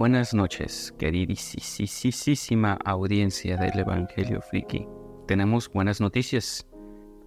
Buenas 0.00 0.32
noches, 0.32 0.94
queridísima 0.96 2.78
audiencia 2.86 3.58
del 3.58 3.80
Evangelio 3.80 4.40
Friki. 4.40 4.88
Tenemos 5.26 5.70
buenas 5.70 6.00
noticias. 6.00 6.66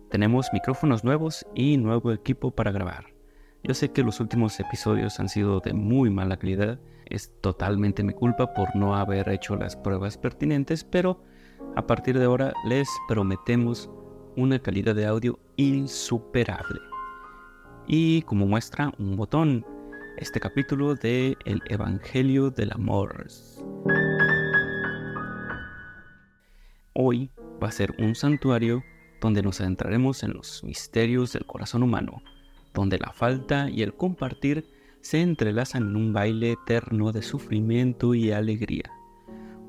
Tenemos 0.09 0.48
micrófonos 0.52 1.04
nuevos 1.04 1.45
y 1.54 1.77
nuevo 1.77 2.12
equipo 2.12 2.49
para 2.49 2.71
grabar. 2.71 3.13
Yo 3.62 3.75
sé 3.75 3.91
que 3.91 4.02
los 4.02 4.20
últimos 4.20 4.59
episodios 4.59 5.20
han 5.20 5.30
sido 5.30 5.59
de 5.59 5.73
muy 5.73 6.09
mala 6.09 6.38
calidad. 6.38 6.80
Es 7.05 7.31
totalmente 7.41 8.04
mi 8.04 8.13
culpa 8.13 8.55
por 8.55 8.76
no 8.76 8.95
haber 8.95 9.30
hecho 9.30 9.55
las 9.55 9.76
pruebas 9.76 10.17
pertinentes, 10.17 10.84
pero 10.84 11.21
a 11.76 11.85
partir 11.85 12.17
de 12.17 12.26
ahora 12.26 12.55
les 12.66 12.90
prometemos 13.08 13.88
una 14.35 14.58
calidad 14.58 14.95
de 14.95 15.05
audio 15.05 15.38
insuperable. 15.58 16.80
Y 17.85 18.23
como 18.23 18.48
muestra 18.48 18.91
un 18.98 19.16
botón, 19.16 19.63
este 20.17 20.40
capítulo 20.40 20.95
de 20.95 21.38
El 21.45 21.62
Evangelio 21.67 22.52
del 22.52 22.72
Amor. 22.72 23.27
Hoy 26.94 27.31
va 27.62 27.67
a 27.67 27.72
ser 27.72 27.95
un 27.98 28.13
santuario 28.16 28.84
donde 29.22 29.41
nos 29.41 29.59
adentraremos 29.59 30.23
en 30.23 30.34
los 30.34 30.63
misterios 30.63 31.34
del 31.34 31.45
corazón 31.45 31.84
humano, 31.84 32.22
donde 32.73 32.99
la 32.99 33.12
falta 33.12 33.70
y 33.70 33.81
el 33.81 33.94
compartir 33.95 34.70
se 35.02 35.22
entrelazan 35.22 35.84
en 35.89 35.95
un 35.95 36.14
baile 36.14 36.52
eterno 36.52 37.11
de 37.11 37.22
sufrimiento 37.22 38.14
y 38.14 38.31
alegría. 38.31 38.91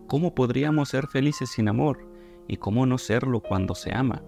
¿Cómo 0.07 0.35
podríamos 0.35 0.91
ser 0.91 1.07
felices 1.07 1.51
sin 1.51 1.69
amor? 1.69 2.07
¿Y 2.47 2.59
cómo 2.59 2.85
no 2.85 2.99
serlo 2.99 3.41
cuando 3.41 3.75
se 3.75 3.95
ama? 3.95 4.23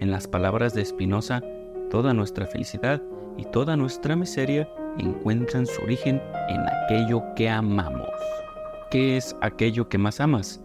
En 0.00 0.10
las 0.10 0.26
palabras 0.26 0.74
de 0.74 0.84
Spinoza, 0.84 1.40
toda 1.90 2.12
nuestra 2.12 2.46
felicidad 2.46 3.00
y 3.36 3.44
toda 3.46 3.76
nuestra 3.76 4.14
miseria 4.16 4.68
encuentran 4.98 5.66
su 5.66 5.82
origen 5.82 6.22
en 6.48 6.60
aquello 6.60 7.22
que 7.36 7.48
amamos. 7.48 8.08
¿Qué 8.90 9.16
es 9.16 9.36
aquello 9.40 9.88
que 9.88 9.98
más 9.98 10.20
amas? 10.20 10.60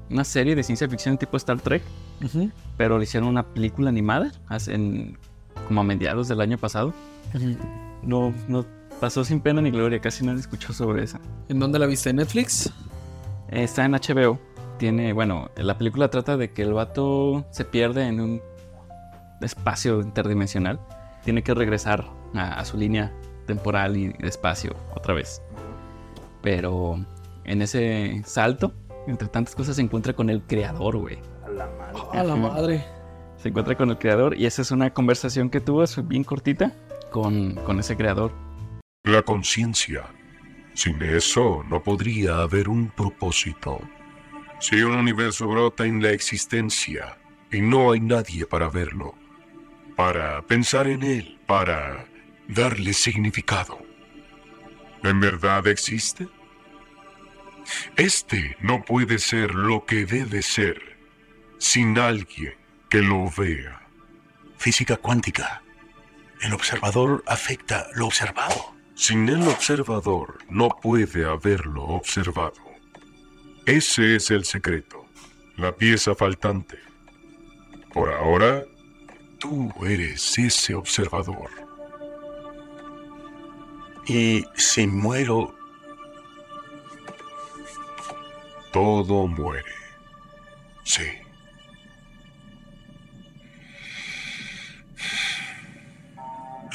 una 0.10 0.24
serie 0.24 0.56
de 0.56 0.64
ciencia 0.64 0.88
ficción 0.88 1.18
tipo 1.18 1.38
Star 1.38 1.60
Trek, 1.60 1.81
pero 2.78 2.98
le 2.98 3.04
hicieron 3.04 3.30
una 3.30 3.44
película 3.44 3.90
animada 3.90 4.31
hace 4.48 5.16
como 5.68 5.81
a 5.81 5.84
mediados 5.84 6.28
del 6.28 6.42
año 6.42 6.58
pasado. 6.58 6.94
No, 8.04 8.34
no 8.48 8.66
pasó 9.03 9.25
sin 9.25 9.41
pena 9.41 9.62
ni 9.62 9.69
gloria, 9.69 10.00
casi 10.00 10.25
nadie 10.25 10.40
escuchó 10.40 10.72
sobre 10.72 11.03
esa. 11.03 11.19
¿En 11.50 11.59
dónde 11.59 11.78
la 11.78 11.88
viste? 11.88 12.12
¿En 12.12 12.16
Netflix? 12.16 12.72
Está 13.50 13.84
en 13.84 13.91
HBO. 13.91 14.40
Tiene, 14.80 15.12
bueno, 15.12 15.52
la 15.58 15.78
película 15.78 16.09
trata 16.09 16.38
de 16.38 16.53
que 16.53 16.62
el 16.62 16.72
vato 16.72 17.46
se 17.52 17.66
pierde 17.66 18.08
en 18.08 18.22
un 18.22 18.42
espacio 19.42 20.00
interdimensional. 20.00 20.80
Tiene 21.25 21.44
que 21.44 21.53
regresar 21.53 22.06
a, 22.34 22.63
su 22.63 22.78
línea 22.78 23.12
temporal 23.46 23.97
y 23.97 24.13
de 24.13 24.25
espacio 24.30 24.74
otra 24.96 25.13
vez. 25.13 25.42
Pero 26.42 27.06
en 27.44 27.62
ese 27.62 28.22
salto, 28.24 28.72
entre 29.06 29.28
tantas 29.28 29.53
cosas, 29.53 29.75
se 29.75 29.81
encuentra 29.81 30.13
con 30.13 30.30
el 30.30 30.44
creador, 30.44 30.96
güey. 30.96 31.19
A 31.46 31.50
la 31.50 31.66
madre. 31.66 32.19
A 32.19 32.24
la 32.24 32.36
madre. 32.38 32.86
Se 33.36 33.50
encuentra 33.50 33.75
con 33.75 33.90
el 33.90 33.97
creador 33.97 34.38
y 34.38 34.46
esa 34.46 34.62
es 34.62 34.72
una 34.72 34.94
conversación 34.94 35.50
que 35.50 35.59
tuvo, 35.59 35.84
es 35.84 36.08
bien 36.08 36.24
cortita, 36.24 36.72
con, 37.12 37.56
con 37.66 37.81
ese 37.81 37.97
creador. 37.97 38.31
La 39.06 39.22
conciencia. 39.22 40.06
Sin 40.75 41.03
eso 41.03 41.62
no 41.69 41.84
podría 41.84 42.38
haber 42.38 42.69
un 42.69 42.90
propósito. 42.90 43.81
Si 44.62 44.81
un 44.81 44.96
universo 44.96 45.46
brota 45.46 45.86
en 45.86 46.02
la 46.02 46.12
existencia 46.12 47.18
y 47.52 47.59
no 47.59 47.92
hay 47.92 48.00
nadie 48.00 48.46
para 48.46 48.69
verlo, 48.69 49.13
para 49.97 50.42
pensar 50.44 50.88
en 50.88 51.03
él, 51.03 51.38
para 51.46 52.06
darle 52.47 52.94
significado, 52.94 53.78
¿en 55.03 55.19
verdad 55.19 55.68
existe? 55.68 56.30
Este 57.97 58.56
no 58.62 58.86
puede 58.86 59.19
ser 59.19 59.53
lo 59.53 59.86
que 59.86 60.06
debe 60.06 60.42
ser 60.42 60.97
sin 61.58 62.00
alguien 62.00 62.56
que 62.90 63.02
lo 63.02 63.30
vea. 63.30 63.86
Física 64.58 64.96
cuántica. 64.96 65.62
El 66.40 66.53
observador 66.53 67.22
afecta 67.28 67.88
lo 67.96 68.06
observado. 68.06 68.72
Sin 69.06 69.28
el 69.28 69.46
observador 69.50 70.38
no 70.47 70.69
puede 70.69 71.25
haberlo 71.25 71.84
observado. 71.84 72.53
Ese 73.66 74.16
es 74.16 74.31
el 74.31 74.46
secreto, 74.46 75.06
la 75.58 75.75
pieza 75.75 76.16
faltante. 76.16 76.80
Por 77.94 78.13
ahora, 78.13 78.63
tú 79.40 79.69
eres 79.86 80.40
ese 80.40 80.74
observador. 80.74 81.50
Y 84.08 84.46
si 84.56 84.88
muero... 84.88 85.53
Todo 88.72 89.28
muere. 89.28 89.74
Sí. 90.86 91.22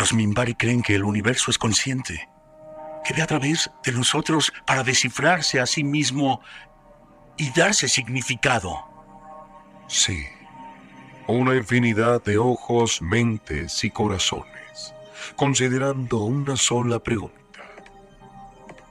Los 0.09 0.15
Mimbari 0.15 0.55
creen 0.55 0.81
que 0.81 0.95
el 0.95 1.05
universo 1.05 1.51
es 1.51 1.59
consciente, 1.59 2.31
que 3.05 3.13
ve 3.13 3.21
a 3.21 3.27
través 3.27 3.71
de 3.85 3.93
nosotros 3.93 4.51
para 4.67 4.83
descifrarse 4.83 5.61
a 5.61 5.67
sí 5.67 5.85
mismo 5.85 6.41
y 7.37 7.51
darse 7.51 7.89
significado. 7.89 8.87
Sí, 9.87 10.25
una 11.27 11.55
infinidad 11.57 12.25
de 12.25 12.39
ojos, 12.39 13.03
mentes 13.03 13.85
y 13.85 13.91
corazones, 13.91 14.95
considerando 15.37 16.21
una 16.21 16.57
sola 16.57 17.01
pregunta. 17.01 17.61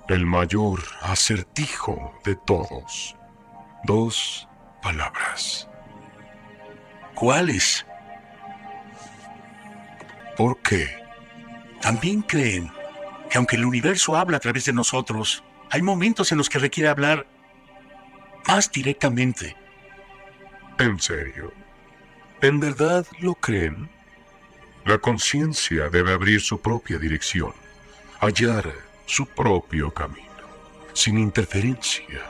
El 0.08 0.28
mayor 0.28 0.84
acertijo 1.02 2.14
de 2.26 2.36
todos. 2.36 3.16
Dos 3.86 4.48
palabras. 4.84 5.68
¿Cuáles? 7.16 7.88
¿Por 10.36 10.62
qué? 10.62 11.07
También 11.88 12.22
creen 12.22 12.70
que 13.30 13.38
aunque 13.38 13.56
el 13.56 13.64
universo 13.64 14.18
habla 14.18 14.36
a 14.36 14.40
través 14.42 14.66
de 14.66 14.74
nosotros, 14.74 15.42
hay 15.70 15.82
momentos 15.82 16.30
en 16.34 16.38
los 16.38 16.50
que 16.50 16.60
requiere 16.60 16.90
hablar 16.90 17.26
más 18.46 18.70
directamente. 18.70 19.56
¿En 20.80 21.00
serio? 21.00 21.54
¿En 22.42 22.60
verdad 22.60 23.08
lo 23.22 23.36
creen? 23.36 23.90
La 24.84 24.98
conciencia 24.98 25.88
debe 25.88 26.12
abrir 26.12 26.42
su 26.42 26.60
propia 26.60 26.98
dirección, 26.98 27.54
hallar 28.20 28.70
su 29.06 29.26
propio 29.26 29.90
camino, 29.94 30.44
sin 30.92 31.18
interferencia. 31.18 32.22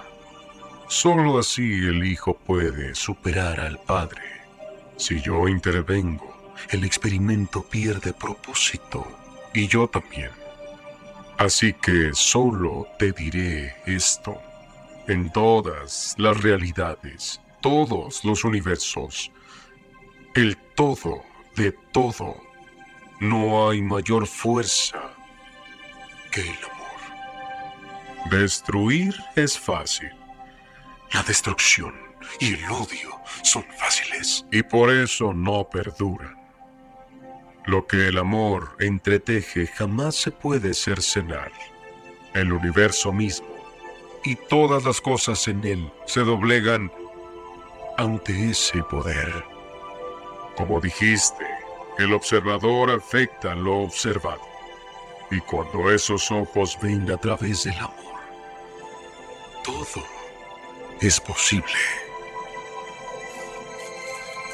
Solo 0.88 1.40
así 1.40 1.64
el 1.64 2.06
Hijo 2.06 2.38
puede 2.38 2.94
superar 2.94 3.60
al 3.60 3.80
Padre. 3.80 4.22
Si 4.98 5.20
yo 5.20 5.48
intervengo, 5.48 6.54
el 6.70 6.84
experimento 6.84 7.64
pierde 7.64 8.14
propósito 8.14 9.26
y 9.54 9.68
yo 9.68 9.88
también. 9.88 10.32
Así 11.38 11.74
que 11.74 12.12
solo 12.14 12.88
te 12.98 13.12
diré 13.12 13.76
esto. 13.86 14.42
En 15.08 15.32
todas 15.32 16.16
las 16.18 16.42
realidades, 16.42 17.40
todos 17.62 18.26
los 18.26 18.44
universos, 18.44 19.32
el 20.36 20.58
todo 20.76 21.24
de 21.56 21.72
todo, 21.92 22.36
no 23.20 23.70
hay 23.70 23.82
mayor 23.82 24.28
fuerza 24.28 25.00
que 26.32 26.42
el 26.42 26.48
amor. 26.50 28.32
Destruir 28.32 29.16
es 29.36 29.58
fácil. 29.58 30.12
La 31.14 31.24
destrucción 31.24 31.94
y 32.40 32.56
el 32.56 32.66
odio 32.66 33.22
son 33.44 33.64
fáciles. 33.78 34.46
Y 34.52 34.64
por 34.64 34.92
eso 34.92 35.34
no 35.34 35.70
perduran. 35.70 36.47
Lo 37.68 37.86
que 37.86 38.08
el 38.08 38.18
amor 38.18 38.70
entreteje 38.80 39.68
jamás 39.68 40.16
se 40.16 40.32
puede 40.32 40.74
cercenar. 40.74 41.52
El 42.34 42.54
universo 42.54 43.12
mismo 43.12 43.58
y 44.24 44.36
todas 44.36 44.86
las 44.86 45.02
cosas 45.02 45.46
en 45.50 45.66
él 45.66 45.92
se 46.06 46.22
doblegan 46.22 46.90
ante 47.98 48.52
ese 48.52 48.82
poder. 48.84 49.44
Como 50.56 50.80
dijiste, 50.80 51.46
el 51.98 52.14
observador 52.14 52.90
afecta 52.90 53.54
lo 53.54 53.80
observado. 53.80 54.48
Y 55.30 55.42
cuando 55.42 55.92
esos 55.92 56.32
ojos 56.32 56.78
ven 56.82 57.12
a 57.12 57.18
través 57.18 57.66
del 57.66 57.76
amor, 57.76 58.16
todo 59.62 60.06
es 61.02 61.20
posible. 61.20 61.68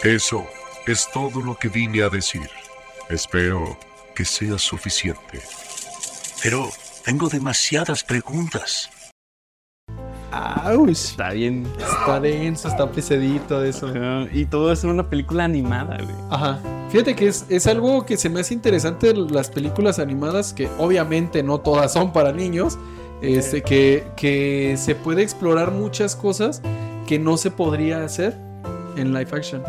Eso 0.02 0.48
es 0.88 1.08
todo 1.12 1.42
lo 1.42 1.56
que 1.56 1.68
vine 1.68 2.02
a 2.02 2.10
decir. 2.10 2.50
Espero 3.14 3.78
que 4.16 4.26
sea 4.26 4.58
suficiente. 4.58 5.40
Pero 6.42 6.70
tengo 7.06 7.30
demasiadas 7.30 8.04
preguntas. 8.04 8.90
Ouch. 10.66 10.90
Está 10.90 11.32
bien. 11.32 11.68
Está 11.78 12.20
denso, 12.20 12.68
está 12.68 12.90
pesadito 12.90 13.64
eso. 13.64 13.88
Ajá, 13.88 14.28
Y 14.34 14.46
todo 14.46 14.72
es 14.72 14.84
una 14.84 15.08
película 15.08 15.44
animada, 15.44 15.98
güey. 15.98 16.16
Ajá. 16.32 16.60
Fíjate 16.90 17.16
que 17.16 17.28
es, 17.28 17.46
es 17.50 17.68
algo 17.68 18.04
que 18.04 18.18
se 18.18 18.30
me 18.30 18.40
hace 18.40 18.56
interesante 18.56 19.14
de 19.14 19.14
las 19.14 19.52
películas 19.52 20.00
animadas, 20.00 20.52
que 20.52 20.68
obviamente 20.80 21.44
no 21.44 21.60
todas 21.60 21.94
son 21.94 22.14
para 22.14 22.32
niños, 22.32 22.80
este, 23.22 23.62
que, 23.62 24.08
que 24.18 24.76
se 24.78 24.96
puede 24.96 25.22
explorar 25.22 25.72
muchas 25.72 26.16
cosas 26.16 26.64
que 27.06 27.20
no 27.20 27.38
se 27.38 27.52
podría 27.52 28.04
hacer 28.04 28.40
en 28.98 29.14
live 29.14 29.30
action. 29.32 29.62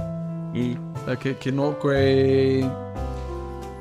Y 0.54 0.76
O 0.76 1.04
sea, 1.04 1.16
que, 1.16 1.36
que 1.36 1.52
no, 1.52 1.78
que, 1.78 2.66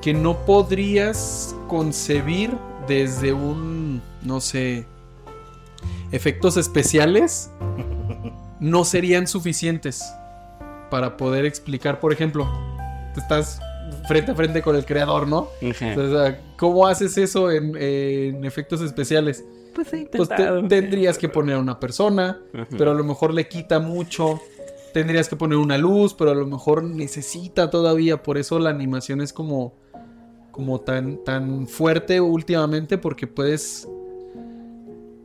que 0.03 0.13
no 0.13 0.45
podrías 0.45 1.55
concebir 1.69 2.57
desde 2.87 3.31
un, 3.31 4.01
no 4.21 4.41
sé, 4.41 4.85
efectos 6.11 6.57
especiales, 6.57 7.49
no 8.59 8.83
serían 8.85 9.27
suficientes 9.27 10.03
para 10.91 11.17
poder 11.17 11.45
explicar, 11.45 11.99
por 11.99 12.13
ejemplo, 12.13 12.47
tú 13.13 13.19
estás 13.21 13.59
frente 14.07 14.31
a 14.31 14.35
frente 14.35 14.61
con 14.61 14.75
el 14.75 14.85
creador, 14.85 15.27
¿no? 15.27 15.47
Ajá. 15.69 15.95
O 15.99 16.09
sea, 16.11 16.41
¿cómo 16.57 16.85
haces 16.87 17.17
eso 17.17 17.49
en, 17.51 17.75
en 17.77 18.45
efectos 18.45 18.81
especiales? 18.81 19.43
Pues 19.73 19.91
he 19.93 20.05
Pues 20.05 20.29
te- 20.29 20.63
tendrías 20.67 21.17
que 21.17 21.29
poner 21.29 21.55
a 21.55 21.59
una 21.59 21.79
persona, 21.79 22.39
pero 22.77 22.91
a 22.91 22.93
lo 22.93 23.03
mejor 23.03 23.33
le 23.33 23.47
quita 23.47 23.79
mucho. 23.79 24.39
Tendrías 24.93 25.27
que 25.27 25.35
poner 25.35 25.57
una 25.57 25.79
luz, 25.79 26.13
pero 26.13 26.29
a 26.29 26.35
lo 26.35 26.45
mejor 26.45 26.83
necesita 26.83 27.71
todavía. 27.71 28.21
Por 28.21 28.37
eso 28.37 28.59
la 28.59 28.69
animación 28.69 29.19
es 29.21 29.33
como, 29.33 29.73
como 30.53 30.79
tan, 30.79 31.17
tan 31.23 31.67
fuerte 31.67 32.21
últimamente, 32.21 32.99
porque 32.99 33.25
puedes 33.25 33.89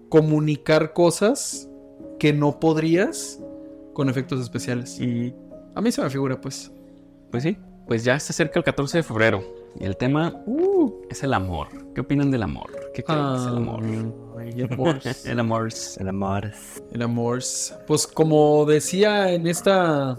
comunicar 0.08 0.94
cosas 0.94 1.68
que 2.18 2.32
no 2.32 2.58
podrías 2.58 3.38
con 3.92 4.08
efectos 4.08 4.40
especiales. 4.40 4.98
Y 4.98 5.34
A 5.74 5.82
mí 5.82 5.92
se 5.92 6.02
me 6.02 6.08
figura, 6.08 6.40
pues. 6.40 6.72
pues 7.30 7.42
sí, 7.42 7.58
pues 7.86 8.04
ya 8.04 8.18
se 8.18 8.32
acerca 8.32 8.58
el 8.58 8.64
14 8.64 8.98
de 8.98 9.02
febrero. 9.02 9.44
Y 9.78 9.84
el 9.84 9.98
tema 9.98 10.42
uh, 10.46 10.92
es 11.10 11.22
el 11.22 11.34
amor. 11.34 11.68
¿Qué 11.94 12.00
opinan 12.00 12.30
del 12.30 12.42
amor? 12.42 12.70
¿Qué 12.94 13.04
creen 13.04 13.20
que 13.32 13.36
es 13.36 13.46
el 13.46 13.56
amor? 13.56 13.84
el 13.84 13.98
amor. 14.72 15.00
el 15.24 15.38
amor. 15.38 15.68
El 15.98 16.08
amor. 16.08 16.52
El 16.90 17.02
amor. 17.02 17.42
Pues 17.86 18.06
como 18.06 18.64
decía 18.64 19.30
en 19.32 19.46
esta. 19.46 20.16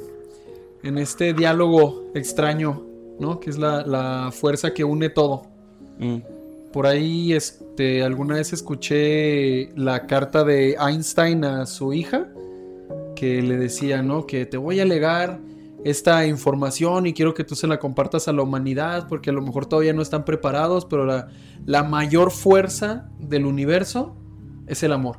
En 0.82 0.98
este 0.98 1.34
diálogo 1.34 2.06
extraño, 2.14 2.86
¿no? 3.20 3.40
Que 3.40 3.50
es 3.50 3.58
la, 3.58 3.86
la 3.86 4.32
fuerza 4.32 4.74
que 4.74 4.84
une 4.84 5.10
todo. 5.10 5.44
Mm, 6.00 6.18
Por 6.72 6.86
ahí, 6.88 7.34
este, 7.34 8.04
alguna 8.04 8.36
vez 8.36 8.54
escuché 8.54 9.72
la 9.76 10.06
carta 10.08 10.44
de 10.44 10.76
Einstein 10.80 11.44
a 11.44 11.66
su 11.66 11.94
hija, 11.94 12.28
que 13.16 13.42
le 13.42 13.58
decía, 13.58 14.02
¿no? 14.02 14.26
Que 14.26 14.46
te 14.46 14.58
voy 14.58 14.80
a 14.80 14.86
legar 14.86 15.40
esta 15.84 16.26
información 16.26 17.08
y 17.08 17.14
quiero 17.14 17.34
que 17.34 17.44
tú 17.44 17.56
se 17.56 17.68
la 17.68 17.80
compartas 17.80 18.28
a 18.28 18.34
la 18.34 18.42
humanidad, 18.42 19.08
porque 19.08 19.30
a 19.30 19.34
lo 19.34 19.42
mejor 19.42 19.66
todavía 19.66 19.94
no 19.94 20.02
están 20.02 20.26
preparados, 20.26 20.86
pero 20.86 21.06
la, 21.06 21.30
la 21.66 21.84
mayor 21.84 22.32
fuerza 22.32 23.10
del 23.20 23.46
universo 23.46 24.16
es 24.68 24.84
el 24.84 24.92
amor. 24.92 25.18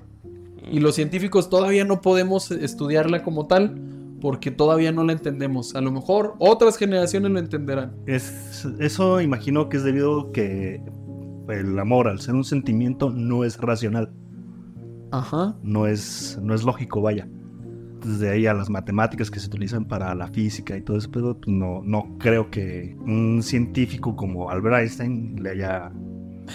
Y 0.70 0.80
los 0.80 0.94
científicos 0.94 1.48
todavía 1.50 1.84
no 1.84 2.00
podemos 2.00 2.50
estudiarla 2.50 3.22
como 3.22 3.46
tal, 3.46 3.74
porque 4.20 4.50
todavía 4.50 4.92
no 4.92 5.04
la 5.04 5.12
entendemos. 5.12 5.74
A 5.74 5.80
lo 5.80 5.90
mejor 5.92 6.34
otras 6.38 6.76
generaciones 6.76 7.30
lo 7.30 7.38
entenderán. 7.38 7.92
Es, 8.06 8.66
eso 8.78 9.20
imagino 9.20 9.68
que 9.68 9.78
es 9.78 9.84
debido 9.84 10.32
que 10.32 10.82
el 11.48 11.78
amor, 11.78 12.08
al 12.08 12.20
ser 12.20 12.34
un 12.34 12.44
sentimiento, 12.44 13.10
no 13.10 13.44
es 13.44 13.58
racional. 13.58 14.12
Ajá. 15.10 15.56
No 15.62 15.86
es, 15.86 16.38
no 16.42 16.54
es 16.54 16.62
lógico, 16.62 17.00
vaya. 17.00 17.28
Desde 18.04 18.30
ahí 18.30 18.46
a 18.46 18.54
las 18.54 18.70
matemáticas 18.70 19.30
que 19.30 19.40
se 19.40 19.46
utilizan 19.48 19.84
para 19.84 20.14
la 20.14 20.28
física 20.28 20.76
y 20.76 20.82
todo 20.82 20.96
eso, 20.96 21.10
pero 21.10 21.36
pues 21.36 21.54
no, 21.54 21.82
no 21.84 22.16
creo 22.18 22.50
que 22.50 22.96
un 23.00 23.42
científico 23.42 24.16
como 24.16 24.50
Albert 24.50 24.76
Einstein 24.76 25.42
le 25.42 25.50
haya 25.50 25.92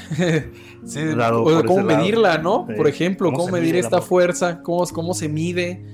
Sí, 0.85 1.03
Dado 1.15 1.43
o 1.43 1.45
por 1.45 1.65
cómo 1.65 1.79
ese 1.79 1.87
lado. 1.87 1.99
medirla, 1.99 2.37
¿no? 2.37 2.65
Sí. 2.67 2.73
Por 2.75 2.87
ejemplo, 2.87 3.31
¿Cómo 3.31 3.45
cómo, 3.45 3.57
medir 3.57 3.75
esta 3.75 4.01
fuerza, 4.01 4.61
cómo, 4.61 4.85
cómo 4.87 5.13
se 5.13 5.29
mide, 5.29 5.85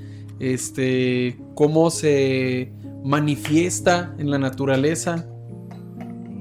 este, 0.41 1.37
cómo 1.53 1.91
se 1.91 2.73
manifiesta 3.03 4.15
en 4.17 4.31
la 4.31 4.39
naturaleza. 4.39 5.27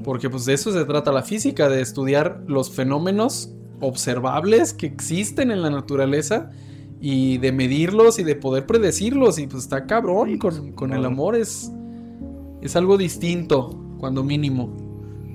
Porque 0.03 0.31
pues 0.31 0.47
de 0.47 0.55
eso 0.55 0.73
se 0.73 0.85
trata 0.87 1.13
la 1.13 1.23
física, 1.23 1.69
de 1.69 1.83
estudiar 1.83 2.43
los 2.47 2.71
fenómenos 2.71 3.55
observables 3.81 4.73
que 4.73 4.87
existen 4.87 5.51
en 5.51 5.61
la 5.61 5.69
naturaleza 5.69 6.51
y 6.99 7.37
de 7.39 7.53
medirlos 7.53 8.19
y 8.19 8.25
de 8.25 8.37
poder 8.37 8.65
predecirlos. 8.65 9.39
Y 9.39 9.47
pues 9.47 9.65
está 9.65 9.87
cabrón, 9.87 10.31
Sí, 10.31 10.39
con, 10.39 10.73
con 10.73 10.95
el 10.95 11.05
amor 11.05 11.37
es, 11.37 11.71
es 12.63 12.77
algo 12.77 12.97
distinto, 12.97 13.79
cuando 13.99 14.25
mínimo. 14.25 14.75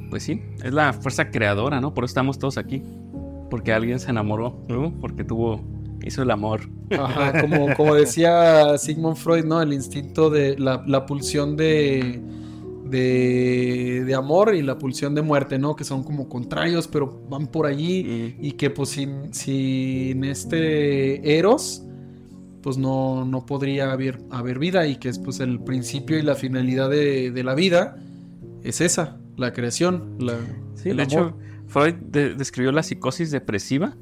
Pues 0.10 0.24
sí, 0.24 0.41
es 0.63 0.74
la 0.74 0.91
fuerza 0.91 1.29
creadora, 1.29 1.79
¿no? 1.79 1.93
Por 1.93 2.03
eso 2.03 2.12
estamos 2.12 2.39
todos 2.39 2.57
aquí. 2.57 2.81
Porque 3.51 3.72
alguien 3.72 4.00
se 4.00 4.10
enamoró, 4.10 4.57
¿no? 4.67 4.91
Porque 5.00 5.24
tuvo, 5.24 5.62
hizo 6.05 6.21
el 6.21 6.31
amor. 6.31 6.62
Ajá, 6.91 7.41
como, 7.41 7.74
como 7.75 7.95
decía 7.95 8.77
Sigmund 8.77 9.17
Freud, 9.17 9.43
¿no? 9.45 9.62
El 9.62 9.74
instinto 9.74 10.29
de 10.29 10.57
la, 10.57 10.83
la 10.88 11.05
pulsión 11.05 11.57
de, 11.57 12.21
de, 12.89 14.03
de 14.05 14.15
amor 14.15 14.53
y 14.55 14.62
la 14.62 14.77
pulsión 14.77 15.15
de 15.15 15.21
muerte, 15.21 15.57
¿no? 15.57 15.75
Que 15.75 15.83
son 15.83 16.03
como 16.03 16.29
contrarios, 16.29 16.88
pero 16.88 17.21
van 17.29 17.47
por 17.47 17.65
allí. 17.65 18.35
Mm, 18.39 18.45
Y 18.45 18.51
que 18.53 18.69
pues 18.69 18.89
sin, 18.89 19.33
sin 19.33 20.24
este 20.24 21.38
Eros, 21.38 21.83
pues 22.62 22.77
no, 22.77 23.25
no 23.25 23.45
podría 23.45 23.91
haber, 23.91 24.19
haber 24.31 24.59
vida. 24.59 24.88
Y 24.88 24.97
que 24.97 25.09
es 25.09 25.19
pues 25.19 25.39
el 25.39 25.59
principio 25.59 26.17
y 26.17 26.21
la 26.21 26.35
finalidad 26.35 26.89
de, 26.89 27.31
de 27.31 27.43
la 27.43 27.55
vida 27.55 27.97
es 28.63 28.81
esa, 28.81 29.17
la 29.38 29.53
creación. 29.53 30.15
La, 30.19 30.33
Sí, 30.75 30.89
el 30.89 30.97
de 30.97 31.03
amor. 31.03 31.13
hecho, 31.13 31.38
Freud 31.67 31.93
de- 31.95 32.35
describió 32.35 32.71
la 32.71 32.83
psicosis 32.83 33.31
depresiva 33.31 33.95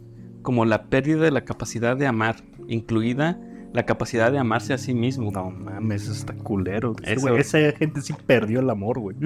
como 0.44 0.66
la 0.66 0.84
pérdida 0.84 1.22
de 1.24 1.32
la 1.32 1.44
capacidad 1.46 1.98
de 1.98 2.06
amar, 2.06 2.36
incluida 2.68 3.40
la 3.74 3.88
capacidad 3.88 4.32
de 4.32 4.38
amarse 4.38 4.72
a 4.74 4.78
sí 4.78 4.94
mismo. 4.94 5.32
No 5.32 5.50
mames, 5.50 6.04
eso 6.04 6.12
está 6.12 6.34
culero. 6.36 6.96
Eso- 7.04 7.36
esa 7.38 7.72
gente 7.72 8.02
sí 8.02 8.14
perdió 8.28 8.60
el 8.60 8.70
amor, 8.70 9.00
güey. 9.00 9.18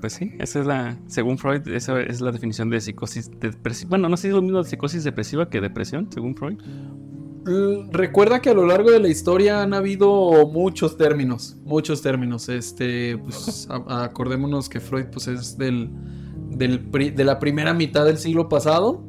Pues 0.00 0.14
sí, 0.14 0.32
esa 0.40 0.58
es 0.60 0.66
la, 0.66 0.98
según 1.06 1.38
Freud, 1.38 1.68
esa 1.68 2.00
es 2.00 2.20
la 2.20 2.32
definición 2.32 2.68
de 2.68 2.80
psicosis 2.80 3.30
depresiva. 3.38 3.90
Bueno, 3.90 4.08
no 4.08 4.16
sé 4.16 4.22
si 4.22 4.28
es 4.28 4.34
lo 4.34 4.42
mismo 4.42 4.58
de 4.60 4.68
psicosis 4.68 5.04
depresiva 5.04 5.48
que 5.48 5.60
depresión, 5.60 6.08
según 6.10 6.34
Freud. 6.34 6.56
L- 7.46 7.86
Recuerda 7.92 8.40
que 8.40 8.50
a 8.50 8.54
lo 8.54 8.66
largo 8.66 8.90
de 8.90 8.98
la 8.98 9.06
historia 9.08 9.62
han 9.62 9.72
habido 9.72 10.48
muchos 10.48 10.96
términos, 10.96 11.56
muchos 11.64 12.02
términos. 12.02 12.48
Este, 12.48 13.16
pues 13.18 13.68
a- 13.70 14.02
acordémonos 14.04 14.68
que 14.68 14.80
Freud 14.80 15.06
pues 15.12 15.28
es 15.28 15.56
del, 15.56 15.90
del 16.50 16.80
pri- 16.90 17.10
de 17.10 17.24
la 17.24 17.38
primera 17.38 17.72
mitad 17.72 18.04
del 18.04 18.18
siglo 18.18 18.48
pasado. 18.48 19.04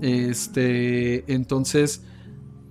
Este, 0.00 1.32
entonces 1.32 2.02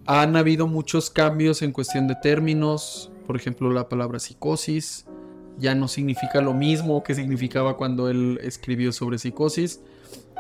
han 0.06 0.36
habido 0.36 0.68
muchos 0.68 1.10
cambios 1.10 1.62
en 1.62 1.72
cuestión 1.72 2.08
de 2.08 2.16
términos. 2.16 3.12
Por 3.26 3.36
ejemplo, 3.36 3.72
la 3.72 3.88
palabra 3.88 4.20
psicosis 4.20 5.06
ya 5.58 5.76
no 5.76 5.88
significa 5.88 6.42
lo 6.42 6.54
mismo 6.54 7.04
que 7.04 7.16
significaba 7.16 7.78
cuando 7.78 8.10
él 8.10 8.40
escribió 8.42 8.92
sobre 8.92 9.18
psicosis. 9.18 9.82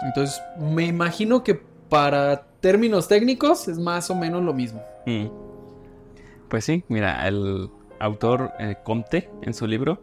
Entonces, 0.01 0.41
me 0.59 0.85
imagino 0.85 1.43
que 1.43 1.61
para 1.89 2.45
términos 2.59 3.07
técnicos 3.07 3.67
es 3.67 3.77
más 3.77 4.09
o 4.09 4.15
menos 4.15 4.43
lo 4.43 4.53
mismo. 4.53 4.81
Mm. 5.05 5.27
Pues 6.49 6.65
sí, 6.65 6.83
mira, 6.87 7.27
el 7.27 7.69
autor 7.99 8.51
eh, 8.59 8.75
Comte 8.83 9.29
en 9.41 9.53
su 9.53 9.67
libro 9.67 10.01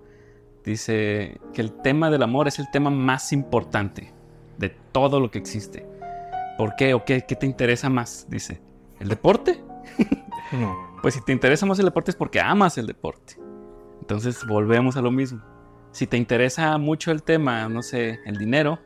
dice 0.64 1.38
que 1.52 1.60
el 1.60 1.72
tema 1.72 2.10
del 2.10 2.22
amor 2.22 2.48
es 2.48 2.58
el 2.58 2.70
tema 2.70 2.90
más 2.90 3.32
importante 3.32 4.12
de 4.58 4.70
todo 4.92 5.20
lo 5.20 5.30
que 5.30 5.38
existe. 5.38 5.86
¿Por 6.60 6.76
qué 6.76 6.92
o 6.92 7.06
qué, 7.06 7.24
qué 7.26 7.36
te 7.36 7.46
interesa 7.46 7.88
más? 7.88 8.26
Dice, 8.28 8.60
¿el 9.00 9.08
deporte? 9.08 9.64
No. 10.52 10.76
Pues 11.00 11.14
si 11.14 11.24
te 11.24 11.30
interesa 11.30 11.64
más 11.64 11.78
el 11.78 11.84
deporte 11.84 12.10
es 12.10 12.16
porque 12.16 12.40
amas 12.40 12.76
el 12.76 12.86
deporte. 12.86 13.36
Entonces 14.00 14.44
volvemos 14.46 14.96
a 14.96 15.00
lo 15.00 15.12
mismo. 15.12 15.40
Si 15.92 16.08
te 16.08 16.16
interesa 16.16 16.76
mucho 16.76 17.12
el 17.12 17.22
tema, 17.22 17.68
no 17.68 17.82
sé, 17.82 18.18
el 18.26 18.36
dinero, 18.36 18.80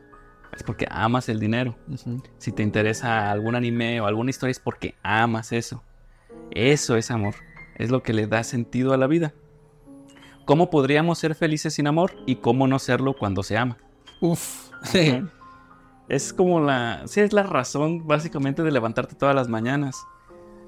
es 0.55 0.61
porque 0.61 0.87
amas 0.91 1.27
el 1.27 1.39
dinero. 1.39 1.75
Si 2.37 2.51
te 2.51 2.61
interesa 2.61 3.31
algún 3.31 3.55
anime 3.55 3.99
o 3.99 4.05
alguna 4.05 4.29
historia 4.29 4.51
es 4.51 4.59
porque 4.59 4.93
amas 5.01 5.51
eso. 5.51 5.83
Eso 6.51 6.95
es 6.95 7.09
amor. 7.09 7.33
Es 7.77 7.89
lo 7.89 8.03
que 8.03 8.13
le 8.13 8.27
da 8.27 8.43
sentido 8.43 8.93
a 8.93 8.97
la 8.97 9.07
vida. 9.07 9.33
¿Cómo 10.45 10.69
podríamos 10.69 11.17
ser 11.17 11.33
felices 11.33 11.73
sin 11.73 11.87
amor 11.87 12.15
y 12.27 12.35
cómo 12.35 12.67
no 12.67 12.77
serlo 12.77 13.15
cuando 13.17 13.41
se 13.41 13.57
ama? 13.57 13.79
Uf. 14.21 14.69
Es 16.07 16.33
como 16.33 16.59
la... 16.59 17.03
Sí, 17.05 17.21
es 17.21 17.33
la 17.33 17.43
razón 17.43 18.05
básicamente 18.07 18.63
de 18.63 18.71
levantarte 18.71 19.15
todas 19.15 19.35
las 19.35 19.49
mañanas. 19.49 20.05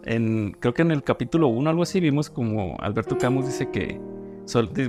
En, 0.03 0.53
creo 0.59 0.73
que 0.73 0.81
en 0.81 0.91
el 0.91 1.03
capítulo 1.03 1.47
1 1.47 1.69
algo 1.69 1.83
así 1.83 1.99
vimos 1.99 2.29
como 2.29 2.77
Alberto 2.79 3.17
Camus 3.17 3.45
dice 3.45 3.69
que... 3.69 3.99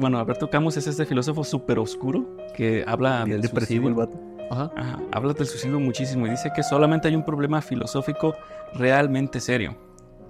bueno, 0.01 0.19
Alberto 0.19 0.49
Camus 0.49 0.77
es 0.77 0.87
este 0.87 1.05
filósofo 1.05 1.45
súper 1.45 1.79
oscuro 1.79 2.37
que 2.55 2.85
habla 2.87 3.25
del 3.25 3.43
depresivo 3.43 3.89
el 3.89 3.95
vato. 3.95 4.19
Ajá. 4.51 4.71
Ajá, 4.77 4.99
habla 5.13 5.35
del 5.35 5.47
suicidio 5.47 5.79
muchísimo 5.79 6.27
y 6.27 6.31
dice 6.31 6.51
que 6.55 6.63
solamente 6.63 7.09
hay 7.09 7.17
un 7.17 7.25
problema 7.25 7.61
filosófico 7.61 8.35
realmente 8.75 9.41
serio, 9.41 9.77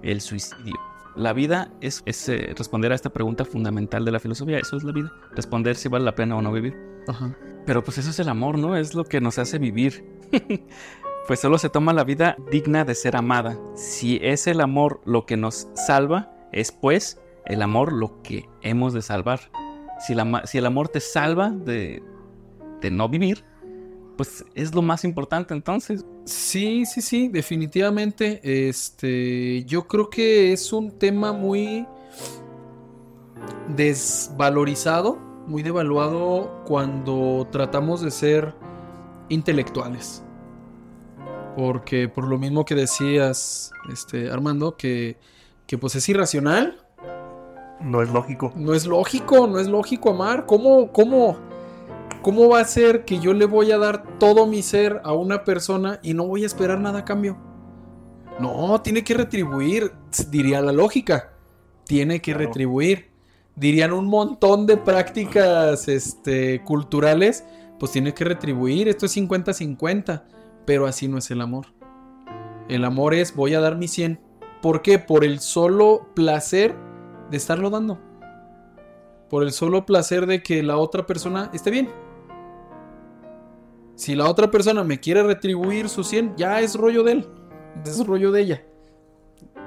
el 0.01 0.19
suicidio. 0.19 0.88
La 1.15 1.33
vida 1.33 1.71
es, 1.81 2.03
es, 2.05 2.29
eh, 2.29 2.53
responder 2.57 2.91
a 2.91 2.95
esta 2.95 3.09
pregunta 3.09 3.45
fundamental 3.45 4.05
de 4.05 4.11
la 4.11 4.19
filosofía, 4.19 4.59
eso 4.59 4.77
es 4.77 4.83
la 4.83 4.91
vida, 4.91 5.11
responder 5.35 5.75
si 5.75 5.89
vale 5.89 6.05
la 6.05 6.15
pena 6.15 6.35
o 6.35 6.41
no 6.41 6.51
vivir. 6.51 6.77
Ajá. 7.07 7.35
Pero 7.65 7.83
pues 7.83 7.97
eso 7.97 8.09
es 8.09 8.19
el 8.19 8.29
amor, 8.29 8.57
¿no? 8.57 8.75
Es 8.75 8.95
lo 8.95 9.03
que 9.03 9.21
nos 9.21 9.37
hace 9.37 9.59
vivir. 9.59 10.03
pues 11.27 11.39
solo 11.39 11.57
se 11.57 11.69
toma 11.69 11.93
la 11.93 12.03
vida 12.03 12.37
digna 12.51 12.85
de 12.85 12.95
ser 12.95 13.15
amada. 13.15 13.59
Si 13.75 14.19
es 14.21 14.47
el 14.47 14.61
amor 14.61 15.01
lo 15.05 15.25
que 15.25 15.37
nos 15.37 15.67
salva, 15.75 16.31
es 16.51 16.71
pues 16.71 17.19
el 17.45 17.61
amor 17.61 17.93
lo 17.93 18.21
que 18.21 18.49
hemos 18.61 18.93
de 18.93 19.01
salvar. 19.01 19.39
Si, 19.99 20.15
la 20.15 20.43
si 20.45 20.57
el 20.57 20.65
amor 20.65 20.89
te 20.89 20.99
salva 20.99 21.49
de, 21.49 22.01
de 22.81 22.91
no 22.91 23.09
vivir, 23.09 23.43
pues 24.19 24.43
es 24.53 24.75
lo 24.75 24.81
más 24.81 25.05
importante 25.05 25.53
entonces. 25.53 26.05
Sí, 26.25 26.85
sí, 26.85 27.01
sí, 27.01 27.29
definitivamente. 27.29 28.41
Este, 28.43 29.63
yo 29.63 29.87
creo 29.87 30.09
que 30.09 30.51
es 30.51 30.73
un 30.73 30.91
tema 30.99 31.31
muy 31.31 31.87
desvalorizado, 33.77 35.15
muy 35.47 35.63
devaluado 35.63 36.65
cuando 36.65 37.47
tratamos 37.49 38.01
de 38.01 38.11
ser 38.11 38.53
intelectuales. 39.29 40.21
Porque 41.55 42.09
por 42.09 42.27
lo 42.27 42.37
mismo 42.37 42.65
que 42.65 42.75
decías, 42.75 43.71
este, 43.89 44.29
Armando, 44.29 44.75
que, 44.75 45.15
que 45.65 45.77
pues 45.77 45.95
es 45.95 46.09
irracional, 46.09 46.77
No 47.79 48.01
es 48.01 48.09
lógico. 48.09 48.51
no 48.57 48.73
es 48.73 48.85
lógico, 48.85 49.47
no 49.47 49.59
es 49.59 49.69
lógico 49.69 50.09
amar. 50.09 50.45
¿Cómo, 50.45 50.91
cómo, 50.91 51.37
cómo 52.21 52.49
va 52.49 52.61
a 52.61 52.65
ser 52.65 53.05
que 53.05 53.19
yo 53.19 53.33
le 53.33 53.45
voy 53.45 53.71
a 53.71 53.77
dar 53.77 54.17
todo 54.19 54.45
mi 54.45 54.61
ser 54.61 55.01
a 55.03 55.13
una 55.13 55.43
persona 55.43 55.99
y 56.03 56.13
no 56.13 56.27
voy 56.27 56.43
a 56.43 56.47
esperar 56.47 56.79
nada 56.79 56.99
a 56.99 57.05
cambio? 57.05 57.37
No, 58.39 58.81
tiene 58.81 59.03
que 59.03 59.13
retribuir, 59.13 59.91
diría 60.29 60.61
la 60.61 60.71
lógica. 60.71 61.33
Tiene 61.85 62.21
que 62.21 62.31
Claro. 62.31 62.47
retribuir. 62.47 63.09
Dirían 63.55 63.91
un 63.91 64.05
montón 64.07 64.65
de 64.65 64.77
prácticas 64.77 65.87
este, 65.89 66.63
culturales, 66.63 67.43
pues 67.79 67.91
tiene 67.91 68.13
que 68.13 68.23
retribuir. 68.23 68.87
Esto 68.87 69.05
es 69.07 69.11
50-50, 69.11 70.23
pero 70.65 70.85
así 70.85 71.07
no 71.07 71.17
es 71.17 71.29
el 71.31 71.41
amor. 71.41 71.67
El 72.69 72.85
amor 72.85 73.13
es 73.13 73.35
voy 73.35 73.55
a 73.55 73.59
dar 73.59 73.75
mi 73.75 73.87
100. 73.87 74.19
¿Por 74.61 74.81
qué? 74.81 74.99
Por 74.99 75.25
el 75.25 75.39
solo 75.39 76.07
placer 76.13 76.75
de 77.31 77.37
estarlo 77.37 77.69
dando. 77.69 77.99
Por 79.29 79.43
el 79.43 79.51
solo 79.51 79.85
placer 79.85 80.25
de 80.25 80.41
que 80.41 80.63
la 80.63 80.77
otra 80.77 81.05
persona 81.05 81.49
esté 81.53 81.71
bien. 81.71 81.89
Si 83.99 84.15
la 84.15 84.29
otra 84.29 84.49
persona 84.49 84.81
me 84.85 85.01
quiere 85.01 85.23
retribuir 85.23 85.89
su 85.89 86.05
100, 86.05 86.37
ya 86.37 86.61
es 86.61 86.75
rollo 86.75 87.03
de 87.03 87.11
él. 87.11 87.27
Es 87.85 88.07
rollo 88.07 88.31
de 88.31 88.41
ella. 88.41 88.63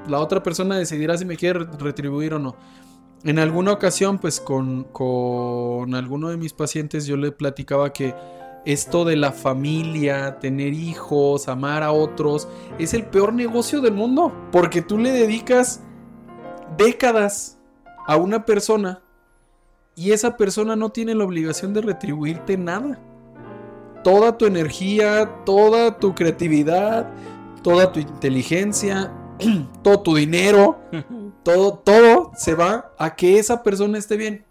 La 0.08 0.20
otra 0.20 0.42
persona 0.42 0.78
decidirá 0.78 1.18
si 1.18 1.26
me 1.26 1.36
quiere 1.36 1.58
re- 1.58 1.66
retribuir 1.78 2.32
o 2.32 2.38
no. 2.38 2.56
En 3.24 3.38
alguna 3.38 3.72
ocasión, 3.72 4.18
pues 4.18 4.40
con, 4.40 4.84
con 4.84 5.94
alguno 5.94 6.30
de 6.30 6.38
mis 6.38 6.54
pacientes 6.54 7.04
yo 7.04 7.18
le 7.18 7.30
platicaba 7.30 7.92
que 7.92 8.14
esto 8.64 9.04
de 9.04 9.16
la 9.16 9.32
familia, 9.32 10.38
tener 10.38 10.72
hijos, 10.72 11.46
amar 11.48 11.82
a 11.82 11.92
otros, 11.92 12.48
es 12.78 12.94
el 12.94 13.04
peor 13.04 13.34
negocio 13.34 13.82
del 13.82 13.92
mundo. 13.92 14.32
Porque 14.50 14.80
tú 14.80 14.96
le 14.96 15.12
dedicas 15.12 15.82
décadas 16.78 17.58
a 18.06 18.16
una 18.16 18.46
persona 18.46 19.02
y 19.94 20.12
esa 20.12 20.38
persona 20.38 20.74
no 20.74 20.88
tiene 20.88 21.14
la 21.14 21.24
obligación 21.24 21.74
de 21.74 21.82
retribuirte 21.82 22.56
nada. 22.56 22.98
Toda 24.02 24.37
tu 24.37 24.47
energía, 24.47 25.44
toda 25.44 25.99
tu 25.99 26.14
creatividad, 26.14 27.11
toda 27.62 27.92
tu 27.92 28.00
inteligencia, 28.00 29.12
todo 29.82 30.00
tu 30.02 30.16
dinero, 30.16 30.80
todo, 31.42 31.78
todo 31.78 32.32
se 32.37 32.54
va 32.54 32.92
a 32.99 33.14
que 33.14 33.38
esa 33.38 33.62
persona 33.62 33.99
esté 33.99 34.16
bien. 34.16 34.44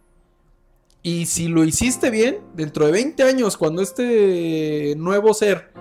Y 1.03 1.25
si 1.25 1.47
lo 1.47 1.63
hiciste 1.63 2.11
bien, 2.11 2.39
dentro 2.53 2.85
de 2.85 2.91
20 2.91 3.23
años, 3.23 3.57
cuando 3.57 3.81
este 3.81 4.93
nuevo 4.97 5.33
ser 5.33 5.71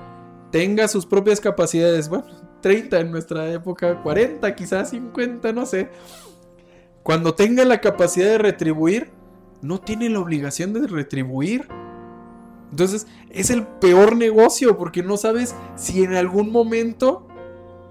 tenga 0.51 0.89
sus 0.89 1.07
propias 1.07 1.41
capacidades, 1.41 2.09
bueno, 2.09 2.27
30 2.63 3.01
en 3.01 3.11
nuestra 3.11 3.51
época, 3.53 4.03
40, 4.03 4.55
quizás 4.55 4.91
50, 4.91 5.53
no 5.53 5.67
sé. 5.67 5.89
Cuando 7.03 7.35
tenga 7.35 7.65
la 7.65 7.81
capacidad 7.81 8.27
de 8.27 8.39
retribuir, 8.39 9.11
no 9.63 9.81
tiene 9.81 10.09
la 10.09 10.21
obligación 10.21 10.73
de 10.73 10.87
retribuir. 10.87 11.67
Entonces, 12.71 13.07
es 13.31 13.51
el 13.51 13.67
peor 13.67 14.17
negocio 14.17 14.77
porque 14.77 15.03
no 15.03 15.17
sabes 15.17 15.55
si 15.77 16.05
en 16.05 16.15
algún 16.15 16.53
momento 16.53 17.27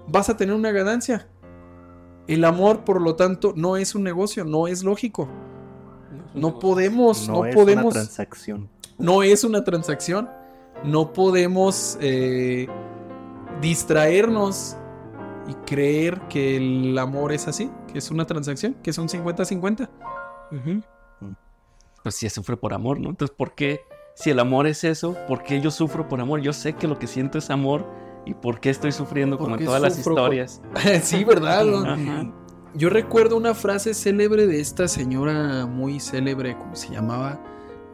vas 0.08 0.28
a 0.30 0.36
tener 0.36 0.54
una 0.54 0.72
ganancia. 0.72 1.28
El 2.26 2.44
amor, 2.44 2.84
por 2.84 3.00
lo 3.00 3.16
tanto, 3.16 3.52
no 3.56 3.76
es 3.76 3.94
un 3.94 4.04
negocio, 4.04 4.44
no 4.44 4.68
es 4.68 4.82
lógico. 4.82 5.28
No 6.34 6.58
podemos, 6.58 7.28
no, 7.28 7.44
es 7.44 7.54
podemos. 7.54 7.84
una 7.86 7.92
transacción. 7.92 8.68
no 8.98 9.22
es 9.22 9.44
una 9.44 9.64
transacción. 9.64 10.28
No 10.84 11.12
podemos 11.12 11.98
eh, 12.00 12.68
distraernos 13.60 14.76
y 15.48 15.54
creer 15.66 16.20
que 16.28 16.56
el 16.56 16.96
amor 16.98 17.32
es 17.32 17.48
así, 17.48 17.70
que 17.92 17.98
es 17.98 18.10
una 18.10 18.24
transacción, 18.26 18.74
que 18.82 18.90
es 18.90 18.98
un 18.98 19.08
50-50. 19.08 19.88
Pues 22.02 22.14
si 22.14 22.30
sufre 22.30 22.56
por 22.56 22.72
amor, 22.72 22.98
¿no? 22.98 23.10
Entonces, 23.10 23.36
¿por 23.36 23.54
qué? 23.54 23.80
Si 24.22 24.30
el 24.30 24.38
amor 24.38 24.66
es 24.66 24.84
eso, 24.84 25.16
¿por 25.26 25.42
qué 25.42 25.60
yo 25.60 25.70
sufro 25.70 26.06
por 26.08 26.20
amor? 26.20 26.40
Yo 26.40 26.52
sé 26.52 26.74
que 26.74 26.86
lo 26.86 26.98
que 26.98 27.06
siento 27.06 27.38
es 27.38 27.48
amor 27.50 27.86
y 28.26 28.34
¿por 28.34 28.60
qué 28.60 28.68
estoy 28.70 28.92
sufriendo 28.92 29.38
como 29.38 29.50
¿Por 29.52 29.60
en 29.60 29.66
todas 29.66 29.80
las 29.80 29.98
por- 30.00 30.12
historias? 30.12 30.60
sí, 31.02 31.24
¿verdad? 31.24 31.64
no? 31.64 32.34
Yo 32.74 32.90
recuerdo 32.90 33.36
una 33.36 33.54
frase 33.54 33.94
célebre 33.94 34.46
de 34.46 34.60
esta 34.60 34.86
señora 34.88 35.66
muy 35.66 35.98
célebre, 36.00 36.56
¿cómo 36.56 36.76
se 36.76 36.90
llamaba? 36.90 37.40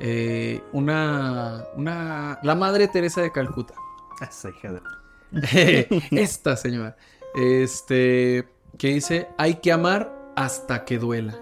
Eh, 0.00 0.62
una, 0.72 1.64
una, 1.76 2.38
la 2.42 2.54
Madre 2.54 2.86
Teresa 2.88 3.22
de 3.22 3.30
Calcuta. 3.32 3.74
Esa 4.20 4.50
hija 4.50 4.72
de... 4.72 5.88
esta 6.10 6.56
señora, 6.56 6.96
este, 7.34 8.48
que 8.78 8.88
dice, 8.88 9.28
hay 9.38 9.54
que 9.54 9.72
amar 9.72 10.32
hasta 10.36 10.84
que 10.84 10.98
duela. 10.98 11.34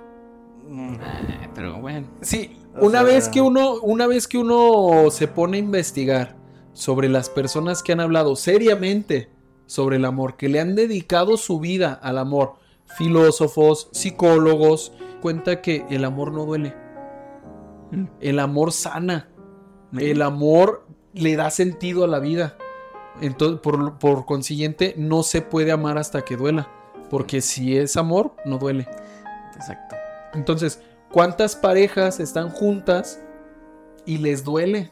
Eh, 0.68 1.48
Pero 1.54 1.80
bueno, 1.80 2.06
Sí, 2.20 2.56
O 2.80 2.86
una 2.86 3.00
sea- 3.00 3.02
vez 3.02 3.28
que 3.28 3.40
uno, 3.40 3.74
una 3.82 4.06
vez 4.06 4.26
que 4.28 4.38
uno 4.38 5.10
se 5.10 5.28
pone 5.28 5.56
a 5.56 5.60
investigar 5.60 6.36
sobre 6.72 7.08
las 7.08 7.30
personas 7.30 7.82
que 7.82 7.92
han 7.92 8.00
hablado 8.00 8.36
seriamente 8.36 9.30
sobre 9.66 9.96
el 9.96 10.04
amor, 10.04 10.36
que 10.36 10.48
le 10.48 10.60
han 10.60 10.74
dedicado 10.74 11.36
su 11.36 11.60
vida 11.60 11.92
al 12.02 12.18
amor, 12.18 12.54
filósofos, 12.96 13.88
psicólogos, 13.92 14.92
cuenta 15.22 15.62
que 15.62 15.84
el 15.90 16.04
amor 16.04 16.32
no 16.32 16.44
duele. 16.44 16.74
Mm. 17.90 18.04
El 18.20 18.38
amor 18.38 18.72
sana. 18.72 19.28
El 19.96 20.22
amor 20.22 20.86
le 21.12 21.36
da 21.36 21.50
sentido 21.50 22.02
a 22.04 22.08
la 22.08 22.18
vida. 22.18 22.56
Entonces, 23.20 23.60
por, 23.60 23.98
por 23.98 24.26
consiguiente, 24.26 24.94
no 24.98 25.22
se 25.22 25.40
puede 25.40 25.70
amar 25.70 25.98
hasta 25.98 26.22
que 26.24 26.36
duela. 26.36 26.68
Porque 27.10 27.40
si 27.40 27.76
es 27.78 27.96
amor, 27.96 28.34
no 28.44 28.58
duele. 28.58 28.88
exacto. 29.54 29.94
Entonces, 30.34 30.82
¿cuántas 31.14 31.54
parejas 31.54 32.18
están 32.18 32.50
juntas 32.50 33.22
y 34.04 34.18
les 34.18 34.42
duele? 34.42 34.90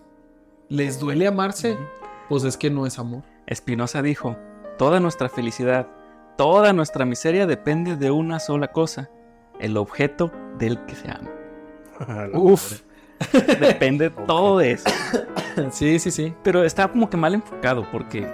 Les 0.69 1.01
duele 1.01 1.27
amarse. 1.27 1.77
pues 2.29 2.45
es 2.45 2.57
que 2.57 2.71
no 2.71 2.87
es 2.87 3.01
amor. 3.01 3.25
Spinoza 3.53 4.03
dijo, 4.03 4.37
toda 4.79 5.01
nuestra 5.01 5.29
felicidad, 5.29 5.89
toda 6.39 6.73
nuestra 6.73 7.05
miseria 7.05 7.45
depende 7.47 7.97
de 7.97 8.13
una 8.13 8.39
sola 8.39 8.69
cosa, 8.69 9.11
el 9.59 9.77
objeto 9.77 10.31
del 10.59 10.79
que 10.87 10.95
se 10.95 11.11
ama. 11.11 11.29
Uf. 12.35 12.83
Depende 13.61 14.11
todo 14.11 14.59
de 14.59 14.73
eso. 14.73 14.89
Sí, 15.71 15.99
sí, 15.99 16.11
sí. 16.11 16.33
Pero 16.43 16.65
está 16.65 16.89
como 16.89 17.11
que 17.11 17.19
mal 17.19 17.35
enfocado 17.35 17.87
porque 17.93 18.27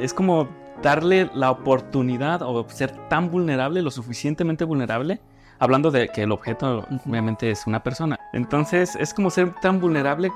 es 0.00 0.14
como 0.14 0.48
darle 0.82 1.28
la 1.34 1.50
oportunidad 1.50 2.40
o 2.40 2.66
ser 2.70 2.90
tan 3.08 3.30
vulnerable, 3.30 3.82
lo 3.82 3.90
suficientemente 3.90 4.64
vulnerable, 4.64 5.20
hablando 5.58 5.90
de 5.90 6.08
que 6.08 6.22
el 6.22 6.32
objeto 6.32 6.86
obviamente 7.06 7.50
es 7.50 7.66
una 7.66 7.82
persona. 7.82 8.18
Entonces 8.32 8.96
es 8.96 9.14
como 9.14 9.30
ser 9.30 9.54
tan 9.60 9.80
vulnerable 9.80 10.30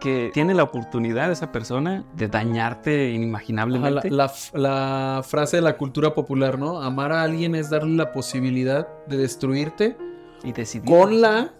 que 0.00 0.30
tiene 0.32 0.54
la 0.54 0.62
oportunidad 0.62 1.30
esa 1.30 1.50
persona 1.50 2.04
de 2.14 2.28
dañarte 2.28 3.08
la, 3.08 3.14
inimaginablemente. 3.14 4.10
la 4.10 5.22
frase 5.26 5.56
de 5.56 5.62
la 5.62 5.76
cultura 5.76 6.14
popular, 6.14 6.58
¿no? 6.58 6.80
Amar 6.80 7.12
a 7.12 7.22
alguien 7.22 7.54
es 7.54 7.70
darle 7.70 7.96
la 7.96 8.12
posibilidad 8.12 8.86
de 9.06 9.16
destruirte 9.16 9.96
y 10.44 10.52
decidir. 10.52 10.88
con 10.88 11.20
la. 11.20 11.52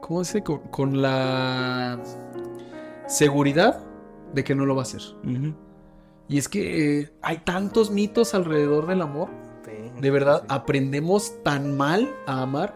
¿Cómo 0.00 0.24
se? 0.24 0.42
Con, 0.42 0.58
con 0.70 1.02
la 1.02 1.98
seguridad 3.06 3.84
de 4.32 4.44
que 4.44 4.54
no 4.54 4.66
lo 4.66 4.74
va 4.74 4.82
a 4.82 4.84
hacer. 4.84 5.02
Y 6.28 6.38
es 6.38 6.48
que 6.48 7.00
eh, 7.00 7.12
hay 7.20 7.38
tantos 7.38 7.90
mitos 7.90 8.34
alrededor 8.34 8.86
del 8.86 9.02
amor. 9.02 9.28
De 10.02 10.10
verdad, 10.10 10.42
aprendemos 10.48 11.32
tan 11.44 11.76
mal 11.76 12.12
a 12.26 12.42
amar. 12.42 12.74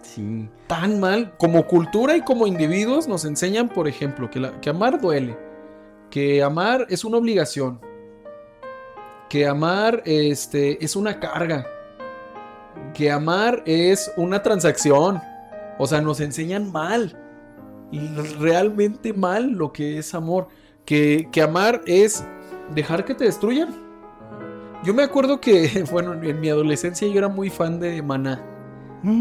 Sí. 0.00 0.48
Tan 0.66 0.98
mal. 1.00 1.34
Como 1.38 1.66
cultura 1.66 2.16
y 2.16 2.22
como 2.22 2.46
individuos 2.46 3.06
nos 3.06 3.24
enseñan, 3.26 3.68
por 3.68 3.86
ejemplo, 3.88 4.30
que, 4.30 4.40
la- 4.40 4.58
que 4.60 4.70
amar 4.70 4.98
duele. 5.00 5.36
Que 6.10 6.42
amar 6.42 6.86
es 6.88 7.04
una 7.04 7.18
obligación. 7.18 7.78
Que 9.28 9.46
amar 9.46 10.02
este, 10.06 10.82
es 10.84 10.96
una 10.96 11.20
carga. 11.20 11.66
Que 12.94 13.10
amar 13.10 13.62
es 13.66 14.10
una 14.16 14.42
transacción. 14.42 15.20
O 15.78 15.86
sea, 15.86 16.00
nos 16.00 16.20
enseñan 16.20 16.72
mal. 16.72 17.18
Realmente 18.40 19.12
mal 19.12 19.50
lo 19.50 19.72
que 19.72 19.98
es 19.98 20.14
amor. 20.14 20.48
Que, 20.86 21.28
que 21.30 21.42
amar 21.42 21.82
es 21.86 22.24
dejar 22.74 23.04
que 23.04 23.14
te 23.14 23.24
destruyan. 23.24 23.91
Yo 24.84 24.94
me 24.94 25.02
acuerdo 25.02 25.40
que, 25.40 25.84
bueno, 25.90 26.14
en 26.14 26.40
mi 26.40 26.48
adolescencia 26.48 27.06
yo 27.06 27.18
era 27.18 27.28
muy 27.28 27.50
fan 27.50 27.80
de 27.80 28.02
Maná. 28.02 28.48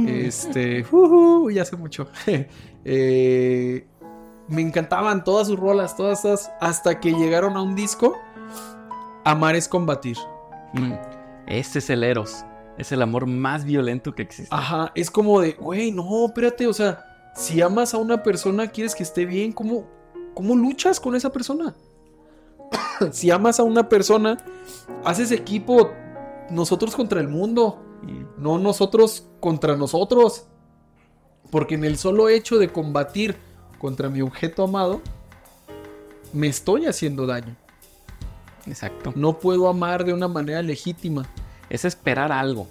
Este, 0.07 0.85
ujú, 0.91 1.49
ya 1.51 1.63
hace 1.63 1.75
mucho. 1.75 2.07
Eh, 2.83 3.85
me 4.47 4.63
encantaban 4.63 5.23
todas 5.23 5.45
sus 5.45 5.59
rolas, 5.59 5.95
todas 5.95 6.25
esas, 6.25 6.51
hasta 6.59 6.99
que 6.99 7.11
llegaron 7.11 7.55
a 7.55 7.61
un 7.61 7.75
disco. 7.75 8.17
Amar 9.23 9.55
es 9.55 9.67
combatir. 9.67 10.17
Mm. 10.73 10.93
Este 11.45 11.77
es 11.77 11.91
el 11.91 12.03
Eros. 12.03 12.43
Es 12.79 12.91
el 12.91 13.03
amor 13.03 13.27
más 13.27 13.65
violento 13.65 14.15
que 14.15 14.23
existe. 14.23 14.49
Ajá, 14.49 14.91
es 14.95 15.11
como 15.11 15.41
de, 15.41 15.51
güey, 15.51 15.91
no, 15.91 16.25
espérate, 16.25 16.65
o 16.65 16.73
sea, 16.73 17.05
si 17.35 17.61
amas 17.61 17.93
a 17.93 17.97
una 17.97 18.23
persona, 18.23 18.65
quieres 18.65 18.95
que 18.95 19.03
esté 19.03 19.27
bien, 19.27 19.51
¿cómo, 19.51 19.87
cómo 20.33 20.55
luchas 20.55 20.99
con 20.99 21.15
esa 21.15 21.31
persona? 21.31 21.75
si 23.12 23.31
amas 23.31 23.60
a 23.60 23.63
una 23.63 23.89
persona, 23.89 24.38
haces 25.03 25.31
equipo 25.31 25.91
nosotros 26.50 26.96
contra 26.96 27.20
el 27.20 27.27
mundo. 27.27 27.81
No 28.38 28.58
nosotros 28.58 29.27
contra 29.39 29.75
nosotros. 29.75 30.48
Porque 31.50 31.75
en 31.75 31.84
el 31.84 31.98
solo 31.98 32.29
hecho 32.29 32.58
de 32.58 32.70
combatir 32.70 33.36
contra 33.77 34.09
mi 34.09 34.22
objeto 34.22 34.64
amado, 34.64 35.01
me 36.33 36.48
estoy 36.48 36.85
haciendo 36.85 37.25
daño. 37.25 37.55
Exacto. 38.66 39.11
No 39.16 39.40
puedo 39.40 39.68
amar 39.68 40.05
de 40.05 40.14
una 40.14 40.27
manera 40.27 40.61
legítima. 40.61 41.27
es 41.70 41.85
esperar 41.85 42.31
algo. 42.31 42.68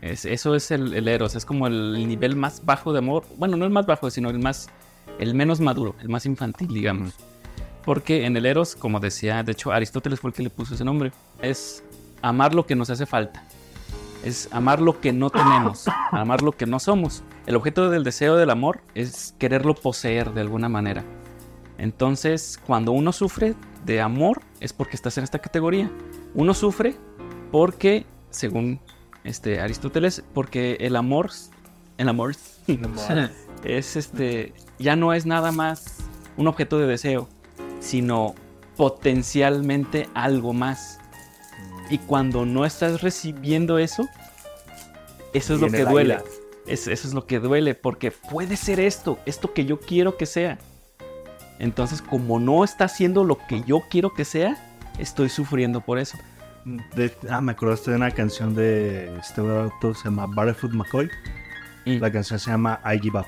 Es, 0.00 0.24
eso 0.24 0.54
es 0.54 0.70
el, 0.70 0.92
el 0.92 1.08
Eros, 1.08 1.34
es 1.34 1.46
como 1.46 1.66
el 1.66 2.06
nivel 2.06 2.36
más 2.36 2.64
bajo 2.64 2.92
de 2.92 2.98
amor. 2.98 3.24
Bueno, 3.38 3.56
no 3.56 3.64
el 3.64 3.70
más 3.70 3.86
bajo, 3.86 4.10
sino 4.10 4.30
el 4.30 4.38
más, 4.38 4.68
el 5.18 5.34
menos 5.34 5.60
maduro, 5.60 5.94
el 6.00 6.08
más 6.08 6.26
infantil, 6.26 6.68
digamos. 6.68 7.14
Porque 7.84 8.24
en 8.24 8.36
el 8.36 8.46
Eros, 8.46 8.76
como 8.76 9.00
decía, 9.00 9.42
de 9.42 9.52
hecho 9.52 9.72
Aristóteles 9.72 10.20
fue 10.20 10.30
el 10.30 10.34
que 10.34 10.42
le 10.42 10.50
puso 10.50 10.74
ese 10.74 10.84
nombre, 10.84 11.12
es 11.40 11.84
amar 12.22 12.54
lo 12.54 12.66
que 12.66 12.74
nos 12.74 12.90
hace 12.90 13.06
falta. 13.06 13.44
Es 14.24 14.48
amar 14.52 14.80
lo 14.80 15.00
que 15.00 15.12
no 15.12 15.28
tenemos, 15.28 15.84
amar 16.10 16.40
lo 16.40 16.52
que 16.52 16.64
no 16.64 16.80
somos. 16.80 17.22
El 17.46 17.56
objeto 17.56 17.90
del 17.90 18.04
deseo 18.04 18.36
del 18.36 18.48
amor 18.48 18.80
es 18.94 19.34
quererlo 19.38 19.74
poseer 19.74 20.32
de 20.32 20.40
alguna 20.40 20.70
manera. 20.70 21.04
Entonces, 21.76 22.58
cuando 22.66 22.92
uno 22.92 23.12
sufre 23.12 23.54
de 23.84 24.00
amor, 24.00 24.40
es 24.60 24.72
porque 24.72 24.96
estás 24.96 25.18
en 25.18 25.24
esta 25.24 25.40
categoría. 25.40 25.90
Uno 26.34 26.54
sufre 26.54 26.96
porque, 27.50 28.06
según 28.30 28.80
este 29.24 29.60
Aristóteles, 29.60 30.24
porque 30.32 30.78
el 30.80 30.96
amor, 30.96 31.30
el 31.98 32.08
amor 32.08 32.34
es 33.64 33.96
este, 33.96 34.54
ya 34.78 34.96
no 34.96 35.12
es 35.12 35.26
nada 35.26 35.52
más 35.52 35.98
un 36.36 36.46
objeto 36.46 36.78
de 36.78 36.86
deseo, 36.86 37.28
sino 37.84 38.34
potencialmente 38.76 40.08
algo 40.14 40.52
más. 40.52 40.98
Y 41.90 41.98
cuando 41.98 42.46
no 42.46 42.64
estás 42.64 43.02
recibiendo 43.02 43.78
eso, 43.78 44.08
eso 45.34 45.54
es 45.54 45.60
lo 45.60 45.66
que 45.70 45.84
duele. 45.92 46.14
Es- 46.66 46.88
eso 46.88 47.06
es 47.06 47.12
lo 47.14 47.26
que 47.26 47.40
duele, 47.40 47.74
porque 47.74 48.10
puede 48.10 48.56
ser 48.56 48.80
esto, 48.80 49.18
esto 49.26 49.52
que 49.52 49.66
yo 49.66 49.78
quiero 49.80 50.16
que 50.16 50.24
sea. 50.26 50.58
Entonces, 51.58 52.00
como 52.00 52.40
no 52.40 52.64
está 52.64 52.86
haciendo 52.86 53.22
lo 53.22 53.36
que 53.46 53.62
yo 53.64 53.82
quiero 53.90 54.14
que 54.14 54.24
sea, 54.24 54.56
estoy 54.98 55.28
sufriendo 55.28 55.82
por 55.82 55.98
eso. 55.98 56.16
De- 56.96 57.14
ah, 57.28 57.42
me 57.42 57.52
acordaste 57.52 57.90
de 57.90 57.96
una 57.98 58.10
canción 58.10 58.54
de 58.54 59.14
este 59.18 59.42
autor, 59.42 59.94
se 59.94 60.04
llama 60.04 60.26
Barefoot 60.26 60.72
McCoy. 60.72 61.10
Mm. 61.84 61.98
La 62.00 62.10
canción 62.10 62.38
se 62.40 62.50
llama 62.50 62.80
I 62.84 62.98
Give 62.98 63.18
Up. 63.18 63.26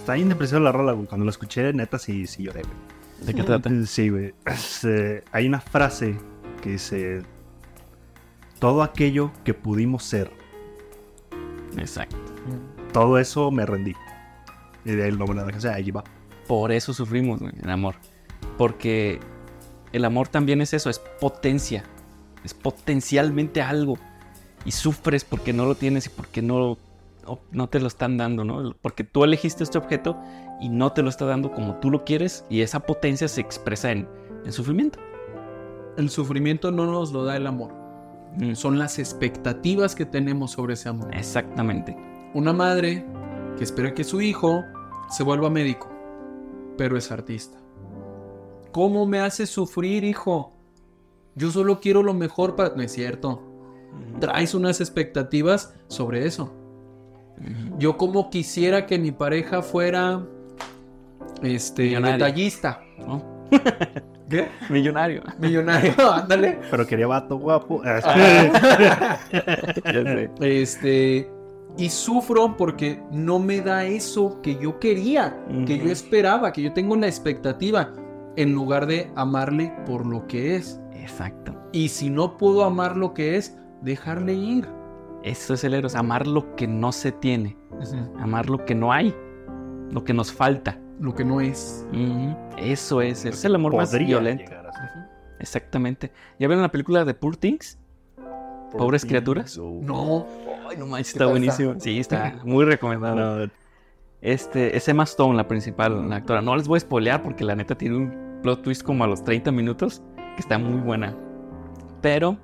Está 0.00 0.14
bien 0.14 0.30
depresiva 0.30 0.60
la 0.60 0.72
rola, 0.72 0.92
güey. 0.92 1.06
Cuando 1.06 1.26
la 1.26 1.30
escuché, 1.30 1.74
neta, 1.74 1.98
sí, 1.98 2.26
sí 2.26 2.44
lloré, 2.44 2.62
güey. 2.62 3.26
¿De 3.26 3.34
qué 3.34 3.42
trata? 3.42 3.70
Sí, 3.84 4.08
güey. 4.08 4.34
Es, 4.46 4.82
eh, 4.84 5.22
hay 5.30 5.46
una 5.46 5.60
frase 5.60 6.16
que 6.62 6.70
dice: 6.70 7.22
Todo 8.58 8.82
aquello 8.82 9.30
que 9.44 9.52
pudimos 9.52 10.02
ser, 10.02 10.32
Exacto. 11.76 12.16
todo 12.94 13.18
eso 13.18 13.50
me 13.50 13.66
rendí. 13.66 13.94
Y 14.86 14.92
de 14.92 15.02
ahí 15.02 15.10
el 15.10 15.18
nombre 15.18 15.38
de 15.38 15.46
la 15.46 15.52
canción, 15.52 15.74
Give 15.74 15.98
Up. 15.98 16.04
Por 16.48 16.72
eso 16.72 16.94
sufrimos, 16.94 17.40
güey, 17.40 17.52
el 17.62 17.68
amor. 17.68 17.96
Porque 18.56 19.20
el 19.92 20.06
amor 20.06 20.28
también 20.28 20.62
es 20.62 20.72
eso, 20.72 20.88
es 20.88 20.98
potencia. 20.98 21.84
Es 22.42 22.54
potencialmente 22.54 23.60
algo. 23.60 23.98
Y 24.64 24.72
sufres 24.72 25.24
porque 25.24 25.52
no 25.52 25.66
lo 25.66 25.74
tienes 25.74 26.06
y 26.06 26.08
porque 26.08 26.40
no, 26.40 26.78
no, 27.52 27.68
te 27.68 27.80
lo 27.80 27.86
están 27.86 28.16
dando, 28.16 28.44
¿no? 28.44 28.74
Porque 28.80 29.04
tú 29.04 29.24
elegiste 29.24 29.64
este 29.64 29.78
objeto 29.78 30.16
y 30.60 30.68
no 30.68 30.92
te 30.92 31.02
lo 31.02 31.08
está 31.08 31.24
dando 31.24 31.52
como 31.52 31.76
tú 31.76 31.90
lo 31.90 32.04
quieres 32.04 32.44
y 32.48 32.60
esa 32.62 32.80
potencia 32.80 33.28
se 33.28 33.40
expresa 33.40 33.92
en, 33.92 34.08
en 34.44 34.52
sufrimiento. 34.52 34.98
El 35.96 36.10
sufrimiento 36.10 36.70
no 36.70 36.86
nos 36.86 37.12
lo 37.12 37.24
da 37.24 37.36
el 37.36 37.46
amor. 37.46 37.72
Mm, 38.36 38.54
Son 38.54 38.78
las 38.78 38.98
expectativas 38.98 39.94
que 39.94 40.06
tenemos 40.06 40.52
sobre 40.52 40.74
ese 40.74 40.88
amor. 40.88 41.14
Exactamente. 41.14 41.96
Una 42.34 42.52
madre 42.52 43.04
que 43.56 43.64
espera 43.64 43.94
que 43.94 44.04
su 44.04 44.20
hijo 44.20 44.64
se 45.10 45.22
vuelva 45.24 45.50
médico, 45.50 45.90
pero 46.76 46.96
es 46.96 47.10
artista. 47.10 47.58
¿Cómo 48.72 49.04
me 49.04 49.18
hace 49.18 49.46
sufrir, 49.46 50.04
hijo? 50.04 50.52
Yo 51.34 51.50
solo 51.50 51.80
quiero 51.80 52.02
lo 52.02 52.14
mejor 52.14 52.54
para... 52.54 52.74
No 52.76 52.82
es 52.82 52.92
cierto. 52.92 53.42
Traes 54.20 54.54
unas 54.54 54.80
expectativas 54.80 55.74
sobre 55.88 56.26
eso. 56.26 56.54
Yo 57.78 57.96
como 57.96 58.30
quisiera 58.30 58.86
que 58.86 58.98
mi 58.98 59.12
pareja 59.12 59.62
fuera... 59.62 60.22
Este... 61.42 61.84
Millonaria. 61.84 62.26
Detallista. 62.26 62.80
¿no? 62.98 63.22
¿Qué? 64.30 64.48
Millonario. 64.68 65.22
Millonario, 65.38 65.92
ándale. 66.12 66.60
Pero 66.70 66.86
quería 66.86 67.06
vato 67.08 67.36
guapo. 67.36 67.82
Ya 67.90 68.00
sé. 70.04 70.30
Este. 70.40 71.30
Y 71.76 71.88
sufro 71.88 72.56
porque 72.56 73.02
no 73.10 73.38
me 73.38 73.60
da 73.60 73.84
eso 73.84 74.40
que 74.42 74.56
yo 74.56 74.78
quería, 74.78 75.36
que 75.66 75.78
yo 75.78 75.90
esperaba, 75.90 76.52
que 76.52 76.62
yo 76.62 76.72
tengo 76.72 76.94
una 76.94 77.06
expectativa, 77.06 77.92
en 78.36 78.52
lugar 78.52 78.86
de 78.86 79.10
amarle 79.14 79.72
por 79.86 80.04
lo 80.04 80.26
que 80.26 80.56
es. 80.56 80.80
Exacto. 80.94 81.54
Y 81.72 81.88
si 81.88 82.10
no 82.10 82.36
puedo 82.36 82.64
amar 82.64 82.96
lo 82.96 83.14
que 83.14 83.36
es, 83.36 83.56
dejarle 83.82 84.34
ir. 84.34 84.68
Eso 85.22 85.54
es 85.54 85.64
el 85.64 85.74
eros, 85.74 85.94
amar 85.94 86.26
lo 86.26 86.54
que 86.56 86.66
no 86.66 86.92
se 86.92 87.12
tiene, 87.12 87.56
amar 88.18 88.48
lo 88.48 88.64
que 88.64 88.74
no 88.74 88.92
hay, 88.92 89.14
lo 89.90 90.02
que 90.04 90.14
nos 90.14 90.32
falta. 90.32 90.78
Lo 90.98 91.14
que 91.14 91.24
no 91.24 91.40
es. 91.40 91.86
Eso 92.58 93.00
es, 93.00 93.24
es 93.24 93.44
el 93.44 93.54
amor 93.54 93.74
más 93.74 93.96
violento. 93.96 94.52
Exactamente. 95.38 96.12
¿Ya 96.38 96.46
vieron 96.46 96.62
la 96.62 96.70
película 96.70 97.04
de 97.04 97.14
Poor 97.14 97.36
Things? 97.36 97.78
Pobres 98.76 99.04
criaturas. 99.04 99.58
No. 99.58 100.26
Ay, 100.68 100.76
no 100.76 100.86
manches, 100.86 101.12
¿Qué 101.12 101.18
está 101.18 101.26
buenísimo. 101.26 101.74
Sí, 101.78 101.98
está 101.98 102.38
muy 102.44 102.64
recomendado. 102.64 103.16
No, 103.46 103.50
Este, 104.20 104.76
es 104.76 104.86
Emma 104.88 105.04
Stone, 105.04 105.36
la 105.36 105.48
principal, 105.48 106.08
la 106.08 106.16
actora. 106.16 106.42
No 106.42 106.54
les 106.54 106.68
voy 106.68 106.76
a 106.76 106.80
spoilear 106.80 107.22
porque 107.22 107.44
la 107.44 107.56
neta 107.56 107.74
tiene 107.74 107.96
un 107.96 108.40
plot 108.42 108.62
twist 108.62 108.82
como 108.82 109.02
a 109.04 109.06
los 109.06 109.24
30 109.24 109.50
minutos, 109.50 110.02
que 110.16 110.40
está 110.40 110.58
muy 110.58 110.80
buena. 110.80 111.16
Pero 112.00 112.36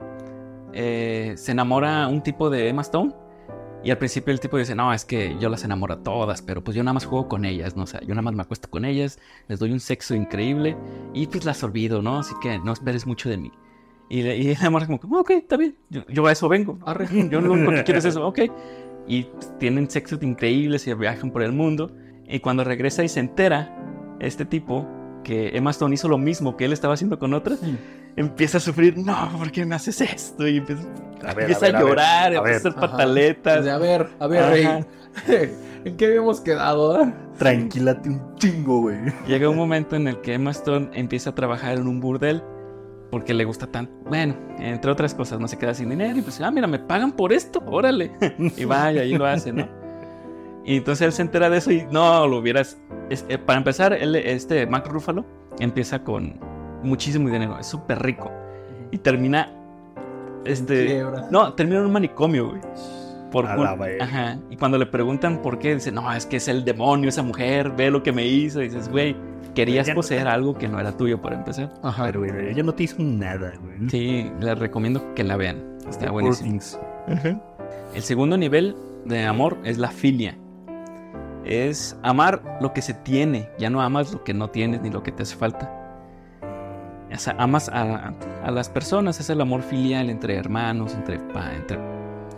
eh, 0.77 1.33
se 1.37 1.53
enamora 1.53 2.07
un 2.07 2.23
tipo 2.23 2.51
de 2.51 2.69
Emma 2.69 2.83
Stone. 2.83 3.15
Y 3.83 3.91
al 3.91 3.99
principio 3.99 4.33
el 4.33 4.41
tipo 4.41 4.59
dice, 4.59 4.75
no, 4.75 4.93
es 4.93 5.05
que 5.05 5.37
yo 5.39 5.49
las 5.49 5.65
enamoro 5.65 5.95
a 5.95 6.03
todas, 6.03 6.43
pero 6.43 6.63
pues 6.63 6.77
yo 6.77 6.83
nada 6.83 6.93
más 6.95 7.05
juego 7.05 7.29
con 7.29 7.45
ellas, 7.45 7.77
¿no? 7.77 7.85
O 7.85 7.87
sea, 7.87 8.01
yo 8.01 8.09
nada 8.09 8.23
más 8.23 8.35
me 8.35 8.43
acuesto 8.43 8.69
con 8.69 8.85
ellas, 8.85 9.19
les 9.49 9.59
doy 9.59 9.71
un 9.71 9.81
sexo 9.81 10.15
increíble 10.15 10.77
y 11.15 11.29
pues 11.29 11.45
las 11.45 11.63
olvido, 11.63 12.03
¿no? 12.03 12.19
Así 12.19 12.35
que 12.43 12.59
no 12.59 12.73
esperes 12.73 13.07
mucho 13.07 13.29
de 13.29 13.37
mí. 13.37 13.53
Y, 14.09 14.23
y 14.23 14.51
el 14.51 14.67
amor 14.67 14.83
es 14.83 14.89
como, 14.89 15.21
ok, 15.21 15.31
está 15.31 15.57
bien, 15.57 15.77
yo, 15.89 16.05
yo 16.09 16.27
a 16.27 16.33
eso 16.33 16.49
vengo, 16.49 16.79
arre, 16.85 17.09
yo 17.31 17.41
lo 17.41 17.53
único 17.53 17.73
que 17.73 17.85
quiero 17.85 17.99
es 17.99 18.05
eso, 18.07 18.27
ok. 18.27 18.41
Y 19.07 19.23
pues, 19.25 19.57
tienen 19.59 19.89
sexos 19.89 20.23
increíbles 20.23 20.87
y 20.87 20.95
viajan 20.95 21.31
por 21.31 21.43
el 21.43 21.53
mundo. 21.53 21.93
Y 22.29 22.41
cuando 22.41 22.65
regresa 22.65 23.05
y 23.05 23.09
se 23.09 23.21
entera, 23.21 24.17
este 24.19 24.45
tipo, 24.45 24.87
que 25.23 25.57
Emma 25.57 25.71
Stone 25.71 25.95
hizo 25.95 26.09
lo 26.09 26.19
mismo 26.19 26.57
que 26.57 26.65
él 26.65 26.73
estaba 26.73 26.95
haciendo 26.95 27.19
con 27.19 27.35
otras, 27.35 27.61
empieza 28.17 28.59
a 28.59 28.61
sufrir, 28.61 28.97
no, 28.99 29.31
¿por 29.39 29.51
qué 29.53 29.65
me 29.67 29.75
haces 29.75 30.01
esto? 30.01 30.47
Y 30.49 30.59
empieza 30.59 30.83
A 31.25 31.35
ver, 31.35 31.51
empieza 31.51 31.67
a, 31.67 31.71
ver, 31.73 31.81
llorar, 31.81 32.33
a 32.33 32.37
empieza 32.37 32.57
a 32.69 32.71
hacer 32.71 32.73
Ajá. 32.73 32.81
pataletas. 32.81 33.67
A 33.67 33.79
ver, 33.79 34.09
a 34.19 34.27
ver, 34.27 34.43
Ajá. 34.43 34.51
Rey. 34.51 34.85
¿En 35.85 35.97
qué 35.97 36.07
habíamos 36.07 36.41
quedado? 36.41 36.97
ah? 37.01 37.13
Tranquilate 37.39 38.09
un 38.09 38.35
chingo, 38.37 38.81
güey. 38.83 38.99
Llega 39.29 39.49
un 39.49 39.57
momento 39.57 39.95
en 39.97 40.09
el 40.09 40.21
que 40.21 40.35
Emma 40.35 40.51
Stone 40.51 40.91
empieza 40.95 41.31
a 41.31 41.35
trabajar 41.35 41.77
en 41.79 41.87
un 41.87 42.01
burdel 42.01 42.43
porque 43.11 43.33
le 43.35 43.45
gusta 43.45 43.69
tanto. 43.69 43.93
Bueno, 44.09 44.35
entre 44.59 44.91
otras 44.91 45.15
cosas, 45.15 45.39
no 45.39 45.47
se 45.47 45.57
queda 45.57 45.75
sin 45.75 45.91
dinero 45.91 46.19
y 46.19 46.23
pues, 46.23 46.41
ah, 46.41 46.51
mira, 46.51 46.67
me 46.67 46.81
pagan 46.81 47.13
por 47.13 47.33
esto, 47.33 47.63
órale. 47.67 48.11
y 48.57 48.65
vaya, 48.65 49.03
ahí 49.03 49.13
lo 49.17 49.27
hace, 49.27 49.53
¿no? 49.53 49.69
Y 50.65 50.79
entonces 50.79 51.07
él 51.07 51.13
se 51.13 51.23
entera 51.23 51.49
de 51.49 51.59
eso 51.59 51.71
y 51.71 51.87
no, 51.93 52.27
lo 52.27 52.39
hubieras. 52.39 52.77
es- 53.09 53.25
eh, 53.29 53.39
para 53.39 53.59
empezar, 53.59 53.93
él, 53.93 54.17
este 54.17 54.67
Mark 54.67 54.89
Ruffalo 54.89 55.25
empieza 55.61 56.03
con 56.03 56.41
muchísimo 56.87 57.29
dinero, 57.29 57.59
es 57.59 57.67
súper 57.67 58.01
rico 58.03 58.31
y 58.91 58.99
termina. 58.99 59.51
Este. 60.45 60.87
Quiebra. 60.87 61.27
No, 61.31 61.53
termina 61.55 61.81
en 61.81 61.87
un 61.87 61.93
manicomio, 61.93 62.51
güey. 62.51 62.61
Por. 63.33 63.47
Ajá. 63.47 64.39
Y 64.49 64.57
cuando 64.57 64.79
le 64.79 64.87
preguntan 64.87 65.43
por 65.43 65.59
qué, 65.59 65.75
dice, 65.75 65.91
no, 65.93 66.13
es 66.13 66.25
que 66.27 66.37
es 66.37 66.47
el 66.49 66.65
demonio, 66.65 67.09
esa 67.09 67.23
mujer, 67.23 67.71
ve 67.77 67.91
lo 67.91 68.03
que 68.03 68.13
me 68.13 68.25
hizo. 68.25 68.63
Y 68.63 68.69
dices, 68.69 68.89
güey, 68.89 69.17
querías 69.55 69.89
no- 69.89 69.95
poseer 69.95 70.29
algo 70.29 70.55
que 70.55 70.69
no 70.69 70.79
era 70.79 70.97
tuyo 70.97 71.21
para 71.21 71.37
empezar. 71.37 71.75
Ajá. 71.83 72.05
Pero, 72.05 72.21
güey, 72.21 72.51
ella 72.51 72.63
no 72.63 72.73
te 72.73 72.85
hizo 72.85 72.97
nada, 73.01 73.53
güey. 73.61 73.91
Sí, 73.91 74.31
les 74.41 74.59
recomiendo 74.59 75.15
que 75.15 75.25
la 75.25 75.37
vean. 75.37 75.77
Está 75.89 76.11
buenísimo. 76.13 76.61
El 77.95 78.03
segundo 78.03 78.37
nivel 78.39 78.77
de 79.05 79.25
amor 79.25 79.59
es 79.65 79.79
la 79.79 79.89
filia. 79.89 80.37
Es 81.45 81.97
amar 82.03 82.59
lo 82.61 82.73
que 82.73 82.83
se 82.83 82.93
tiene, 82.95 83.49
ya 83.59 83.71
no 83.71 83.81
amas 83.81 84.13
lo 84.13 84.25
que 84.25 84.35
no 84.35 84.51
tienes 84.51 84.81
ni 84.83 84.91
lo 84.91 85.03
que 85.05 85.13
te 85.13 85.23
hace 85.23 85.37
falta. 85.37 85.76
O 87.17 87.19
sea, 87.19 87.35
amas 87.39 87.69
a, 87.69 88.15
a 88.45 88.51
las 88.51 88.69
personas, 88.69 89.19
es 89.21 89.31
el 89.31 89.41
amor 89.41 89.63
filial 89.63 90.11
entre 90.11 90.37
hermanos, 90.37 90.95
entre, 90.95 91.17
entre 91.55 91.79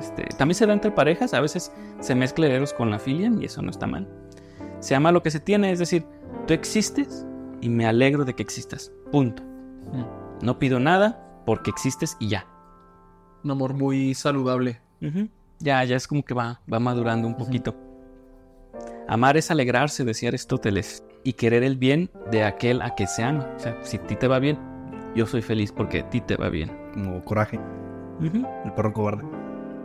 este, 0.01 0.25
también 0.37 0.55
se 0.55 0.67
da 0.67 0.73
entre 0.73 0.91
parejas, 0.91 1.35
a 1.35 1.41
veces 1.41 1.73
se 2.01 2.15
mezcla 2.15 2.47
eros 2.47 2.73
con 2.73 2.91
la 2.91 2.99
filia 2.99 3.31
y 3.41 3.45
eso 3.45 3.63
no 3.63 3.71
está 3.71 3.87
mal. 3.87 4.09
Se 4.81 4.95
ama 4.95 5.13
lo 5.13 5.23
que 5.23 5.31
se 5.31 5.41
tiene, 5.41 5.73
es 5.73 5.79
decir, 5.79 6.05
tú 6.47 6.55
existes 6.55 7.27
y 7.61 7.69
me 7.69 7.87
alegro 7.87 8.25
de 8.25 8.35
que 8.35 8.43
existas. 8.43 8.93
Punto. 9.11 9.43
No 10.41 10.59
pido 10.59 10.79
nada 10.79 11.43
porque 11.45 11.71
existes 11.71 12.17
y 12.21 12.29
ya. 12.29 12.47
Un 13.43 13.51
amor 13.51 13.75
muy 13.75 14.15
saludable. 14.15 14.81
Ya, 15.59 15.83
ya 15.83 15.97
es 15.97 16.07
como 16.07 16.25
que 16.25 16.35
va, 16.35 16.61
va 16.73 16.79
madurando 16.79 17.27
un 17.27 17.37
poquito. 17.37 17.75
Amar 19.09 19.37
es 19.37 19.51
alegrarse, 19.51 20.05
decía 20.05 20.29
Aristóteles, 20.29 21.03
y 21.29 21.35
querer 21.35 21.63
el 21.63 21.77
bien 21.77 22.11
de 22.31 22.43
aquel 22.43 22.81
a 22.81 22.95
que 22.95 23.07
se 23.07 23.23
ama. 23.23 23.47
O 23.55 23.59
sea, 23.59 23.77
si 23.83 23.99
a 23.99 24.07
ti 24.07 24.17
te 24.17 24.27
va 24.29 24.39
bien, 24.39 24.59
yo 25.15 25.27
soy 25.27 25.43
feliz 25.43 25.71
porque 25.71 26.01
a 26.01 26.09
ti 26.09 26.23
te 26.23 26.37
va 26.37 26.49
bien. 26.49 26.71
Como 26.95 27.23
coraje, 27.23 27.61
el 28.23 28.73
perro 28.75 28.95
cobarde. 28.95 29.25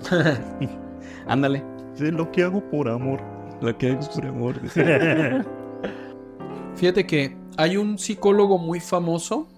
Ándale. 1.28 1.62
Sé 1.96 2.14
lo 2.14 2.32
que 2.32 2.44
hago 2.44 2.62
por 2.70 2.88
amor. 2.88 3.20
Lo 3.60 3.78
que 3.78 3.92
es 3.92 4.08
por 4.08 4.26
amor. 4.26 4.56
Fíjate 6.76 7.06
que 7.06 7.36
hay 7.58 7.76
un 7.76 7.98
psicólogo 7.98 8.58
muy 8.58 8.80
famoso 8.80 9.50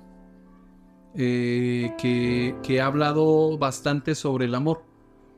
eh, 1.13 1.93
que, 1.99 2.55
que 2.63 2.81
ha 2.81 2.87
hablado 2.87 3.59
bastante 3.59 4.15
sobre 4.15 4.45
el 4.45 4.55
amor. 4.55 4.81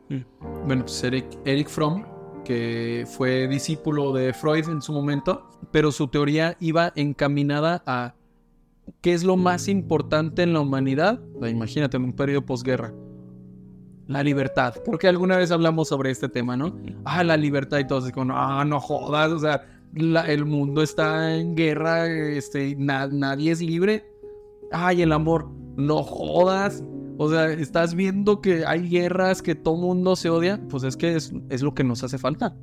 Mm. 0.08 0.66
Bueno, 0.66 0.84
pues 0.84 1.04
Eric, 1.04 1.26
Eric 1.44 1.68
Fromm, 1.68 2.06
que 2.48 3.06
fue 3.06 3.46
discípulo 3.50 4.14
de 4.14 4.32
Freud 4.34 4.70
en 4.70 4.82
su 4.82 4.94
momento, 4.94 5.50
pero 5.72 5.92
su 5.92 6.08
teoría 6.08 6.56
iba 6.62 6.94
encaminada 6.96 7.84
a 7.86 8.16
qué 9.02 9.12
es 9.14 9.26
lo 9.26 9.36
más 9.36 9.68
importante 9.68 10.44
en 10.44 10.54
la 10.54 10.62
humanidad. 10.62 11.20
Imagínate 11.46 11.98
en 11.98 12.06
un 12.06 12.14
periodo 12.14 12.46
posguerra. 12.46 12.94
La 14.08 14.24
libertad. 14.24 14.76
Porque 14.86 15.10
alguna 15.10 15.36
vez 15.36 15.52
hablamos 15.52 15.90
sobre 15.90 16.10
este 16.10 16.30
tema, 16.30 16.56
¿no? 16.56 16.74
Ah, 17.04 17.26
la 17.26 17.36
libertad 17.36 17.80
y 17.80 17.86
todo. 17.86 18.00
Así 18.00 18.14
como, 18.14 18.32
ah, 18.34 18.64
no 18.64 18.80
jodas. 18.80 19.34
O 19.34 19.40
sea, 19.40 19.66
el 20.28 20.46
mundo 20.46 20.82
está 20.82 21.36
en 21.36 21.54
guerra. 21.54 22.08
Este, 22.08 22.78
na- 22.78 23.08
nadie 23.08 23.52
es 23.52 23.62
libre. 23.62 24.06
Ay, 24.72 25.02
el 25.02 25.12
amor. 25.12 25.50
No 25.76 26.02
jodas. 26.04 26.82
O 27.18 27.30
sea, 27.30 27.52
estás 27.52 27.96
viendo 27.96 28.42
que 28.42 28.66
hay 28.66 28.88
guerras, 28.88 29.42
que 29.42 29.56
todo 29.56 29.76
mundo 29.76 30.16
se 30.16 30.30
odia. 30.30 30.62
Pues 30.70 30.84
es 30.84 30.96
que 30.96 31.16
es, 31.16 31.34
es 31.50 31.62
lo 31.62 31.74
que 31.74 31.84
nos 31.84 32.04
hace 32.04 32.18
falta. 32.18 32.56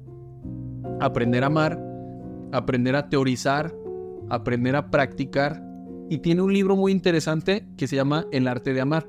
Aprender 1.01 1.43
a 1.43 1.49
amar, 1.49 1.79
aprender 2.53 2.95
a 2.95 3.09
teorizar, 3.09 3.75
aprender 4.31 4.77
a 4.77 4.91
practicar. 4.91 5.63
Y 6.09 6.19
tiene 6.19 6.43
un 6.43 6.53
libro 6.53 6.77
muy 6.77 6.93
interesante 6.93 7.67
que 7.77 7.89
se 7.89 7.97
llama 7.97 8.27
El 8.31 8.47
arte 8.47 8.73
de 8.73 8.81
amar. 8.81 9.09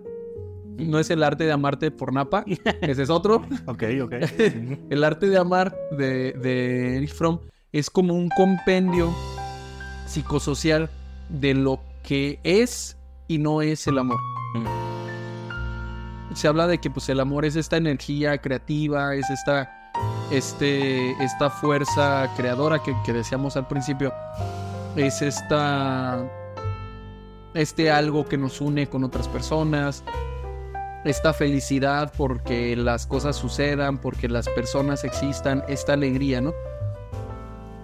No 0.78 1.00
es 1.00 1.10
el 1.10 1.24
arte 1.24 1.46
de 1.46 1.52
amarte 1.52 1.92
por 1.92 2.12
Napa, 2.12 2.44
ese 2.82 3.04
es 3.04 3.10
otro. 3.10 3.46
Ok, 3.66 3.84
ok. 4.04 4.14
El 4.90 5.04
arte 5.06 5.30
de 5.30 5.38
amar 5.38 5.74
de, 5.98 6.34
de 6.34 6.98
Eric 6.98 7.14
Fromm 7.14 7.40
es 7.72 7.90
como 7.90 8.14
un 8.14 8.30
compendio 8.30 9.14
psicosocial 10.06 10.90
de 11.30 11.54
lo 11.54 11.80
que 12.04 12.40
es 12.44 12.98
y 13.28 13.38
no 13.38 13.62
es 13.62 13.88
el 13.88 14.00
amor. 14.00 14.20
Se 16.36 16.48
habla 16.48 16.68
de 16.68 16.80
que 16.80 16.90
pues 16.90 17.08
el 17.10 17.20
amor 17.22 17.46
es 17.46 17.56
esta 17.56 17.78
energía 17.78 18.38
creativa, 18.38 19.16
es 19.16 19.30
esta, 19.30 19.92
este, 20.30 21.12
esta 21.24 21.50
fuerza 21.50 22.30
creadora 22.36 22.84
que, 22.84 22.94
que 23.06 23.14
decíamos 23.14 23.56
al 23.56 23.68
principio. 23.68 24.14
Es 24.98 25.22
esta, 25.22 26.24
este 27.54 27.90
algo 27.90 28.26
que 28.26 28.38
nos 28.38 28.60
une 28.60 28.88
con 28.88 29.06
otras 29.06 29.30
personas, 29.30 30.04
esta 31.06 31.34
felicidad 31.34 32.12
porque 32.18 32.76
las 32.76 33.08
cosas 33.08 33.38
sucedan, 33.38 34.00
porque 34.00 34.28
las 34.28 34.50
personas 34.50 35.06
existan, 35.06 35.64
esta 35.70 35.94
alegría, 35.94 36.42
¿no? 36.42 36.54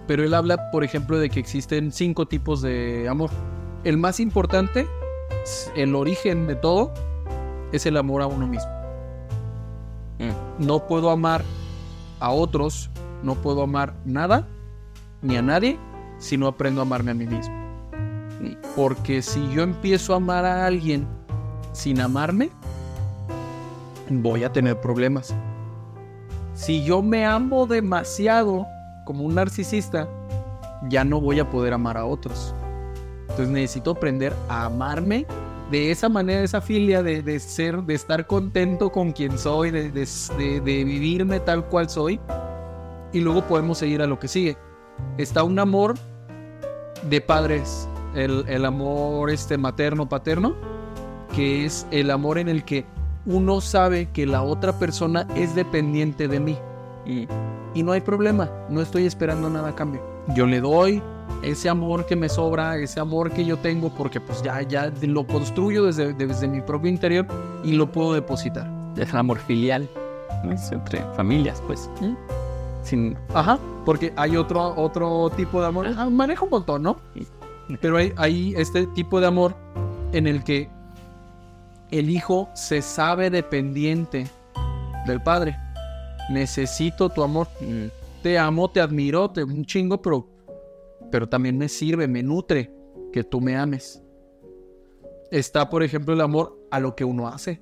Pero 0.06 0.24
él 0.24 0.34
habla, 0.34 0.70
por 0.70 0.84
ejemplo, 0.84 1.18
de 1.18 1.30
que 1.30 1.40
existen 1.40 1.90
cinco 1.90 2.26
tipos 2.26 2.60
de 2.60 3.08
amor. 3.08 3.30
El 3.84 3.96
más 3.96 4.20
importante, 4.20 4.86
el 5.74 5.94
origen 5.94 6.46
de 6.46 6.56
todo, 6.56 6.92
es 7.72 7.86
el 7.86 7.96
amor 7.96 8.22
a 8.22 8.26
uno 8.26 8.46
mismo. 8.46 8.70
Mm. 10.18 10.66
No 10.66 10.86
puedo 10.86 11.10
amar 11.10 11.42
a 12.20 12.30
otros, 12.30 12.90
no 13.22 13.34
puedo 13.34 13.62
amar 13.62 13.94
nada, 14.04 14.46
ni 15.22 15.36
a 15.36 15.42
nadie, 15.42 15.78
si 16.18 16.36
no 16.36 16.46
aprendo 16.46 16.80
a 16.80 16.84
amarme 16.84 17.10
a 17.10 17.14
mí 17.14 17.26
mismo. 17.26 17.62
Porque 18.74 19.22
si 19.22 19.48
yo 19.50 19.62
empiezo 19.62 20.14
a 20.14 20.16
amar 20.16 20.44
a 20.44 20.66
alguien 20.66 21.06
sin 21.72 22.00
amarme, 22.00 22.50
voy 24.08 24.44
a 24.44 24.52
tener 24.52 24.80
problemas. 24.80 25.34
Si 26.54 26.84
yo 26.84 27.02
me 27.02 27.24
amo 27.24 27.66
demasiado 27.66 28.66
como 29.04 29.24
un 29.24 29.34
narcisista, 29.34 30.08
ya 30.88 31.04
no 31.04 31.20
voy 31.20 31.40
a 31.40 31.48
poder 31.48 31.72
amar 31.72 31.96
a 31.96 32.04
otros. 32.04 32.54
Entonces 33.22 33.48
necesito 33.48 33.92
aprender 33.92 34.34
a 34.48 34.64
amarme 34.66 35.26
de 35.72 35.90
esa 35.90 36.08
manera, 36.08 36.38
de 36.40 36.44
esa 36.44 36.60
filia, 36.60 37.02
de, 37.02 37.22
de 37.22 37.40
ser, 37.40 37.82
de 37.82 37.94
estar 37.94 38.26
contento 38.26 38.92
con 38.92 39.10
quien 39.12 39.38
soy, 39.38 39.70
de, 39.72 39.90
de- 39.90 40.06
de- 40.38 40.84
vivirme 40.84 41.40
tal 41.40 41.64
cual 41.66 41.88
soy. 41.90 42.20
Y 43.12 43.20
luego 43.20 43.42
podemos 43.42 43.78
seguir 43.78 44.02
a 44.02 44.06
lo 44.06 44.18
que 44.18 44.28
sigue. 44.28 44.56
Está 45.18 45.42
un 45.42 45.58
amor 45.58 45.94
de 47.08 47.20
padres, 47.20 47.88
el, 48.14 48.44
el 48.48 48.64
amor 48.64 49.30
este 49.30 49.58
materno, 49.58 50.08
paterno, 50.08 50.54
que 51.34 51.64
es 51.64 51.86
el 51.90 52.10
amor 52.10 52.38
en 52.38 52.48
el 52.48 52.64
que 52.64 52.84
uno 53.24 53.60
sabe 53.60 54.10
que 54.12 54.26
la 54.26 54.42
otra 54.42 54.78
persona 54.78 55.26
es 55.36 55.54
dependiente 55.54 56.28
de 56.28 56.38
mí. 56.40 56.58
Mm. 57.06 57.24
Y 57.74 57.82
no 57.82 57.92
hay 57.92 58.02
problema, 58.02 58.50
no 58.68 58.82
estoy 58.82 59.06
esperando 59.06 59.48
nada 59.48 59.70
a 59.70 59.74
cambio. 59.74 60.02
Yo 60.36 60.44
le 60.46 60.60
doy 60.60 61.02
ese 61.42 61.68
amor 61.68 62.06
que 62.06 62.16
me 62.16 62.28
sobra, 62.28 62.76
ese 62.76 63.00
amor 63.00 63.30
que 63.32 63.44
yo 63.44 63.56
tengo, 63.58 63.90
porque 63.90 64.20
pues 64.20 64.42
ya, 64.42 64.62
ya 64.62 64.92
lo 65.02 65.26
construyo 65.26 65.84
desde, 65.84 66.12
desde 66.14 66.48
mi 66.48 66.60
propio 66.60 66.90
interior 66.90 67.26
y 67.64 67.72
lo 67.72 67.90
puedo 67.90 68.14
depositar. 68.14 68.70
Es 68.96 69.10
el 69.10 69.16
amor 69.16 69.38
filial. 69.38 69.88
¿no? 70.44 70.52
Es 70.52 70.70
entre 70.72 71.02
familias, 71.14 71.62
pues. 71.66 71.90
¿Mm? 72.00 72.14
Sin... 72.82 73.16
Ajá, 73.34 73.58
porque 73.84 74.12
hay 74.16 74.36
otro, 74.36 74.74
otro 74.76 75.30
tipo 75.36 75.60
de 75.60 75.66
amor. 75.68 75.86
Ah, 75.96 76.08
maneja 76.10 76.44
un 76.44 76.50
montón, 76.50 76.82
¿no? 76.82 76.96
Pero 77.80 77.96
hay, 77.96 78.12
hay 78.16 78.54
este 78.56 78.86
tipo 78.88 79.20
de 79.20 79.26
amor 79.26 79.54
en 80.12 80.26
el 80.26 80.42
que 80.44 80.68
el 81.90 82.10
hijo 82.10 82.48
se 82.54 82.82
sabe 82.82 83.30
dependiente 83.30 84.26
del 85.06 85.22
padre. 85.22 85.56
Necesito 86.30 87.08
tu 87.08 87.22
amor. 87.22 87.48
Mm, 87.60 87.86
Te 88.22 88.38
amo, 88.38 88.70
te 88.70 88.80
admiro, 88.80 89.30
te 89.30 89.42
un 89.44 89.64
chingo, 89.64 90.00
pero, 90.00 90.28
pero 91.12 91.28
también 91.28 91.58
me 91.58 91.68
sirve, 91.68 92.08
me 92.08 92.22
nutre 92.22 92.74
que 93.12 93.22
tú 93.22 93.40
me 93.40 93.54
ames. 93.54 94.02
Está, 95.30 95.68
por 95.68 95.82
ejemplo, 95.82 96.14
el 96.14 96.22
amor 96.22 96.58
a 96.70 96.80
lo 96.80 96.96
que 96.96 97.04
uno 97.04 97.28
hace. 97.28 97.60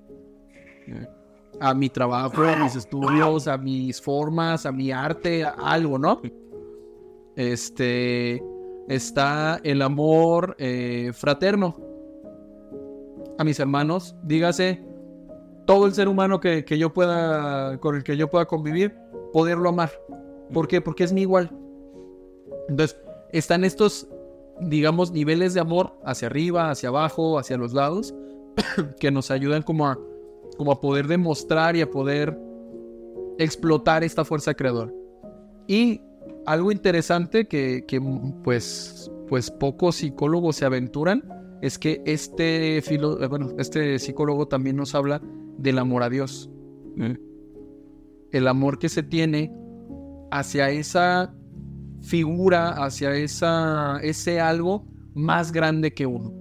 A 1.60 1.74
mi 1.74 1.90
trabajo, 1.90 2.42
a 2.44 2.56
mis 2.56 2.76
estudios, 2.76 3.48
a 3.48 3.58
mis 3.58 4.00
formas, 4.00 4.66
a 4.66 4.72
mi 4.72 4.92
arte, 4.92 5.44
a 5.44 5.50
algo, 5.50 5.98
¿no? 5.98 6.22
Este. 7.34 8.42
Está 8.88 9.60
el 9.64 9.82
amor 9.82 10.54
eh, 10.58 11.10
fraterno. 11.12 11.76
A 13.36 13.44
mis 13.44 13.58
hermanos, 13.58 14.16
dígase, 14.22 14.84
todo 15.66 15.86
el 15.86 15.92
ser 15.92 16.06
humano 16.06 16.38
que, 16.38 16.64
que 16.64 16.78
yo 16.78 16.92
pueda, 16.92 17.78
con 17.78 17.96
el 17.96 18.04
que 18.04 18.16
yo 18.16 18.30
pueda 18.30 18.46
convivir, 18.46 18.96
poderlo 19.32 19.70
amar. 19.70 19.90
¿Por 20.52 20.68
qué? 20.68 20.80
Porque 20.80 21.04
es 21.04 21.12
mi 21.12 21.22
igual. 21.22 21.50
Entonces, 22.68 23.00
están 23.32 23.64
estos, 23.64 24.08
digamos, 24.60 25.12
niveles 25.12 25.54
de 25.54 25.60
amor 25.60 25.98
hacia 26.04 26.26
arriba, 26.26 26.70
hacia 26.70 26.88
abajo, 26.88 27.38
hacia 27.38 27.56
los 27.56 27.72
lados, 27.72 28.14
que 29.00 29.10
nos 29.10 29.30
ayudan 29.30 29.62
como 29.62 29.86
a, 29.86 29.98
como 30.56 30.72
a 30.72 30.80
poder 30.80 31.06
demostrar 31.06 31.76
y 31.76 31.82
a 31.82 31.90
poder 31.90 32.38
explotar 33.38 34.04
esta 34.04 34.24
fuerza 34.24 34.54
creadora. 34.54 34.92
Y 35.66 36.00
algo 36.46 36.72
interesante 36.72 37.46
que, 37.46 37.84
que, 37.86 38.00
pues, 38.42 39.10
pues 39.28 39.50
pocos 39.50 39.96
psicólogos 39.96 40.56
se 40.56 40.64
aventuran 40.64 41.22
es 41.62 41.78
que 41.78 42.02
este, 42.06 42.82
filo, 42.82 43.22
eh, 43.22 43.26
bueno, 43.26 43.50
este 43.58 43.98
psicólogo 43.98 44.48
también 44.48 44.76
nos 44.76 44.94
habla 44.94 45.20
del 45.58 45.78
amor 45.78 46.02
a 46.02 46.08
Dios. 46.08 46.50
mm, 46.96 47.12
El 48.32 48.48
amor 48.48 48.78
que 48.78 48.88
se 48.88 49.02
tiene 49.02 49.52
hacia 50.30 50.70
esa 50.70 51.34
figura, 52.02 52.70
hacia 52.84 53.14
ese 53.16 54.40
algo 54.40 54.84
más 55.14 55.52
grande 55.52 55.92
que 55.92 56.06
uno. 56.06 56.32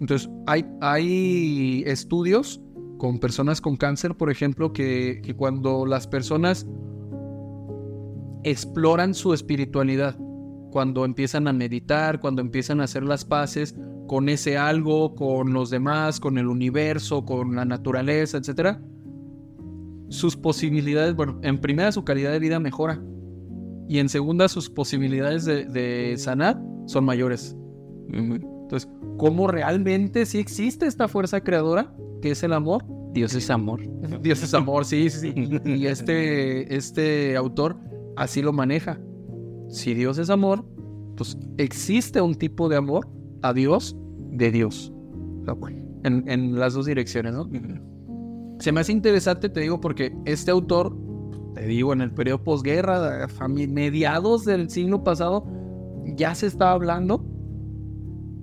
Entonces, 0.00 0.30
hay, 0.46 1.84
estudios 1.86 2.60
con 2.98 3.18
personas 3.18 3.60
con 3.60 3.76
cáncer, 3.76 4.16
por 4.16 4.30
ejemplo, 4.30 4.72
que, 4.72 5.34
cuando 5.36 5.84
las 5.86 6.06
personas 6.06 6.66
exploran 8.42 9.14
su 9.14 9.34
espiritualidad, 9.34 10.16
cuando 10.70 11.04
empiezan 11.04 11.48
a 11.48 11.52
meditar, 11.52 12.20
cuando 12.20 12.40
empiezan 12.40 12.80
a 12.80 12.84
hacer 12.84 13.02
las 13.02 13.24
paces 13.24 13.76
con 14.06 14.28
ese 14.28 14.56
algo, 14.56 15.14
con 15.14 15.52
los 15.52 15.68
demás, 15.68 16.18
con 16.18 16.38
el 16.38 16.46
universo, 16.46 17.24
con 17.24 17.54
la 17.54 17.64
naturaleza, 17.64 18.38
etcétera, 18.38 18.82
sus 20.08 20.36
posibilidades, 20.36 21.14
bueno, 21.14 21.38
en 21.42 21.60
primera 21.60 21.92
su 21.92 22.04
calidad 22.04 22.32
de 22.32 22.38
vida 22.38 22.58
mejora 22.58 23.00
y 23.90 23.98
en 23.98 24.08
segunda 24.08 24.48
sus 24.48 24.70
posibilidades 24.70 25.44
de, 25.44 25.64
de 25.64 26.16
sanar 26.16 26.62
son 26.86 27.04
mayores. 27.04 27.56
Entonces, 28.12 28.88
¿cómo 29.16 29.48
realmente 29.48 30.26
sí 30.26 30.38
existe 30.38 30.86
esta 30.86 31.08
fuerza 31.08 31.40
creadora 31.40 31.92
que 32.22 32.30
es 32.30 32.42
el 32.44 32.52
amor? 32.52 32.84
Dios 33.12 33.34
es 33.34 33.50
amor. 33.50 33.80
Dios 34.22 34.44
es 34.44 34.54
amor, 34.54 34.84
sí, 34.84 35.10
sí. 35.10 35.34
Y 35.64 35.86
este, 35.86 36.72
este 36.72 37.36
autor 37.36 37.78
así 38.16 38.42
lo 38.42 38.52
maneja. 38.52 39.00
Si 39.68 39.92
Dios 39.94 40.18
es 40.18 40.30
amor, 40.30 40.64
pues 41.16 41.36
existe 41.58 42.20
un 42.20 42.36
tipo 42.36 42.68
de 42.68 42.76
amor 42.76 43.08
a 43.42 43.52
Dios 43.52 43.96
de 44.30 44.52
Dios. 44.52 44.92
En 46.04 46.58
las 46.58 46.74
dos 46.74 46.86
direcciones, 46.86 47.32
¿no? 47.32 47.50
Se 48.60 48.70
me 48.70 48.80
hace 48.82 48.92
interesante, 48.92 49.48
te 49.48 49.60
digo, 49.60 49.80
porque 49.80 50.14
este 50.26 50.52
autor, 50.52 50.96
te 51.54 51.66
digo, 51.66 51.92
en 51.92 52.00
el 52.00 52.12
periodo 52.12 52.44
posguerra, 52.44 53.24
a 53.24 53.48
mediados 53.48 54.44
del 54.44 54.70
siglo 54.70 55.02
pasado, 55.04 55.44
ya 56.16 56.34
se 56.34 56.46
está 56.46 56.72
hablando 56.72 57.24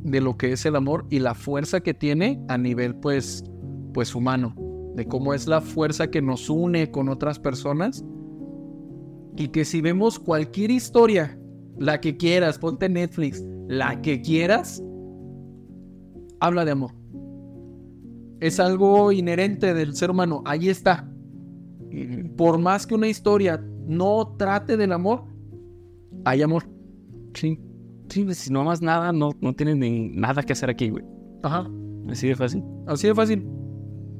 de 0.03 0.21
lo 0.21 0.37
que 0.37 0.53
es 0.53 0.65
el 0.65 0.75
amor 0.75 1.05
y 1.09 1.19
la 1.19 1.33
fuerza 1.33 1.81
que 1.81 1.93
tiene 1.93 2.43
a 2.47 2.57
nivel, 2.57 2.95
pues, 2.95 3.43
pues 3.93 4.15
humano, 4.15 4.55
de 4.95 5.05
cómo 5.05 5.33
es 5.33 5.47
la 5.47 5.61
fuerza 5.61 6.09
que 6.09 6.21
nos 6.21 6.49
une 6.49 6.91
con 6.91 7.09
otras 7.09 7.39
personas 7.39 8.03
y 9.35 9.49
que 9.49 9.65
si 9.65 9.81
vemos 9.81 10.19
cualquier 10.19 10.71
historia, 10.71 11.39
la 11.77 12.01
que 12.01 12.17
quieras, 12.17 12.57
ponte 12.57 12.89
Netflix, 12.89 13.43
la 13.67 14.01
que 14.01 14.21
quieras, 14.21 14.83
habla 16.39 16.65
de 16.65 16.71
amor. 16.71 16.91
Es 18.39 18.59
algo 18.59 19.11
inherente 19.11 19.73
del 19.73 19.95
ser 19.95 20.09
humano, 20.11 20.41
ahí 20.45 20.69
está. 20.69 21.09
Por 22.35 22.57
más 22.57 22.85
que 22.85 22.95
una 22.95 23.07
historia 23.07 23.63
no 23.85 24.35
trate 24.37 24.77
del 24.77 24.91
amor, 24.91 25.23
hay 26.25 26.41
amor. 26.41 26.63
Sí, 27.33 27.59
sí, 28.09 28.23
pues, 28.23 28.37
si 28.37 28.51
no 28.51 28.61
amas 28.61 28.81
nada, 28.81 29.11
no, 29.11 29.31
no 29.41 29.53
tienes 29.53 29.77
ni 29.77 30.09
nada 30.09 30.43
que 30.43 30.53
hacer 30.53 30.69
aquí, 30.69 30.89
güey. 30.89 31.03
Ajá. 31.43 31.69
Así 32.09 32.27
de 32.27 32.35
fácil. 32.35 32.63
Así 32.87 33.07
de 33.07 33.15
fácil. 33.15 33.47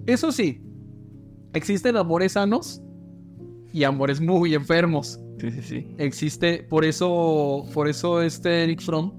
Eso 0.06 0.32
sí, 0.32 0.62
existen 1.54 1.98
amores 1.98 2.34
sanos 2.34 2.82
y 3.74 3.84
amores 3.84 4.22
muy 4.22 4.54
enfermos. 4.54 5.20
Sí, 5.40 5.52
sí, 5.52 5.62
sí. 5.62 5.88
Existe, 5.98 6.63
por 6.63 6.86
eso, 6.86 7.66
por 7.74 7.88
eso 7.88 8.22
este 8.22 8.63
Eric 8.63 8.82
Fromm 8.82 9.12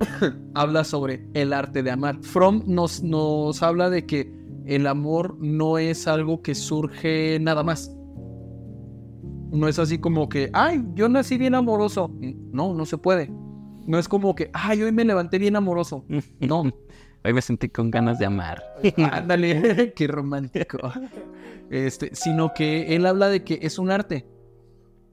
habla 0.54 0.84
sobre 0.84 1.26
el 1.34 1.52
arte 1.52 1.82
de 1.82 1.90
amar. 1.90 2.18
Fromm 2.22 2.62
nos, 2.66 3.02
nos 3.02 3.62
habla 3.62 3.88
de 3.88 4.04
que 4.04 4.32
el 4.66 4.86
amor 4.86 5.36
no 5.40 5.78
es 5.78 6.06
algo 6.06 6.42
que 6.42 6.54
surge 6.54 7.38
nada 7.40 7.62
más. 7.62 7.94
No 9.52 9.68
es 9.68 9.78
así 9.78 9.98
como 9.98 10.28
que, 10.28 10.50
ay, 10.52 10.82
yo 10.94 11.08
nací 11.08 11.38
bien 11.38 11.54
amoroso. 11.54 12.10
No, 12.52 12.74
no 12.74 12.86
se 12.86 12.98
puede. 12.98 13.30
No 13.86 13.98
es 13.98 14.08
como 14.08 14.34
que, 14.34 14.50
ay, 14.52 14.82
hoy 14.82 14.92
me 14.92 15.04
levanté 15.04 15.38
bien 15.38 15.56
amoroso. 15.56 16.04
No, 16.40 16.64
Hoy 17.24 17.32
me 17.32 17.42
sentí 17.42 17.68
con 17.68 17.90
ganas 17.90 18.18
de 18.18 18.26
amar. 18.26 18.62
Ándale, 19.12 19.92
qué 19.96 20.06
romántico. 20.08 20.78
Este, 21.70 22.14
sino 22.14 22.52
que 22.52 22.96
él 22.96 23.06
habla 23.06 23.28
de 23.28 23.44
que 23.44 23.60
es 23.62 23.78
un 23.78 23.90
arte 23.90 24.26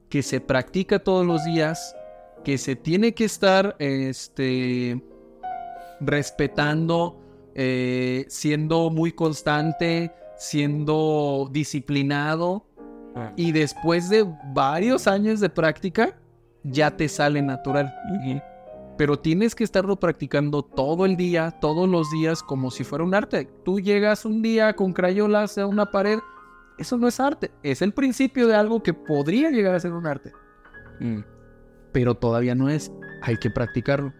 que 0.08 0.22
se 0.22 0.40
practica 0.40 0.98
todos 0.98 1.24
los 1.24 1.44
días, 1.44 1.94
que 2.42 2.58
se 2.58 2.74
tiene 2.74 3.14
que 3.14 3.24
estar 3.24 3.76
este, 3.78 5.00
respetando, 6.00 7.20
eh, 7.54 8.24
siendo 8.28 8.90
muy 8.90 9.12
constante, 9.12 10.10
siendo 10.36 11.48
disciplinado. 11.52 12.66
Y 13.36 13.52
después 13.52 14.08
de 14.08 14.26
varios 14.52 15.06
años 15.06 15.40
de 15.40 15.50
práctica, 15.50 16.16
ya 16.62 16.96
te 16.96 17.08
sale 17.08 17.42
natural. 17.42 17.94
Pero 18.96 19.18
tienes 19.18 19.54
que 19.54 19.64
estarlo 19.64 19.96
practicando 19.96 20.62
todo 20.62 21.06
el 21.06 21.16
día, 21.16 21.50
todos 21.52 21.88
los 21.88 22.10
días, 22.10 22.42
como 22.42 22.70
si 22.70 22.84
fuera 22.84 23.04
un 23.04 23.14
arte. 23.14 23.48
Tú 23.64 23.80
llegas 23.80 24.24
un 24.24 24.42
día 24.42 24.74
con 24.74 24.92
crayolas 24.92 25.56
a 25.58 25.66
una 25.66 25.90
pared, 25.90 26.18
eso 26.78 26.96
no 26.96 27.08
es 27.08 27.20
arte, 27.20 27.50
es 27.62 27.82
el 27.82 27.92
principio 27.92 28.46
de 28.46 28.54
algo 28.54 28.82
que 28.82 28.94
podría 28.94 29.50
llegar 29.50 29.74
a 29.74 29.80
ser 29.80 29.92
un 29.92 30.06
arte. 30.06 30.32
Mm. 31.00 31.20
Pero 31.92 32.14
todavía 32.14 32.54
no 32.54 32.68
es, 32.68 32.92
hay 33.22 33.36
que 33.36 33.50
practicarlo. 33.50 34.12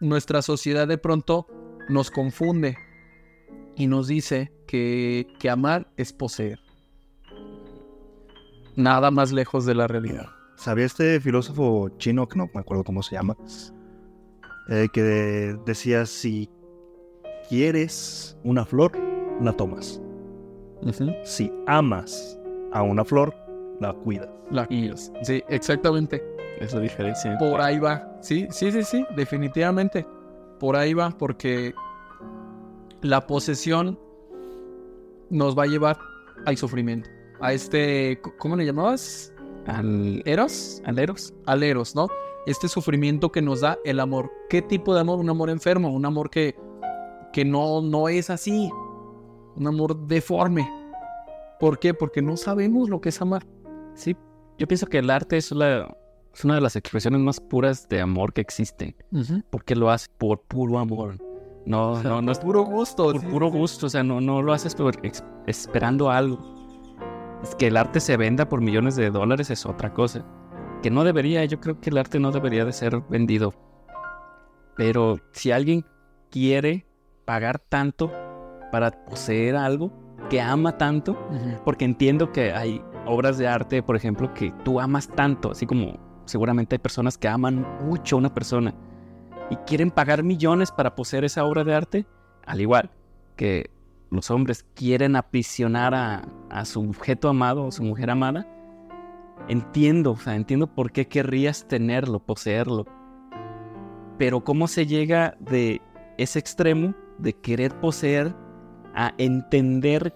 Nuestra 0.00 0.42
sociedad 0.42 0.86
de 0.86 0.98
pronto 0.98 1.46
nos 1.88 2.10
confunde 2.10 2.76
y 3.76 3.86
nos 3.86 4.08
dice 4.08 4.52
que, 4.66 5.26
que 5.38 5.50
amar 5.50 5.88
es 5.96 6.12
poseer. 6.12 6.60
Nada 8.78 9.10
más 9.10 9.32
lejos 9.32 9.66
de 9.66 9.74
la 9.74 9.88
realidad. 9.88 10.26
¿Sabía 10.54 10.86
este 10.86 11.18
filósofo 11.20 11.88
chino, 11.98 12.28
que 12.28 12.38
no 12.38 12.48
me 12.54 12.60
acuerdo 12.60 12.84
cómo 12.84 13.02
se 13.02 13.16
llama, 13.16 13.36
eh, 14.68 14.86
que 14.92 15.02
de- 15.02 15.56
decía, 15.66 16.06
si 16.06 16.48
quieres 17.48 18.38
una 18.44 18.64
flor, 18.64 18.92
la 19.42 19.52
tomas. 19.52 20.00
Si 21.24 21.52
amas 21.66 22.38
a 22.72 22.82
una 22.82 23.04
flor, 23.04 23.34
la 23.80 23.92
cuidas. 23.92 24.28
La 24.52 24.64
quieres. 24.66 25.12
Sí, 25.22 25.42
exactamente. 25.48 26.22
Es 26.60 26.72
la 26.72 26.78
diferencia. 26.80 27.36
Por 27.38 27.60
ahí 27.60 27.80
va. 27.80 28.16
Sí, 28.20 28.46
sí, 28.50 28.70
sí, 28.70 28.84
sí, 28.84 29.04
definitivamente. 29.16 30.06
Por 30.60 30.76
ahí 30.76 30.94
va, 30.94 31.10
porque 31.10 31.74
la 33.02 33.26
posesión 33.26 33.98
nos 35.30 35.58
va 35.58 35.64
a 35.64 35.66
llevar 35.66 35.98
al 36.46 36.56
sufrimiento. 36.56 37.10
A 37.40 37.52
este, 37.52 38.20
¿cómo 38.38 38.56
le 38.56 38.66
llamabas? 38.66 39.32
Al, 39.66 40.22
¿Eros? 40.24 40.82
al 40.84 40.98
Eros. 40.98 41.34
Al 41.46 41.62
Eros, 41.62 41.94
¿no? 41.94 42.08
Este 42.46 42.68
sufrimiento 42.68 43.30
que 43.30 43.42
nos 43.42 43.60
da 43.60 43.78
el 43.84 44.00
amor. 44.00 44.30
¿Qué 44.48 44.62
tipo 44.62 44.94
de 44.94 45.00
amor? 45.00 45.18
Un 45.18 45.30
amor 45.30 45.50
enfermo, 45.50 45.90
un 45.90 46.04
amor 46.04 46.30
que, 46.30 46.56
que 47.32 47.44
no, 47.44 47.82
no 47.82 48.08
es 48.08 48.30
así. 48.30 48.70
Un 49.56 49.66
amor 49.66 50.06
deforme. 50.06 50.68
¿Por 51.60 51.78
qué? 51.78 51.94
Porque 51.94 52.22
no 52.22 52.36
sabemos 52.36 52.88
lo 52.88 53.00
que 53.00 53.10
es 53.10 53.20
amar. 53.20 53.46
Sí, 53.94 54.16
yo 54.56 54.66
pienso 54.66 54.86
que 54.86 54.98
el 54.98 55.10
arte 55.10 55.36
es 55.36 55.50
la, 55.52 55.94
es 56.34 56.44
una 56.44 56.54
de 56.54 56.60
las 56.60 56.76
expresiones 56.76 57.20
más 57.20 57.40
puras 57.40 57.88
de 57.88 58.00
amor 58.00 58.32
que 58.32 58.40
existen. 58.40 58.94
Porque 59.50 59.74
lo 59.74 59.90
hace 59.90 60.08
por 60.18 60.40
puro 60.42 60.78
amor. 60.78 61.16
No, 61.66 62.02
no, 62.02 62.22
no 62.22 62.32
es 62.32 62.38
puro 62.38 62.62
gusto. 62.62 63.12
Por 63.12 63.28
puro 63.28 63.50
gusto, 63.50 63.86
o 63.86 63.88
sea, 63.90 64.02
no, 64.02 64.20
no 64.20 64.40
lo 64.40 64.52
haces 64.52 64.74
por 64.74 64.94
esperando 65.46 66.10
algo. 66.10 66.57
Es 67.42 67.54
que 67.54 67.68
el 67.68 67.76
arte 67.76 68.00
se 68.00 68.16
venda 68.16 68.48
por 68.48 68.60
millones 68.60 68.96
de 68.96 69.10
dólares 69.10 69.50
es 69.50 69.66
otra 69.66 69.92
cosa. 69.92 70.24
Que 70.82 70.90
no 70.90 71.04
debería, 71.04 71.44
yo 71.44 71.60
creo 71.60 71.80
que 71.80 71.90
el 71.90 71.98
arte 71.98 72.18
no 72.18 72.30
debería 72.32 72.64
de 72.64 72.72
ser 72.72 73.00
vendido. 73.08 73.54
Pero 74.76 75.18
si 75.32 75.50
alguien 75.50 75.84
quiere 76.30 76.86
pagar 77.24 77.58
tanto 77.58 78.12
para 78.70 78.90
poseer 79.04 79.56
algo 79.56 79.92
que 80.30 80.40
ama 80.40 80.76
tanto, 80.78 81.16
porque 81.64 81.84
entiendo 81.84 82.32
que 82.32 82.52
hay 82.52 82.82
obras 83.06 83.38
de 83.38 83.48
arte, 83.48 83.82
por 83.82 83.96
ejemplo, 83.96 84.32
que 84.34 84.52
tú 84.64 84.80
amas 84.80 85.08
tanto, 85.08 85.52
así 85.52 85.66
como 85.66 85.98
seguramente 86.26 86.74
hay 86.74 86.78
personas 86.78 87.16
que 87.16 87.28
aman 87.28 87.66
mucho 87.84 88.16
a 88.16 88.18
una 88.18 88.34
persona 88.34 88.74
y 89.50 89.56
quieren 89.56 89.90
pagar 89.90 90.22
millones 90.22 90.70
para 90.70 90.94
poseer 90.94 91.24
esa 91.24 91.44
obra 91.44 91.64
de 91.64 91.74
arte, 91.74 92.06
al 92.44 92.60
igual 92.60 92.90
que 93.36 93.70
los 94.10 94.30
hombres 94.30 94.66
quieren 94.74 95.16
aprisionar 95.16 95.94
a, 95.94 96.28
a 96.50 96.64
su 96.64 96.80
objeto 96.80 97.28
amado 97.28 97.64
o 97.64 97.72
su 97.72 97.82
mujer 97.82 98.10
amada, 98.10 98.46
entiendo, 99.48 100.12
o 100.12 100.16
sea, 100.16 100.34
entiendo 100.34 100.66
por 100.66 100.92
qué 100.92 101.06
querrías 101.06 101.66
tenerlo, 101.68 102.20
poseerlo. 102.20 102.86
Pero 104.18 104.42
cómo 104.42 104.66
se 104.66 104.86
llega 104.86 105.36
de 105.40 105.80
ese 106.16 106.38
extremo 106.38 106.94
de 107.18 107.32
querer 107.34 107.78
poseer 107.80 108.34
a 108.94 109.14
entender 109.18 110.14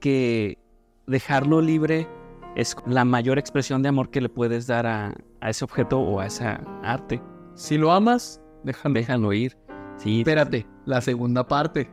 que 0.00 0.58
dejarlo 1.06 1.60
libre 1.60 2.08
es 2.54 2.76
la 2.86 3.04
mayor 3.04 3.38
expresión 3.38 3.82
de 3.82 3.88
amor 3.88 4.10
que 4.10 4.20
le 4.20 4.28
puedes 4.28 4.66
dar 4.66 4.86
a, 4.86 5.14
a 5.40 5.50
ese 5.50 5.64
objeto 5.64 5.98
o 6.00 6.20
a 6.20 6.26
esa 6.26 6.60
arte. 6.82 7.20
Si 7.54 7.76
lo 7.76 7.92
amas, 7.92 8.40
déjalo. 8.64 8.94
Déjalo 8.94 9.32
ir. 9.32 9.56
Sí. 9.96 10.20
Espérate, 10.20 10.66
la 10.84 11.00
segunda 11.00 11.46
parte. 11.46 11.90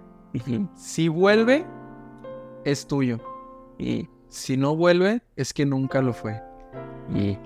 Si 0.76 1.08
vuelve, 1.08 1.66
es 2.66 2.88
tuyo. 2.88 3.20
Y, 3.78 4.10
Si 4.30 4.58
no 4.58 4.76
vuelve, 4.76 5.22
es 5.36 5.54
que 5.54 5.66
nunca 5.66 6.02
lo 6.02 6.14
fue. 6.14 6.42
y 7.14 7.38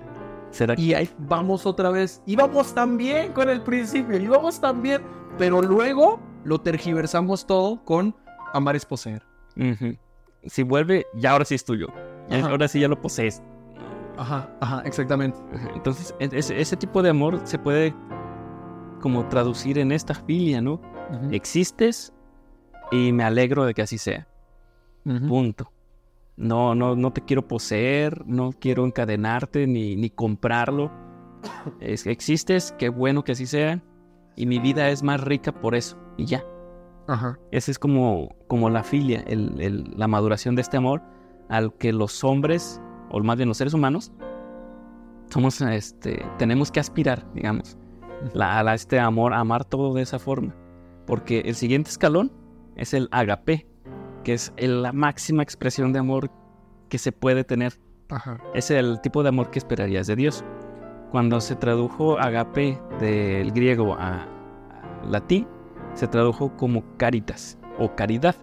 será 0.51 0.75
que 0.75 0.81
Y 0.81 0.93
ahí 0.93 1.09
vamos 1.17 1.65
otra 1.65 1.89
vez. 1.89 2.21
Íbamos 2.25 2.73
tan 2.73 2.97
bien 2.97 3.33
con 3.33 3.49
el 3.49 3.61
principio, 3.61 4.17
íbamos 4.17 4.59
tan 4.61 4.81
bien. 4.81 5.01
Pero 5.37 5.61
luego 5.61 6.19
lo 6.45 6.59
tergiversamos 6.61 7.45
todo 7.45 7.83
con 7.83 8.15
amar 8.53 8.75
es 8.75 8.85
poseer. 8.85 9.23
Si 10.45 10.63
vuelve, 10.63 11.05
ya 11.15 11.31
ahora 11.31 11.43
sí 11.45 11.55
es 11.55 11.65
tuyo. 11.65 11.87
Ya- 12.29 12.45
ahora 12.47 12.67
sí 12.67 12.79
ya 12.79 12.87
lo 12.87 12.99
posees. 13.01 13.41
Ajá, 14.17 14.49
ajá, 14.61 14.81
exactamente. 14.85 15.37
Entonces, 15.75 16.15
ese, 16.19 16.59
ese 16.59 16.77
tipo 16.77 17.03
de 17.03 17.09
amor 17.09 17.41
se 17.43 17.59
puede 17.59 17.93
como 19.01 19.25
traducir 19.27 19.77
en 19.77 19.91
esta 19.91 20.13
filia, 20.15 20.59
¿no? 20.61 20.79
Existes 21.31 22.13
y 22.91 23.11
me 23.11 23.23
alegro 23.23 23.65
de 23.65 23.73
que 23.73 23.81
así 23.81 23.97
sea. 23.97 24.27
Ujú. 25.05 25.27
Punto. 25.27 25.71
No, 26.35 26.75
no, 26.75 26.95
no 26.95 27.11
te 27.11 27.21
quiero 27.21 27.47
poseer, 27.47 28.25
no 28.27 28.51
quiero 28.51 28.85
encadenarte 28.85 29.65
ni, 29.67 29.95
ni 29.95 30.09
comprarlo. 30.09 30.91
Es 31.79 32.05
existes, 32.05 32.73
qué 32.77 32.89
bueno 32.89 33.23
que 33.23 33.31
así 33.31 33.45
sea. 33.45 33.81
Y 34.35 34.45
mi 34.45 34.59
vida 34.59 34.89
es 34.89 35.01
más 35.01 35.21
rica 35.21 35.51
por 35.51 35.73
eso. 35.75 35.97
Y 36.17 36.25
ya. 36.25 36.43
Ajá. 37.07 37.39
Esa 37.51 37.71
es 37.71 37.79
como, 37.79 38.35
como 38.47 38.69
la 38.69 38.83
filia, 38.83 39.23
el- 39.27 39.59
el- 39.61 39.93
la 39.95 40.07
maduración 40.07 40.55
de 40.55 40.61
este 40.61 40.77
amor 40.77 41.01
al 41.49 41.73
que 41.73 41.93
los 41.93 42.23
hombres, 42.23 42.81
o 43.09 43.19
más 43.23 43.37
bien 43.37 43.47
los 43.49 43.57
seres 43.57 43.73
humanos, 43.73 44.11
somos, 45.29 45.59
este, 45.61 46.23
tenemos 46.37 46.71
que 46.71 46.79
aspirar, 46.79 47.25
digamos, 47.33 47.77
la- 48.33 48.59
a 48.59 48.73
este 48.73 48.99
amor, 48.99 49.33
a 49.33 49.39
amar 49.39 49.65
todo 49.65 49.93
de 49.93 50.01
esa 50.03 50.19
forma. 50.19 50.55
Porque 51.05 51.39
el 51.41 51.55
siguiente 51.55 51.89
escalón 51.89 52.31
es 52.77 52.93
el 52.93 53.09
agape, 53.11 53.67
que 54.23 54.33
es 54.33 54.53
el- 54.57 54.81
la 54.83 54.93
máxima 54.93 55.43
expresión 55.43 55.91
de 55.93 55.99
amor 55.99 56.29
que 56.89 56.97
se 56.97 57.11
puede 57.11 57.43
tener. 57.43 57.73
Ajá. 58.09 58.39
Es 58.53 58.71
el 58.71 59.01
tipo 59.01 59.23
de 59.23 59.29
amor 59.29 59.49
que 59.51 59.59
esperarías 59.59 60.07
de 60.07 60.15
Dios. 60.15 60.43
Cuando 61.11 61.41
se 61.41 61.55
tradujo 61.55 62.17
agape 62.19 62.79
del 62.99 63.51
griego 63.51 63.95
a, 63.99 64.25
latín, 65.09 65.47
se 65.93 66.07
tradujo 66.07 66.55
como 66.57 66.83
caritas 66.97 67.57
o 67.79 67.95
caridad. 67.95 68.35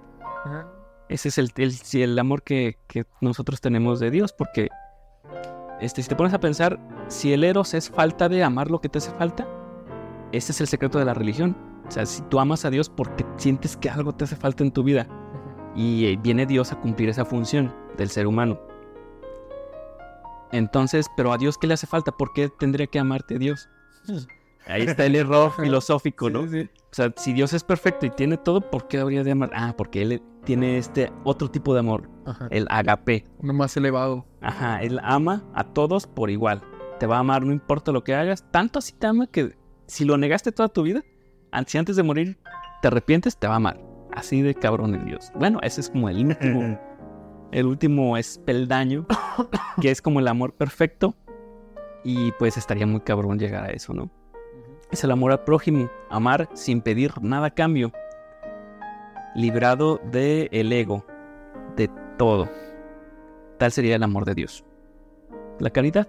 Ese 1.09 1.29
es 1.29 1.38
el, 1.38 1.51
el, 1.57 1.73
el 1.92 2.18
amor 2.18 2.42
que, 2.42 2.79
que 2.87 3.05
nosotros 3.20 3.61
tenemos 3.61 4.01
de 4.01 4.11
Dios, 4.11 4.33
porque 4.33 4.68
este, 5.81 6.03
si 6.03 6.09
te 6.09 6.16
pones 6.16 6.33
a 6.35 6.40
pensar, 6.40 6.79
si 7.09 7.33
el 7.33 7.44
eros 7.44 7.75
es 7.75 7.90
falta 7.90 8.29
de 8.29 8.42
amar 8.42 8.70
lo 8.70 8.81
que 8.81 8.88
te 8.88 8.99
hace 8.99 9.11
falta, 9.12 9.47
ese 10.33 10.53
es 10.53 10.61
el 10.61 10.66
secreto 10.66 10.99
de 10.99 11.05
la 11.05 11.14
religión. 11.14 11.57
O 11.87 11.90
sea, 11.90 12.07
si 12.07 12.23
tú 12.23 12.40
amas 12.40 12.64
a 12.64 12.70
Dios 12.70 12.88
porque 12.88 13.25
sientes 13.37 13.77
que 13.77 13.90
algo 13.90 14.14
te 14.14 14.25
hace 14.25 14.37
falta 14.37 14.64
en 14.64 14.73
tu 14.73 14.83
vida, 14.83 15.07
y 15.77 16.07
eh, 16.07 16.18
viene 16.23 16.47
Dios 16.47 16.73
a 16.73 16.81
cumplir 16.81 17.09
esa 17.09 17.25
función 17.25 17.75
del 17.97 18.09
ser 18.09 18.27
humano. 18.27 18.59
Entonces, 20.53 21.07
pero 21.16 21.33
a 21.33 21.38
Dios, 21.38 21.59
¿qué 21.59 21.66
le 21.66 21.75
hace 21.75 21.87
falta? 21.87 22.12
¿Por 22.12 22.33
qué 22.33 22.49
tendría 22.49 22.87
que 22.87 22.99
amarte 22.99 23.38
Dios? 23.38 23.68
Ahí 24.66 24.83
está 24.83 25.05
el 25.05 25.16
error 25.16 25.53
filosófico, 25.53 26.31
¿no? 26.31 26.44
Sí, 26.44 26.62
sí. 26.62 26.70
O 26.90 26.94
sea, 26.94 27.12
si 27.16 27.33
Dios 27.33 27.53
es 27.53 27.64
perfecto 27.64 28.07
y 28.07 28.11
tiene 28.11 28.38
todo, 28.38 28.62
¿por 28.62 28.88
qué 28.88 28.99
habría 28.99 29.23
de 29.23 29.33
amar? 29.33 29.51
Ah, 29.53 29.75
porque 29.77 30.01
Él 30.01 30.23
tiene 30.44 30.79
este 30.79 31.12
otro 31.25 31.51
tipo 31.51 31.75
de 31.75 31.81
amor, 31.81 32.09
Ajá. 32.25 32.49
el 32.51 32.66
agape. 32.70 33.27
Uno 33.40 33.53
más 33.53 33.77
elevado. 33.77 34.25
Ajá, 34.40 34.81
Él 34.83 35.01
ama 35.03 35.44
a 35.55 35.64
todos 35.64 36.07
por 36.07 36.31
igual. 36.31 36.62
Te 36.99 37.07
va 37.07 37.16
a 37.16 37.20
amar 37.20 37.44
no 37.44 37.53
importa 37.53 37.92
lo 37.92 38.05
que 38.05 38.14
hagas. 38.14 38.51
Tanto 38.53 38.79
así 38.79 38.92
te 38.92 39.07
ama 39.07 39.27
que 39.27 39.57
si 39.87 40.05
lo 40.05 40.16
negaste 40.16 40.53
toda 40.53 40.68
tu 40.68 40.83
vida, 40.83 41.03
si 41.67 41.79
antes 41.79 41.97
de 41.97 42.03
morir 42.03 42.38
te 42.83 42.88
arrepientes, 42.88 43.37
te 43.37 43.47
va 43.47 43.55
a 43.55 43.57
amar. 43.57 43.81
Así 44.12 44.43
de 44.43 44.55
cabrón 44.55 44.95
es 44.95 45.05
Dios. 45.05 45.33
Bueno, 45.35 45.59
ese 45.62 45.81
es 45.81 45.90
como 45.90 46.09
el 46.09 46.27
último, 46.27 46.79
el 47.53 47.67
último 47.67 48.17
espeldaño, 48.17 49.07
que 49.81 49.90
es 49.90 50.03
como 50.03 50.21
el 50.21 50.29
amor 50.29 50.55
perfecto. 50.55 51.14
Y 52.05 52.33
pues 52.33 52.57
estaría 52.57 52.87
muy 52.87 53.01
cabrón 53.01 53.38
llegar 53.38 53.64
a 53.64 53.71
eso, 53.71 53.95
¿no? 53.95 54.11
Es 54.90 55.03
el 55.03 55.11
amor 55.11 55.33
al 55.33 55.43
prójimo, 55.43 55.90
amar 56.11 56.49
sin 56.53 56.83
pedir 56.83 57.12
nada 57.23 57.47
a 57.47 57.55
cambio, 57.55 57.93
librado 59.35 60.01
del 60.12 60.49
el 60.53 60.73
ego, 60.73 61.05
de 61.77 61.90
todo. 62.19 62.49
Tal 63.59 63.73
sería 63.73 63.97
el 63.97 64.03
amor 64.03 64.25
de 64.27 64.35
Dios. 64.35 64.64
La 65.59 65.71
caridad 65.71 66.07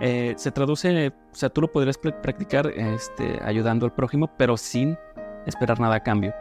eh, 0.00 0.34
se 0.36 0.50
traduce, 0.50 1.08
o 1.08 1.34
sea, 1.34 1.48
tú 1.48 1.60
lo 1.62 1.70
podrías 1.72 2.00
pr- 2.00 2.20
practicar 2.20 2.66
este, 2.68 3.40
ayudando 3.44 3.86
al 3.86 3.92
prójimo, 3.94 4.30
pero 4.36 4.56
sin 4.56 4.96
esperar 5.46 5.80
nada 5.80 5.96
a 5.96 6.02
cambio. 6.02 6.32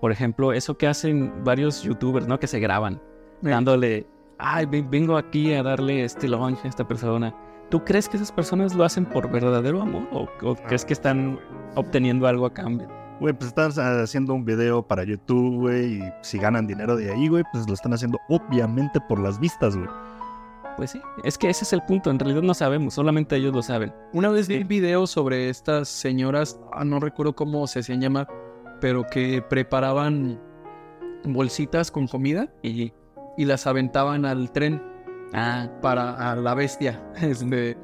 Por 0.00 0.12
ejemplo, 0.12 0.52
eso 0.52 0.76
que 0.76 0.86
hacen 0.86 1.44
varios 1.44 1.82
youtubers, 1.82 2.26
¿no? 2.26 2.38
Que 2.38 2.46
se 2.46 2.60
graban, 2.60 2.94
Eh. 3.42 3.48
dándole, 3.48 4.06
ay, 4.38 4.66
ven- 4.66 4.90
vengo 4.90 5.16
aquí 5.16 5.52
a 5.54 5.62
darle 5.62 6.04
este 6.04 6.28
lunch 6.28 6.58
a 6.64 6.68
esta 6.68 6.86
persona. 6.86 7.34
¿Tú 7.70 7.82
crees 7.84 8.08
que 8.08 8.16
esas 8.18 8.30
personas 8.30 8.74
lo 8.74 8.84
hacen 8.84 9.06
por 9.06 9.30
verdadero 9.30 9.80
amor 9.80 10.06
o, 10.12 10.28
o 10.42 10.54
crees 10.54 10.84
que 10.84 10.92
están 10.92 11.38
obteniendo 11.74 12.26
algo 12.26 12.44
a 12.46 12.52
cambio? 12.52 12.86
Güey, 13.20 13.32
pues 13.32 13.48
están 13.56 13.70
haciendo 14.02 14.34
un 14.34 14.44
video 14.44 14.82
para 14.82 15.04
YouTube, 15.04 15.60
güey, 15.60 15.98
y 16.00 16.12
si 16.20 16.36
ganan 16.38 16.66
dinero 16.66 16.96
de 16.96 17.12
ahí, 17.12 17.28
güey, 17.28 17.44
pues 17.52 17.66
lo 17.66 17.74
están 17.74 17.94
haciendo 17.94 18.18
obviamente 18.28 19.00
por 19.08 19.18
las 19.20 19.38
vistas, 19.40 19.76
güey. 19.76 19.88
Pues 20.76 20.90
sí, 20.90 21.00
es 21.22 21.38
que 21.38 21.48
ese 21.48 21.64
es 21.64 21.72
el 21.72 21.82
punto, 21.82 22.10
en 22.10 22.18
realidad 22.18 22.42
no 22.42 22.54
sabemos, 22.54 22.94
solamente 22.94 23.36
ellos 23.36 23.54
lo 23.54 23.62
saben. 23.62 23.94
Una 24.12 24.28
vez 24.28 24.48
vi 24.48 24.56
un 24.56 24.68
video 24.68 25.06
sobre 25.06 25.48
estas 25.48 25.88
señoras, 25.88 26.58
ah, 26.72 26.84
no 26.84 26.98
recuerdo 26.98 27.34
cómo 27.34 27.66
se 27.66 27.80
hacían 27.80 28.00
llamar, 28.00 28.28
pero 28.80 29.06
que 29.06 29.40
preparaban 29.42 30.40
bolsitas 31.24 31.90
con 31.90 32.06
comida 32.06 32.52
Y, 32.62 32.92
y 33.36 33.44
las 33.44 33.66
aventaban 33.66 34.26
al 34.26 34.52
tren 34.52 34.82
ah, 35.32 35.68
para 35.80 36.32
a 36.32 36.36
la 36.36 36.54
bestia, 36.54 37.02
este, 37.22 37.76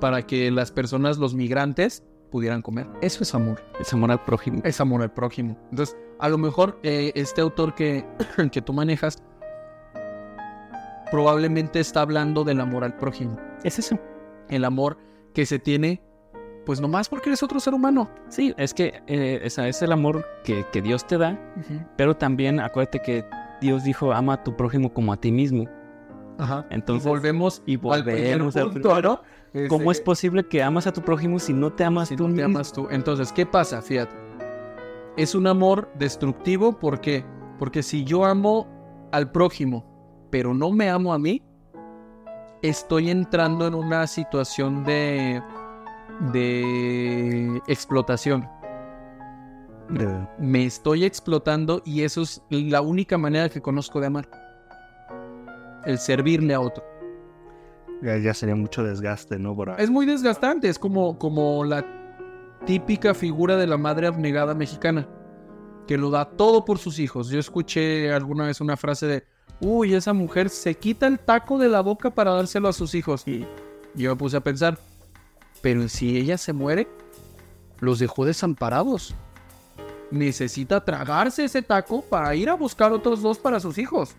para 0.00 0.22
que 0.22 0.50
las 0.50 0.70
personas, 0.70 1.18
los 1.18 1.34
migrantes, 1.34 2.02
pudieran 2.30 2.62
comer. 2.62 2.86
Eso 3.00 3.22
es 3.22 3.34
amor. 3.34 3.62
es 3.80 3.92
amor 3.92 4.10
al 4.10 4.24
prójimo. 4.24 4.60
Es 4.64 4.80
amor 4.80 5.02
al 5.02 5.12
prójimo. 5.12 5.58
Entonces, 5.70 5.96
a 6.18 6.28
lo 6.28 6.38
mejor 6.38 6.78
eh, 6.82 7.12
este 7.14 7.40
autor 7.40 7.74
que, 7.74 8.04
que 8.52 8.62
tú 8.62 8.72
manejas 8.72 9.22
probablemente 11.10 11.80
está 11.80 12.02
hablando 12.02 12.44
del 12.44 12.60
amor 12.60 12.84
al 12.84 12.96
prójimo. 12.96 13.38
Es 13.64 13.78
eso. 13.78 13.98
El 14.48 14.64
amor 14.64 14.98
que 15.34 15.46
se 15.46 15.58
tiene, 15.58 16.02
pues 16.64 16.80
nomás 16.80 17.08
porque 17.08 17.30
eres 17.30 17.42
otro 17.42 17.60
ser 17.60 17.74
humano. 17.74 18.10
Sí, 18.28 18.54
es 18.56 18.74
que 18.74 19.02
eh, 19.06 19.40
es 19.42 19.82
el 19.82 19.92
amor 19.92 20.26
que, 20.44 20.64
que 20.72 20.82
Dios 20.82 21.06
te 21.06 21.18
da, 21.18 21.38
pero 21.96 22.16
también 22.16 22.60
acuérdate 22.60 23.00
que 23.00 23.24
Dios 23.60 23.84
dijo, 23.84 24.12
ama 24.12 24.34
a 24.34 24.44
tu 24.44 24.56
prójimo 24.56 24.92
como 24.92 25.12
a 25.12 25.16
ti 25.16 25.32
mismo. 25.32 25.64
Ajá. 26.38 26.66
Entonces, 26.70 27.04
y 27.04 27.08
volvemos, 27.08 27.62
y 27.66 27.76
volvemos 27.76 28.56
al 28.56 28.70
punto, 28.70 29.02
¿no? 29.02 29.22
¿Cómo 29.68 29.90
es 29.90 29.98
Este, 29.98 30.04
posible 30.04 30.46
que 30.46 30.62
amas 30.62 30.86
a 30.86 30.92
tu 30.92 31.02
prójimo 31.02 31.38
si 31.38 31.52
no 31.52 31.72
te 31.72 31.84
amas 31.84 32.08
si 32.08 32.16
tú 32.16 32.28
no 32.28 32.34
te 32.34 32.42
amas 32.42 32.72
tú? 32.72 32.86
Entonces, 32.90 33.32
¿qué 33.32 33.44
pasa? 33.46 33.82
Fíjate. 33.82 34.14
Es 35.16 35.34
un 35.34 35.46
amor 35.48 35.90
destructivo, 35.98 36.78
¿por 36.78 37.00
qué? 37.00 37.24
Porque 37.58 37.82
si 37.82 38.04
yo 38.04 38.24
amo 38.24 38.68
al 39.10 39.32
prójimo, 39.32 39.84
pero 40.30 40.54
no 40.54 40.70
me 40.70 40.90
amo 40.90 41.12
a 41.12 41.18
mí, 41.18 41.42
estoy 42.62 43.10
entrando 43.10 43.66
en 43.66 43.74
una 43.74 44.06
situación 44.06 44.84
de 44.84 45.42
de 46.32 47.62
explotación. 47.66 48.48
Me 50.38 50.64
estoy 50.66 51.04
explotando 51.04 51.82
y 51.84 52.02
eso 52.02 52.22
es 52.22 52.42
la 52.50 52.82
única 52.82 53.16
manera 53.16 53.48
que 53.48 53.62
conozco 53.62 54.00
de 54.00 54.06
amar. 54.08 54.28
El 55.86 55.98
servirle 55.98 56.54
a 56.54 56.60
otro. 56.60 56.84
ya, 58.02 58.18
ya 58.18 58.34
sería 58.34 58.54
mucho 58.54 58.82
desgaste, 58.82 59.38
¿no? 59.38 59.56
Por. 59.56 59.70
Es 59.78 59.90
muy 59.90 60.04
desgastante, 60.04 60.68
es 60.68 60.78
como, 60.78 61.18
como 61.18 61.64
la 61.64 61.86
típica 62.66 63.14
figura 63.14 63.56
de 63.56 63.66
la 63.66 63.78
madre 63.78 64.08
abnegada 64.08 64.54
mexicana, 64.54 65.08
que 65.86 65.96
lo 65.96 66.10
da 66.10 66.26
todo 66.26 66.64
por 66.64 66.78
sus 66.78 66.98
hijos. 66.98 67.30
Yo 67.30 67.38
escuché 67.38 68.12
alguna 68.12 68.46
vez 68.46 68.60
una 68.60 68.76
frase 68.76 69.06
de, 69.06 69.24
uy, 69.60 69.94
esa 69.94 70.12
mujer 70.12 70.50
se 70.50 70.74
quita 70.74 71.06
el 71.06 71.18
taco 71.18 71.58
de 71.58 71.68
la 71.68 71.80
boca 71.80 72.10
para 72.10 72.32
dárselo 72.32 72.68
a 72.68 72.72
sus 72.72 72.94
hijos. 72.94 73.26
Y 73.26 73.46
yo 73.94 74.10
me 74.10 74.16
puse 74.16 74.36
a 74.36 74.40
pensar, 74.40 74.78
pero 75.60 75.88
si 75.88 76.16
ella 76.16 76.38
se 76.38 76.52
muere, 76.52 76.88
los 77.80 77.98
dejó 77.98 78.24
desamparados. 78.24 79.14
Necesita 80.10 80.84
tragarse 80.84 81.44
ese 81.44 81.62
taco 81.62 82.02
para 82.02 82.34
ir 82.34 82.48
a 82.48 82.54
buscar 82.54 82.92
otros 82.92 83.20
dos 83.20 83.38
para 83.38 83.60
sus 83.60 83.76
hijos. 83.78 84.10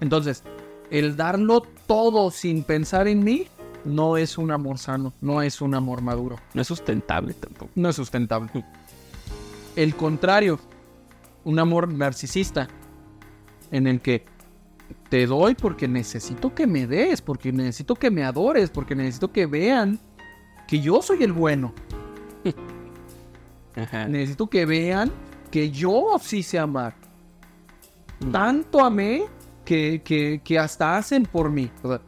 Entonces, 0.00 0.42
el 0.90 1.16
darlo 1.16 1.62
todo 1.86 2.30
sin 2.30 2.62
pensar 2.62 3.08
en 3.08 3.24
mí 3.24 3.48
no 3.84 4.16
es 4.16 4.36
un 4.38 4.50
amor 4.50 4.78
sano, 4.78 5.12
no 5.20 5.42
es 5.42 5.60
un 5.60 5.74
amor 5.74 6.02
maduro, 6.02 6.36
No 6.54 6.60
es 6.62 6.68
sustentable 6.68 7.34
tampoco. 7.34 7.70
no 7.74 7.88
es 7.88 7.96
sustentable. 7.96 8.50
El 9.74 9.94
contrario, 9.96 10.58
un 11.44 11.58
amor 11.58 11.88
narcisista, 11.92 12.68
en 13.70 13.86
el 13.86 14.00
que 14.00 14.24
te 15.08 15.26
doy 15.26 15.54
porque 15.54 15.88
necesito 15.88 16.54
que 16.54 16.66
me 16.66 16.86
des, 16.86 17.22
porque 17.22 17.52
necesito 17.52 17.94
que 17.94 18.10
me 18.10 18.24
adores, 18.24 18.70
porque 18.70 18.94
necesito 18.94 19.32
que 19.32 19.46
vean 19.46 19.98
que 20.66 20.80
yo 20.80 21.02
soy 21.02 21.22
el 21.22 21.32
bueno. 21.32 21.72
Ajá. 23.76 24.08
Necesito 24.08 24.48
que 24.48 24.64
vean 24.64 25.12
que 25.50 25.70
yo 25.70 26.16
sí 26.20 26.42
sé 26.42 26.58
amar. 26.58 26.94
Tanto 28.32 28.80
amé 28.80 29.24
que, 29.64 30.00
que, 30.02 30.40
que 30.42 30.58
hasta 30.58 30.96
hacen 30.96 31.24
por 31.24 31.50
mí. 31.50 31.70
O 31.82 31.88
sea, 31.88 32.00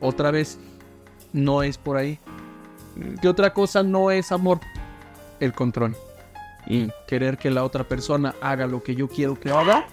otra 0.00 0.30
vez, 0.30 0.58
no 1.32 1.62
es 1.62 1.78
por 1.78 1.96
ahí. 1.96 2.18
¿Qué 3.20 3.28
otra 3.28 3.52
cosa 3.52 3.82
no 3.82 4.10
es 4.10 4.32
amor? 4.32 4.60
El 5.40 5.52
control. 5.52 5.96
Mm. 6.66 6.88
Querer 7.06 7.38
que 7.38 7.50
la 7.50 7.64
otra 7.64 7.84
persona 7.84 8.34
haga 8.40 8.66
lo 8.66 8.82
que 8.82 8.94
yo 8.94 9.08
quiero 9.08 9.38
que 9.38 9.50
haga. 9.50 9.86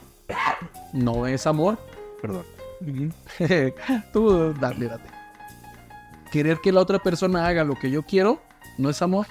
No 0.94 1.28
es 1.28 1.46
amor. 1.48 1.78
Perdón. 2.22 2.44
Tú 4.14 4.54
dale, 4.60 4.88
dale. 4.88 5.04
Querer 6.32 6.60
que 6.62 6.72
la 6.72 6.82
otra 6.82 7.00
persona 7.00 7.48
haga 7.48 7.64
lo 7.64 7.76
que 7.76 7.90
yo 7.92 8.04
quiero 8.04 8.40
no 8.78 8.90
es 8.90 9.02
amor. 9.02 9.26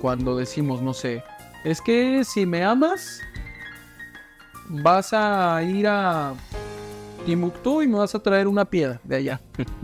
Cuando 0.00 0.36
decimos, 0.36 0.80
no 0.82 0.94
sé, 0.94 1.22
es 1.64 1.80
que 1.80 2.22
si 2.24 2.46
me 2.46 2.62
amas, 2.64 3.20
vas 4.68 5.12
a 5.12 5.60
ir 5.62 5.86
a 5.88 6.34
Timbuktu 7.26 7.82
y 7.82 7.88
me 7.88 7.98
vas 7.98 8.14
a 8.14 8.22
traer 8.22 8.46
una 8.46 8.64
piedra 8.64 9.00
de 9.04 9.16
allá. 9.16 9.40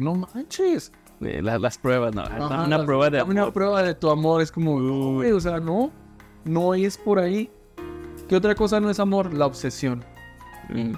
no 0.00 0.14
manches. 0.14 0.92
Eh, 1.22 1.40
la- 1.42 1.58
las 1.58 1.78
pruebas, 1.78 2.14
no. 2.14 2.22
Ajá, 2.22 2.64
una 2.64 2.78
las- 2.78 2.86
prueba 2.86 3.10
de 3.10 3.22
Una 3.22 3.42
amor. 3.42 3.52
prueba 3.54 3.82
de 3.82 3.94
tu 3.94 4.10
amor 4.10 4.42
es 4.42 4.50
como, 4.52 4.74
uy, 4.74 5.30
o 5.32 5.40
sea, 5.40 5.60
no, 5.60 5.90
no 6.44 6.74
es 6.74 6.98
por 6.98 7.18
ahí. 7.18 7.50
¿Qué 8.30 8.36
otra 8.36 8.54
cosa 8.54 8.78
no 8.78 8.90
es 8.90 9.00
amor? 9.00 9.34
La 9.34 9.44
obsesión. 9.44 10.04
Mm. 10.68 10.92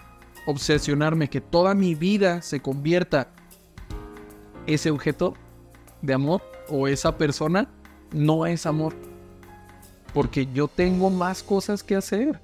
Obsesionarme, 0.44 1.30
que 1.30 1.40
toda 1.40 1.72
mi 1.72 1.94
vida 1.94 2.42
se 2.42 2.60
convierta 2.60 3.28
ese 4.66 4.90
objeto 4.90 5.32
de 6.02 6.12
amor 6.12 6.42
o 6.68 6.88
esa 6.88 7.16
persona, 7.16 7.70
no 8.12 8.44
es 8.44 8.66
amor. 8.66 8.92
Porque 10.12 10.46
yo 10.52 10.68
tengo 10.68 11.08
más 11.08 11.42
cosas 11.42 11.82
que 11.82 11.96
hacer. 11.96 12.38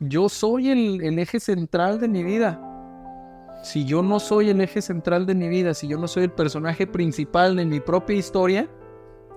Yo 0.00 0.28
soy 0.28 0.70
el, 0.70 1.04
el 1.04 1.20
eje 1.20 1.38
central 1.38 2.00
de 2.00 2.08
mi 2.08 2.24
vida. 2.24 2.60
Si 3.62 3.84
yo 3.84 4.02
no 4.02 4.18
soy 4.18 4.48
el 4.48 4.60
eje 4.60 4.82
central 4.82 5.24
de 5.24 5.36
mi 5.36 5.48
vida, 5.48 5.72
si 5.72 5.86
yo 5.86 5.98
no 5.98 6.08
soy 6.08 6.24
el 6.24 6.32
personaje 6.32 6.88
principal 6.88 7.54
de 7.54 7.64
mi 7.64 7.78
propia 7.78 8.16
historia, 8.16 8.68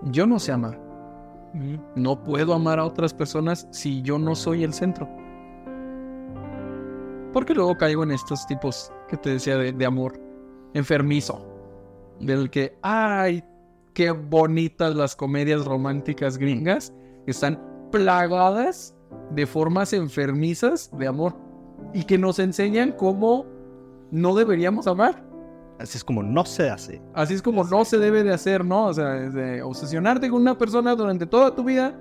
yo 0.02 0.26
no 0.26 0.40
sé 0.40 0.52
amar. 0.52 0.85
No 1.96 2.22
puedo 2.24 2.54
amar 2.54 2.80
a 2.80 2.86
otras 2.86 3.14
personas 3.14 3.68
si 3.72 4.02
yo 4.02 4.20
no 4.20 4.36
soy 4.36 4.64
el 4.64 4.74
centro. 4.74 5.08
Porque 7.32 7.54
luego 7.54 7.78
caigo 7.78 8.04
en 8.04 8.12
estos 8.12 8.46
tipos 8.48 8.92
que 9.08 9.18
te 9.18 9.32
decía 9.32 9.58
de, 9.58 9.72
de 9.72 9.86
amor 9.86 10.20
enfermizo. 10.74 11.46
Del 12.20 12.50
que, 12.50 12.78
ay, 12.82 13.44
qué 13.94 14.12
bonitas 14.12 14.96
las 14.96 15.16
comedias 15.16 15.66
románticas 15.66 16.38
gringas. 16.38 16.94
Están 17.26 17.60
plagadas 17.92 18.96
de 19.32 19.46
formas 19.46 19.94
enfermizas 19.94 20.92
de 20.98 21.08
amor. 21.08 21.36
Y 21.94 22.04
que 22.04 22.18
nos 22.18 22.40
enseñan 22.40 22.92
cómo 22.92 23.46
no 24.12 24.36
deberíamos 24.36 24.88
amar. 24.88 25.25
Así 25.80 25.98
es 25.98 26.04
como 26.04 26.24
no 26.24 26.46
se 26.46 26.70
hace. 26.70 27.02
Así 27.14 27.34
es 27.34 27.42
como 27.42 27.64
no 27.64 27.84
se 27.84 27.98
debe 27.98 28.24
de 28.24 28.34
hacer, 28.34 28.64
¿no? 28.64 28.86
O 28.86 28.94
sea, 28.94 29.14
de 29.14 29.62
obsesionarte 29.62 30.30
con 30.30 30.42
una 30.42 30.58
persona 30.58 30.96
durante 30.96 31.26
toda 31.26 31.54
tu 31.54 31.64
vida 31.64 31.94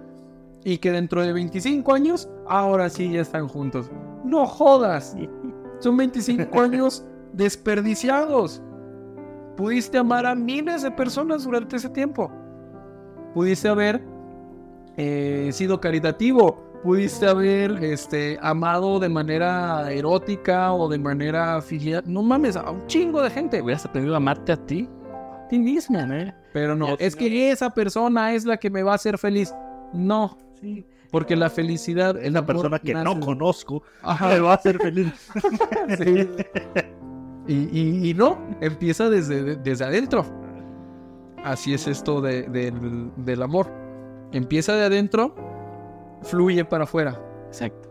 y 0.65 0.79
que 0.79 0.93
dentro 0.93 1.23
de 1.23 1.33
25 1.33 1.93
años, 1.93 2.29
ahora 2.49 2.89
sí 2.89 3.11
ya 3.11 3.21
están 3.21 3.49
juntos. 3.49 3.91
No 4.25 4.47
jodas. 4.47 5.17
Son 5.81 5.97
25 5.97 6.61
años 6.61 7.05
desperdiciados. 7.33 8.63
Pudiste 9.57 9.99
amar 9.99 10.25
a 10.27 10.35
miles 10.35 10.83
de 10.83 10.91
personas 10.91 11.45
durante 11.45 11.77
ese 11.77 11.89
tiempo. 11.89 12.31
Pudiste 13.35 13.69
haber 13.69 14.03
eh, 14.97 15.51
sido 15.53 15.81
caritativo. 15.81 16.64
Pudiste 16.85 17.27
haber 17.27 17.83
este, 17.83 18.39
amado 18.43 19.01
de 19.01 19.09
manera 19.09 19.91
erótica 19.91 20.73
o 20.75 20.87
de 20.89 20.99
manera 20.99 21.61
filial. 21.63 22.03
No 22.07 22.23
mames, 22.23 22.57
a 22.57 22.71
un 22.71 22.87
chingo 22.87 23.23
de 23.23 23.31
gente. 23.31 23.61
Hubieras 23.63 23.87
aprendido 23.87 24.15
a 24.15 24.19
amarte 24.19 24.53
a 24.53 24.57
ti. 24.57 24.87
A 25.11 25.49
ti 25.49 25.59
mismo. 25.59 25.99
Pero 26.53 26.77
no, 26.77 26.95
es 26.99 27.17
que 27.17 27.51
esa 27.51 27.71
persona 27.71 28.35
es 28.35 28.45
la 28.45 28.59
que 28.59 28.69
me 28.71 28.83
va 28.83 28.93
a 28.93 28.95
hacer 28.97 29.17
feliz. 29.19 29.53
No. 29.95 30.37
Porque 31.11 31.37
la 31.37 31.49
felicidad 31.49 32.17
Es 32.17 32.33
la 32.33 32.45
persona 32.45 32.79
que 32.79 32.93
no 32.93 33.19
conozco. 33.19 33.83
Ajá. 34.03 34.29
Me 34.29 34.41
va 34.41 34.53
a 34.53 34.55
hacer 34.57 34.79
feliz. 34.79 35.13
Sí. 35.99 36.29
Y, 37.47 37.55
y- 37.79 38.11
y 38.11 38.15
no, 38.15 38.39
empieza 38.61 39.09
desde, 39.11 39.57
desde 39.57 39.85
adentro. 39.85 40.25
Así 41.45 41.75
es 41.75 41.87
esto 41.89 42.21
de- 42.21 42.43
del, 42.45 43.11
del 43.17 43.43
amor. 43.43 43.71
Empieza 44.33 44.75
de 44.75 44.85
adentro, 44.85 45.35
fluye 46.25 46.65
para 46.65 46.85
afuera. 46.85 47.21
Exacto. 47.47 47.89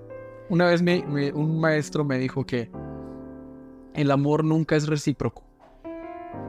Una 0.49 0.65
vez 0.67 0.81
me- 0.81 1.05
me- 1.07 1.31
un 1.31 1.59
maestro 1.59 2.03
me 2.03 2.17
dijo 2.17 2.45
que 2.45 2.69
el 3.93 4.11
amor 4.11 4.43
nunca 4.43 4.75
es 4.75 4.87
recíproco. 4.87 5.43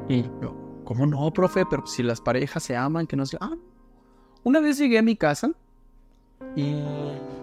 Y 0.08 0.22
yo, 0.42 0.54
¿cómo 0.84 1.06
no, 1.06 1.32
profe? 1.32 1.64
Pero 1.68 1.86
si 1.86 2.02
las 2.02 2.20
parejas 2.20 2.62
se 2.62 2.76
aman, 2.76 3.06
que 3.06 3.16
no 3.16 3.24
se... 3.26 3.36
Ah. 3.40 3.54
Una 4.42 4.60
vez 4.60 4.78
llegué 4.78 4.98
a 4.98 5.02
mi 5.02 5.16
casa 5.16 5.52
y 6.56 6.74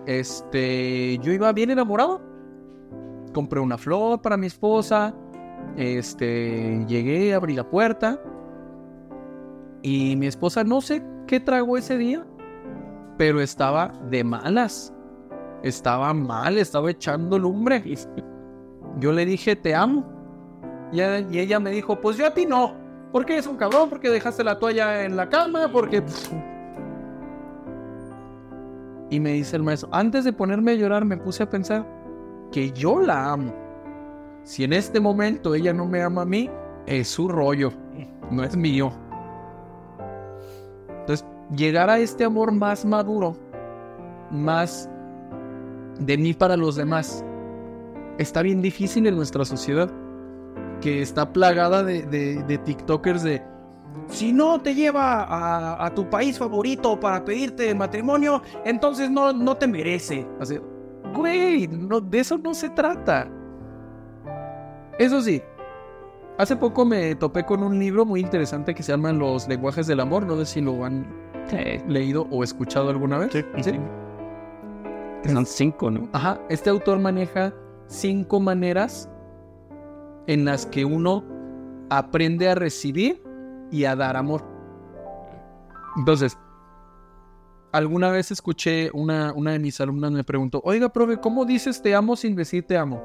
este, 0.06 1.18
yo 1.20 1.32
iba 1.32 1.52
bien 1.54 1.72
enamorado. 1.72 2.22
Compré 3.34 3.60
una 3.60 3.78
flor 3.78 4.22
para 4.22 4.38
mi 4.38 4.48
esposa. 4.48 5.16
Este, 5.78 6.84
llegué, 6.88 7.34
abrí 7.34 7.56
la 7.56 7.68
puerta. 7.68 8.20
Y 9.82 10.16
mi 10.18 10.28
esposa 10.28 10.64
no 10.64 10.82
sé 10.82 11.04
qué 11.28 11.40
tragó 11.40 11.78
ese 11.78 11.98
día, 11.98 12.26
pero 13.22 13.40
estaba 13.40 13.94
de 14.10 14.24
malas. 14.24 14.92
Estaba 15.62 16.12
mal, 16.12 16.58
estaba 16.58 16.90
echando 16.90 17.38
lumbre. 17.38 17.84
Yo 18.98 19.12
le 19.12 19.28
dije, 19.28 19.56
te 19.56 19.76
amo. 19.76 20.04
Y 20.92 21.02
ella, 21.38 21.60
me 21.60 21.70
dijo, 21.70 22.02
pues 22.02 22.18
yo 22.18 22.26
a 22.26 22.34
ti 22.34 22.48
no. 22.48 22.74
Porque 23.12 23.38
es 23.38 23.46
un 23.46 23.58
cabrón, 23.58 23.92
porque 23.92 24.10
dejaste 24.10 24.44
la 24.44 24.58
toalla 24.58 25.06
en 25.06 25.16
la 25.16 25.30
cama, 25.30 25.72
porque... 25.72 26.04
Y 29.12 29.20
me 29.20 29.34
dice 29.34 29.56
el 29.56 29.62
maestro, 29.62 29.90
antes 29.92 30.24
de 30.24 30.34
ponerme 30.34 30.72
a 30.72 30.76
llorar 30.76 31.06
me 31.06 31.18
puse 31.18 31.44
a 31.44 31.50
pensar 31.52 31.86
que 32.52 32.72
yo 32.72 33.00
la 33.02 33.34
amo. 33.34 33.54
Si 34.42 34.64
en 34.64 34.74
este 34.74 35.00
momento 35.00 35.54
ella 35.54 35.74
no 35.74 35.86
me 35.86 36.02
ama 36.02 36.24
a 36.24 36.26
mí, 36.26 36.50
es 36.88 37.10
su 37.10 37.28
rollo, 37.28 37.72
no 38.32 38.44
es 38.44 38.58
mío. 38.58 38.92
Llegar 41.56 41.90
a 41.90 42.00
este 42.00 42.24
amor 42.24 42.52
más 42.52 42.86
maduro, 42.86 43.36
más 44.32 44.90
de 46.00 46.18
mí 46.18 46.34
para 46.34 46.56
los 46.56 46.76
demás, 46.76 47.26
está 48.18 48.42
bien 48.42 48.62
difícil 48.62 49.06
en 49.08 49.16
nuestra 49.16 49.44
sociedad, 49.44 49.92
que 50.80 51.02
está 51.02 51.32
plagada 51.32 51.84
de, 51.84 52.04
de- 52.04 52.58
TikTokers 52.60 53.24
de, 53.24 53.44
si 54.08 54.32
no 54.32 54.62
te 54.62 54.74
lleva 54.74 55.86
a, 55.86 55.94
tu 55.94 56.10
país 56.10 56.40
favorito 56.40 57.00
para 57.00 57.24
pedirte 57.24 57.76
matrimonio, 57.76 58.42
entonces 58.66 59.12
no, 59.12 59.34
no 59.34 59.56
te 59.58 59.68
merece. 59.68 60.26
Así, 60.40 60.58
güey, 61.14 61.68
de 61.68 62.20
eso 62.20 62.38
no 62.38 62.54
se 62.54 62.70
trata. 62.70 63.30
Eso 64.98 65.22
sí, 65.22 65.42
Hace 66.38 66.56
poco 66.56 66.86
me 66.86 67.14
topé 67.14 67.46
con 67.46 67.62
un 67.62 67.78
libro 67.78 68.04
muy 68.04 68.20
interesante 68.20 68.74
que 68.74 68.82
se 68.82 68.92
llama 68.92 69.12
Los 69.12 69.48
lenguajes 69.48 69.86
del 69.86 70.00
amor. 70.00 70.26
No 70.26 70.36
sé 70.38 70.46
si 70.46 70.62
lo 70.62 70.84
han 70.84 71.06
leído 71.88 72.28
o 72.32 72.44
escuchado 72.44 72.90
alguna 72.90 73.18
vez. 73.18 73.32
Sí. 73.32 73.72
Que 75.24 75.30
son 75.30 75.46
cinco, 75.46 75.92
¿no? 75.92 76.10
Ajá. 76.14 76.40
Este 76.50 76.70
autor 76.70 77.00
maneja 77.00 77.54
cinco 77.88 78.40
maneras 78.40 79.10
en 80.28 80.46
las 80.46 80.66
que 80.66 80.86
uno 80.86 81.24
aprende 81.90 82.50
a 82.50 82.56
recibir 82.56 83.22
y 83.72 83.86
a 83.86 83.96
dar 83.96 84.18
amor. 84.18 84.44
Entonces, 85.98 86.38
alguna 87.72 88.10
vez 88.10 88.32
escuché 88.32 88.90
una, 88.94 89.34
una 89.34 89.52
de 89.52 89.60
mis 89.60 89.80
alumnas 89.82 90.12
me 90.12 90.24
preguntó, 90.24 90.62
oiga, 90.64 90.90
profe, 90.90 91.18
¿cómo 91.18 91.46
dices 91.46 91.82
te 91.82 91.96
amo 91.96 92.16
sin 92.16 92.36
decir 92.36 92.66
te 92.66 92.78
amo? 92.78 93.02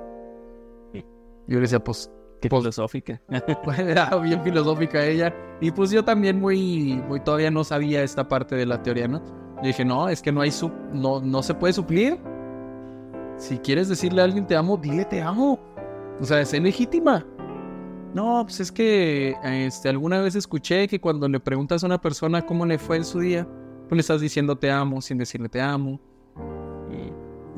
Yo 1.48 1.56
le 1.56 1.60
decía, 1.60 1.82
pues, 1.82 2.10
Qué 2.40 2.48
filosófica. 2.48 3.20
era 3.78 4.14
bien 4.22 4.42
filosófica 4.42 5.04
ella. 5.04 5.34
Y 5.60 5.70
pues 5.70 5.90
yo 5.90 6.04
también 6.04 6.40
muy, 6.40 7.02
muy 7.08 7.20
todavía 7.20 7.50
no 7.50 7.64
sabía 7.64 8.02
esta 8.02 8.28
parte 8.28 8.56
de 8.56 8.66
la 8.66 8.82
teoría, 8.82 9.08
¿no? 9.08 9.22
Yo 9.56 9.68
dije, 9.68 9.84
no, 9.84 10.08
es 10.08 10.20
que 10.20 10.32
no 10.32 10.42
hay 10.42 10.50
su, 10.50 10.70
no, 10.92 11.20
no 11.20 11.42
se 11.42 11.54
puede 11.54 11.72
suplir. 11.72 12.18
Si 13.38 13.58
quieres 13.58 13.88
decirle 13.88 14.20
a 14.20 14.24
alguien 14.24 14.46
te 14.46 14.54
amo, 14.54 14.76
dile 14.76 15.04
te 15.04 15.22
amo. 15.22 15.58
O 16.20 16.24
sea, 16.24 16.40
es 16.40 16.52
legítima. 16.52 17.26
No, 18.14 18.42
pues 18.44 18.60
es 18.60 18.72
que 18.72 19.34
este, 19.44 19.88
alguna 19.88 20.20
vez 20.20 20.34
escuché 20.34 20.88
que 20.88 21.00
cuando 21.00 21.28
le 21.28 21.40
preguntas 21.40 21.82
a 21.82 21.86
una 21.86 22.00
persona 22.00 22.44
cómo 22.44 22.64
le 22.64 22.78
fue 22.78 22.96
en 22.96 23.04
su 23.04 23.20
día, 23.20 23.46
pues 23.88 23.96
le 23.96 24.00
estás 24.00 24.20
diciendo 24.20 24.56
te 24.56 24.70
amo 24.70 25.00
sin 25.02 25.18
decirle 25.18 25.48
te 25.48 25.60
amo. 25.60 26.00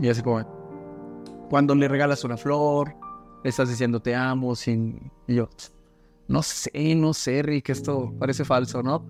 Y, 0.01 0.07
y 0.07 0.09
así 0.09 0.22
como, 0.22 0.45
cuando 1.49 1.74
le 1.74 1.87
regalas 1.87 2.24
una 2.24 2.37
flor, 2.37 2.95
estás 3.45 3.68
diciendo 3.68 4.01
te 4.01 4.14
amo 4.14 4.55
sin... 4.55 5.11
Y 5.26 5.36
yo, 5.36 5.49
no 6.28 6.43
sé, 6.43 6.95
no 6.95 7.14
sé, 7.14 7.43
Rick, 7.43 7.70
esto 7.70 8.12
parece 8.18 8.45
falso, 8.45 8.82
¿no? 8.82 9.07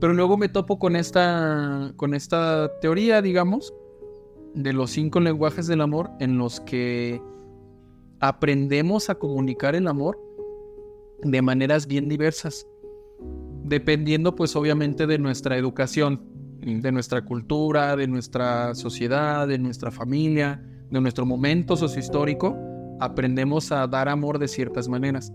Pero 0.00 0.14
luego 0.14 0.36
me 0.36 0.48
topo 0.48 0.78
con 0.78 0.96
esta, 0.96 1.92
con 1.96 2.14
esta 2.14 2.70
teoría, 2.80 3.22
digamos, 3.22 3.72
de 4.54 4.72
los 4.72 4.90
cinco 4.90 5.20
lenguajes 5.20 5.66
del 5.66 5.80
amor 5.80 6.10
en 6.20 6.38
los 6.38 6.60
que 6.60 7.22
aprendemos 8.20 9.10
a 9.10 9.14
comunicar 9.14 9.74
el 9.74 9.86
amor 9.88 10.18
de 11.22 11.40
maneras 11.40 11.86
bien 11.86 12.08
diversas, 12.08 12.66
dependiendo 13.64 14.34
pues 14.34 14.54
obviamente 14.56 15.06
de 15.06 15.18
nuestra 15.18 15.56
educación, 15.56 16.20
de 16.60 16.92
nuestra 16.92 17.24
cultura, 17.24 17.96
de 17.96 18.06
nuestra 18.06 18.74
sociedad, 18.74 19.48
de 19.48 19.58
nuestra 19.58 19.90
familia, 19.90 20.62
de 20.90 21.00
nuestro 21.00 21.26
momento 21.26 21.76
sociohistórico, 21.76 22.56
aprendemos 23.00 23.72
a 23.72 23.86
dar 23.86 24.08
amor 24.08 24.38
de 24.38 24.48
ciertas 24.48 24.88
maneras. 24.88 25.32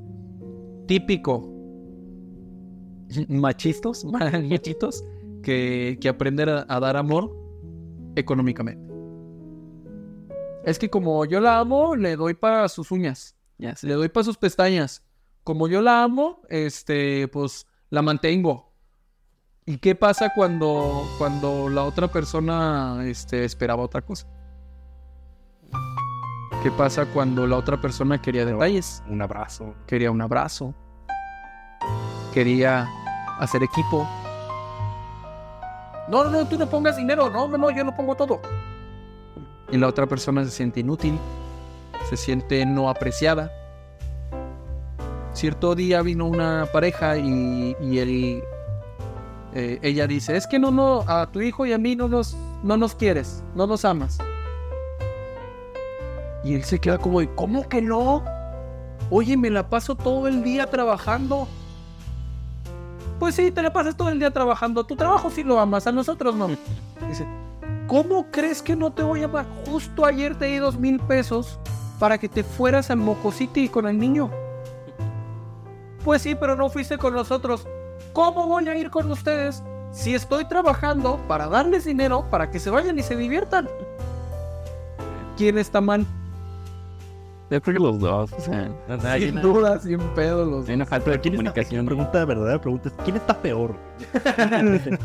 Típico, 0.87 1.53
machistos, 3.27 4.05
machitos, 4.49 5.03
que, 5.43 5.97
que 6.01 6.09
aprenden 6.09 6.49
a, 6.49 6.79
dar 6.79 6.97
amor 6.97 7.31
económicamente. 8.15 8.85
Es 10.65 10.77
que 10.79 10.89
como 10.89 11.23
yo 11.25 11.39
la 11.39 11.59
amo, 11.59 11.95
le 11.95 12.15
doy 12.15 12.33
para 12.33 12.67
sus 12.67 12.91
uñas. 12.91 13.35
Le 13.57 13.93
doy 13.93 14.09
para 14.09 14.23
sus 14.23 14.37
pestañas. 14.37 15.03
Como 15.43 15.67
yo 15.67 15.81
la 15.81 16.03
amo, 16.03 16.41
este, 16.49 17.27
pues 17.29 17.65
la 17.89 18.01
mantengo. 18.01 18.73
¿Y 19.65 19.77
qué 19.77 19.95
pasa 19.95 20.31
cuando, 20.33 21.05
cuando 21.17 21.69
la 21.69 21.83
otra 21.83 22.07
persona 22.07 23.01
este, 23.05 23.43
esperaba 23.43 23.83
otra 23.83 24.01
cosa? 24.01 24.27
¿Qué 26.63 26.71
pasa 26.71 27.05
cuando 27.05 27.45
la 27.45 27.55
otra 27.55 27.79
persona 27.79 28.19
quería 28.19 28.43
detalles? 28.43 29.03
Un 29.07 29.21
abrazo. 29.21 29.75
Quería 29.85 30.09
un 30.09 30.21
abrazo. 30.21 30.73
Quería 32.33 32.87
hacer 33.39 33.61
equipo. 33.61 34.07
No, 36.09 36.23
no, 36.23 36.31
no, 36.31 36.47
tú 36.47 36.57
no 36.57 36.67
pongas 36.67 36.97
dinero. 36.97 37.29
No, 37.29 37.47
no, 37.47 37.57
no, 37.57 37.69
yo 37.69 37.83
no 37.83 37.95
pongo 37.95 38.15
todo. 38.15 38.41
Y 39.71 39.77
la 39.77 39.87
otra 39.87 40.07
persona 40.07 40.43
se 40.45 40.51
siente 40.51 40.79
inútil. 40.79 41.19
Se 42.09 42.17
siente 42.17 42.65
no 42.65 42.89
apreciada. 42.89 43.51
Cierto 45.33 45.75
día 45.75 46.01
vino 46.01 46.25
una 46.25 46.67
pareja 46.73 47.17
y, 47.17 47.75
y 47.79 47.99
él, 47.99 48.43
eh, 49.53 49.77
ella 49.83 50.07
dice, 50.07 50.35
es 50.35 50.47
que 50.47 50.57
no, 50.57 50.71
no, 50.71 51.03
a 51.07 51.27
tu 51.31 51.41
hijo 51.41 51.67
y 51.67 51.73
a 51.73 51.77
mí 51.77 51.95
no 51.95 52.07
nos, 52.07 52.35
no 52.63 52.77
nos 52.77 52.95
quieres, 52.95 53.43
no 53.53 53.67
nos 53.67 53.85
amas. 53.85 54.17
Y 56.47 56.55
él 56.55 56.63
se 56.63 56.79
queda 56.79 56.97
como, 56.97 57.19
de, 57.19 57.27
¿cómo 57.35 57.67
que 57.67 57.81
no? 57.81 58.23
Oye, 59.09 59.35
me 59.35 59.49
la 59.49 59.69
paso 59.69 59.95
todo 59.95 60.29
el 60.29 60.43
día 60.43 60.65
trabajando. 60.67 61.45
Pues 63.19 63.35
sí, 63.35 63.51
te 63.51 63.61
la 63.61 63.73
pasas 63.73 63.97
todo 63.97 64.07
el 64.07 64.19
día 64.19 64.31
trabajando. 64.31 64.85
Tu 64.85 64.95
trabajo 64.95 65.29
sí 65.29 65.43
lo 65.43 65.59
amas, 65.59 65.87
a 65.87 65.91
nosotros 65.91 66.35
no. 66.35 66.47
Dice, 67.09 67.27
¿cómo 67.87 68.27
crees 68.31 68.61
que 68.61 68.77
no 68.77 68.93
te 68.93 69.03
voy 69.03 69.23
a 69.23 69.25
amar? 69.25 69.45
Justo 69.65 70.05
ayer 70.05 70.37
te 70.37 70.45
di 70.45 70.55
dos 70.55 70.79
mil 70.79 71.01
pesos 71.01 71.59
para 71.99 72.17
que 72.17 72.29
te 72.29 72.45
fueras 72.45 72.91
al 72.91 72.99
Moco 72.99 73.33
City 73.33 73.67
con 73.67 73.85
el 73.85 73.99
niño. 73.99 74.31
Pues 76.05 76.21
sí, 76.21 76.33
pero 76.33 76.55
no 76.55 76.69
fuiste 76.69 76.97
con 76.97 77.13
nosotros. 77.13 77.67
¿Cómo 78.13 78.47
voy 78.47 78.69
a 78.69 78.77
ir 78.77 78.89
con 78.89 79.11
ustedes 79.11 79.61
si 79.91 80.15
estoy 80.15 80.45
trabajando 80.45 81.19
para 81.27 81.49
darles 81.49 81.83
dinero 81.83 82.23
para 82.31 82.49
que 82.49 82.61
se 82.61 82.69
vayan 82.69 82.97
y 82.97 83.03
se 83.03 83.17
diviertan? 83.17 83.67
¿Quién 85.35 85.57
está 85.57 85.81
mal? 85.81 86.05
Yo 87.49 87.61
creo 87.61 87.77
que 87.77 87.83
los 87.83 87.99
dos. 87.99 88.33
O 88.33 88.41
sea, 88.41 88.69
Sin 89.17 89.31
una, 89.31 89.41
duda, 89.41 89.79
sin 89.79 89.99
pedo 90.15 90.43
los 90.45 90.67
hay 90.67 90.75
una 90.75 90.85
falta 90.85 91.11
de 91.11 91.21
¿Quién 91.21 91.35
está, 91.35 91.43
comunicación. 91.43 91.85
pregunta 91.85 92.25
verdadera, 92.25 92.59
pregunta 92.59 92.89
es, 92.89 92.95
¿quién 93.05 93.15
está 93.15 93.41
peor? 93.41 93.73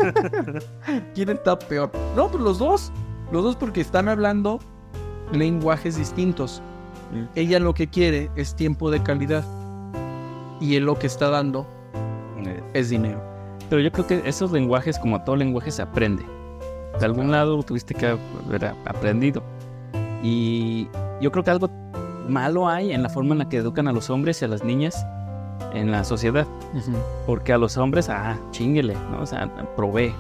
¿Quién 1.15 1.29
está 1.29 1.59
peor? 1.59 1.91
No, 2.17 2.29
pues 2.29 2.43
los 2.43 2.59
dos. 2.59 2.93
Los 3.31 3.45
dos 3.45 3.57
porque 3.57 3.81
están 3.81 4.09
hablando 4.09 4.59
lenguajes 5.33 5.97
distintos. 5.97 6.61
Mm. 7.13 7.25
Ella 7.35 7.61
lo 7.61 7.75
que 7.75 7.89
quiere 7.89 8.31
es 8.37 8.55
tiempo 8.55 8.91
de 8.91 9.03
calidad. 9.03 9.45
Y 10.61 10.77
él 10.77 10.85
lo 10.85 10.99
que 10.99 11.07
está 11.07 11.31
dando 11.31 11.67
es 12.75 12.91
dinero. 12.91 13.21
Pero 13.71 13.81
yo 13.81 13.91
creo 13.91 14.07
que 14.07 14.23
esos 14.27 14.53
lenguajes, 14.53 14.99
como 14.99 15.23
todo 15.23 15.37
lenguaje, 15.37 15.71
se 15.71 15.83
aprende. 15.83 16.25
De 16.99 17.07
algún 17.07 17.31
lado 17.31 17.57
lo 17.57 17.63
tuviste 17.63 17.95
que 17.95 18.07
haber 18.07 18.67
aprendido. 18.85 19.43
Y 20.23 20.89
yo 21.21 21.33
creo 21.33 21.43
que 21.43 21.51
algo 21.51 21.71
malo 22.29 22.69
hay 22.69 22.93
en 22.93 23.03
la 23.03 23.09
forma 23.09 23.33
en 23.33 23.39
la 23.39 23.49
que 23.49 23.59
educan 23.59 23.89
a 23.89 23.93
los 23.93 24.11
hombres 24.11 24.43
y 24.43 24.45
a 24.45 24.49
las 24.49 24.65
niñas 24.65 25.07
en 25.75 25.91
la 25.91 26.05
sociedad. 26.05 26.47
Porque 27.27 27.53
a 27.53 27.59
los 27.59 27.77
hombres, 27.77 28.09
ah, 28.09 28.39
chinguele, 28.51 28.95
¿no? 29.11 29.23
O 29.23 29.27
sea, 29.27 29.51
provee. 29.77 30.15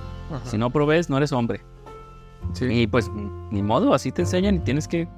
Si 0.44 0.56
no 0.56 0.70
provees, 0.70 1.10
no 1.10 1.18
eres 1.18 1.32
hombre. 1.32 1.60
Sí. 2.54 2.64
Y 2.64 2.86
pues, 2.86 3.10
ni 3.50 3.62
modo, 3.62 3.92
así 3.94 4.10
te 4.12 4.22
enseñan 4.22 4.56
y 4.56 4.58
tienes 4.60 4.88
que... 4.88 5.08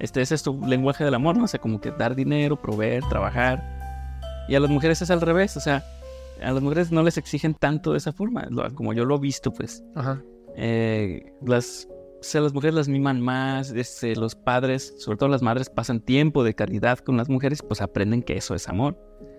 Este, 0.00 0.20
ese 0.20 0.34
es 0.34 0.42
tu 0.42 0.60
lenguaje 0.66 1.04
del 1.04 1.14
amor, 1.14 1.36
¿no? 1.36 1.44
O 1.44 1.48
sea, 1.48 1.60
como 1.60 1.80
que 1.80 1.92
dar 1.92 2.16
dinero, 2.16 2.60
proveer, 2.60 3.04
trabajar. 3.08 3.62
Y 4.48 4.56
a 4.56 4.60
las 4.60 4.70
mujeres 4.70 5.00
es 5.00 5.10
al 5.10 5.20
revés, 5.20 5.56
o 5.56 5.60
sea, 5.60 5.84
a 6.42 6.50
las 6.50 6.62
mujeres 6.62 6.90
no 6.90 7.02
les 7.02 7.16
exigen 7.16 7.54
tanto 7.54 7.92
de 7.92 7.98
esa 7.98 8.12
forma, 8.12 8.48
como 8.74 8.92
yo 8.92 9.04
lo 9.04 9.16
he 9.16 9.20
visto, 9.20 9.52
pues. 9.52 9.84
Ajá. 9.94 10.20
Eh, 10.56 11.32
las, 11.46 11.88
o 12.26 12.30
sea, 12.30 12.40
las 12.40 12.54
mujeres 12.54 12.74
las 12.74 12.88
miman 12.88 13.20
más, 13.20 13.70
este, 13.70 14.16
los 14.16 14.34
padres, 14.34 14.94
sobre 14.98 15.18
todo 15.18 15.28
las 15.28 15.42
madres, 15.42 15.68
pasan 15.68 16.00
tiempo 16.00 16.42
de 16.42 16.54
calidad 16.54 16.98
con 16.98 17.16
las 17.16 17.28
mujeres, 17.28 17.62
pues 17.62 17.80
aprenden 17.82 18.22
que 18.22 18.36
eso 18.36 18.54
es 18.54 18.68
amor. 18.68 18.96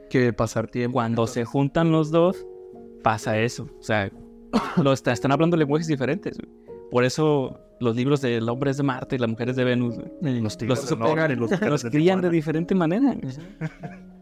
Que 0.10 0.32
pasar 0.34 0.68
tiempo. 0.68 0.94
Cuando 0.94 1.26
se 1.26 1.46
juntan 1.46 1.92
los 1.92 2.12
dos, 2.12 2.46
pasa 3.04 3.40
eso. 3.40 3.68
O 3.80 3.84
sea, 3.84 4.12
lo 4.82 4.94
está- 4.94 5.12
están 5.12 5.32
hablando 5.32 5.58
lenguajes 5.58 5.88
diferentes. 5.88 6.38
güey. 6.38 6.66
Por 6.92 7.04
eso 7.04 7.60
los 7.80 7.96
libros 7.96 8.22
del 8.22 8.48
hombre 8.48 8.72
es 8.72 8.78
de 8.78 8.84
Marte 8.84 9.16
y 9.16 9.20
las 9.20 9.30
mujeres 9.30 9.56
de 9.56 9.64
Venus 9.64 9.96
güey, 9.98 10.42
Los 10.42 10.62
los, 10.62 10.98
norte 10.98 11.34
y 11.34 11.36
los 11.36 11.84
de 11.84 11.90
crían 11.90 12.22
de 12.22 12.30
diferente 12.30 12.76
manera. 12.76 13.18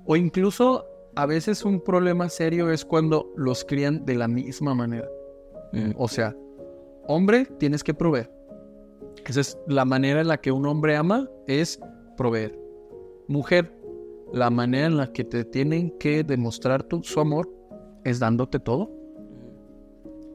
O 0.05 0.15
incluso 0.15 0.85
a 1.15 1.25
veces 1.25 1.63
un 1.65 1.81
problema 1.81 2.29
serio 2.29 2.71
es 2.71 2.85
cuando 2.85 3.31
los 3.35 3.63
crían 3.65 4.05
de 4.05 4.15
la 4.15 4.27
misma 4.27 4.73
manera. 4.73 5.07
Mm. 5.73 5.91
O 5.97 6.07
sea, 6.07 6.35
hombre, 7.07 7.45
tienes 7.59 7.83
que 7.83 7.93
proveer. 7.93 8.31
Esa 9.25 9.41
es 9.41 9.57
la 9.67 9.85
manera 9.85 10.21
en 10.21 10.27
la 10.27 10.37
que 10.37 10.51
un 10.51 10.65
hombre 10.65 10.95
ama, 10.95 11.29
es 11.47 11.79
proveer. 12.17 12.59
Mujer, 13.27 13.73
la 14.33 14.49
manera 14.49 14.87
en 14.87 14.97
la 14.97 15.11
que 15.11 15.23
te 15.23 15.45
tienen 15.45 15.91
que 15.99 16.23
demostrar 16.23 16.83
tu, 16.83 17.03
su 17.03 17.19
amor 17.19 17.49
es 18.03 18.19
dándote 18.19 18.59
todo. 18.59 18.91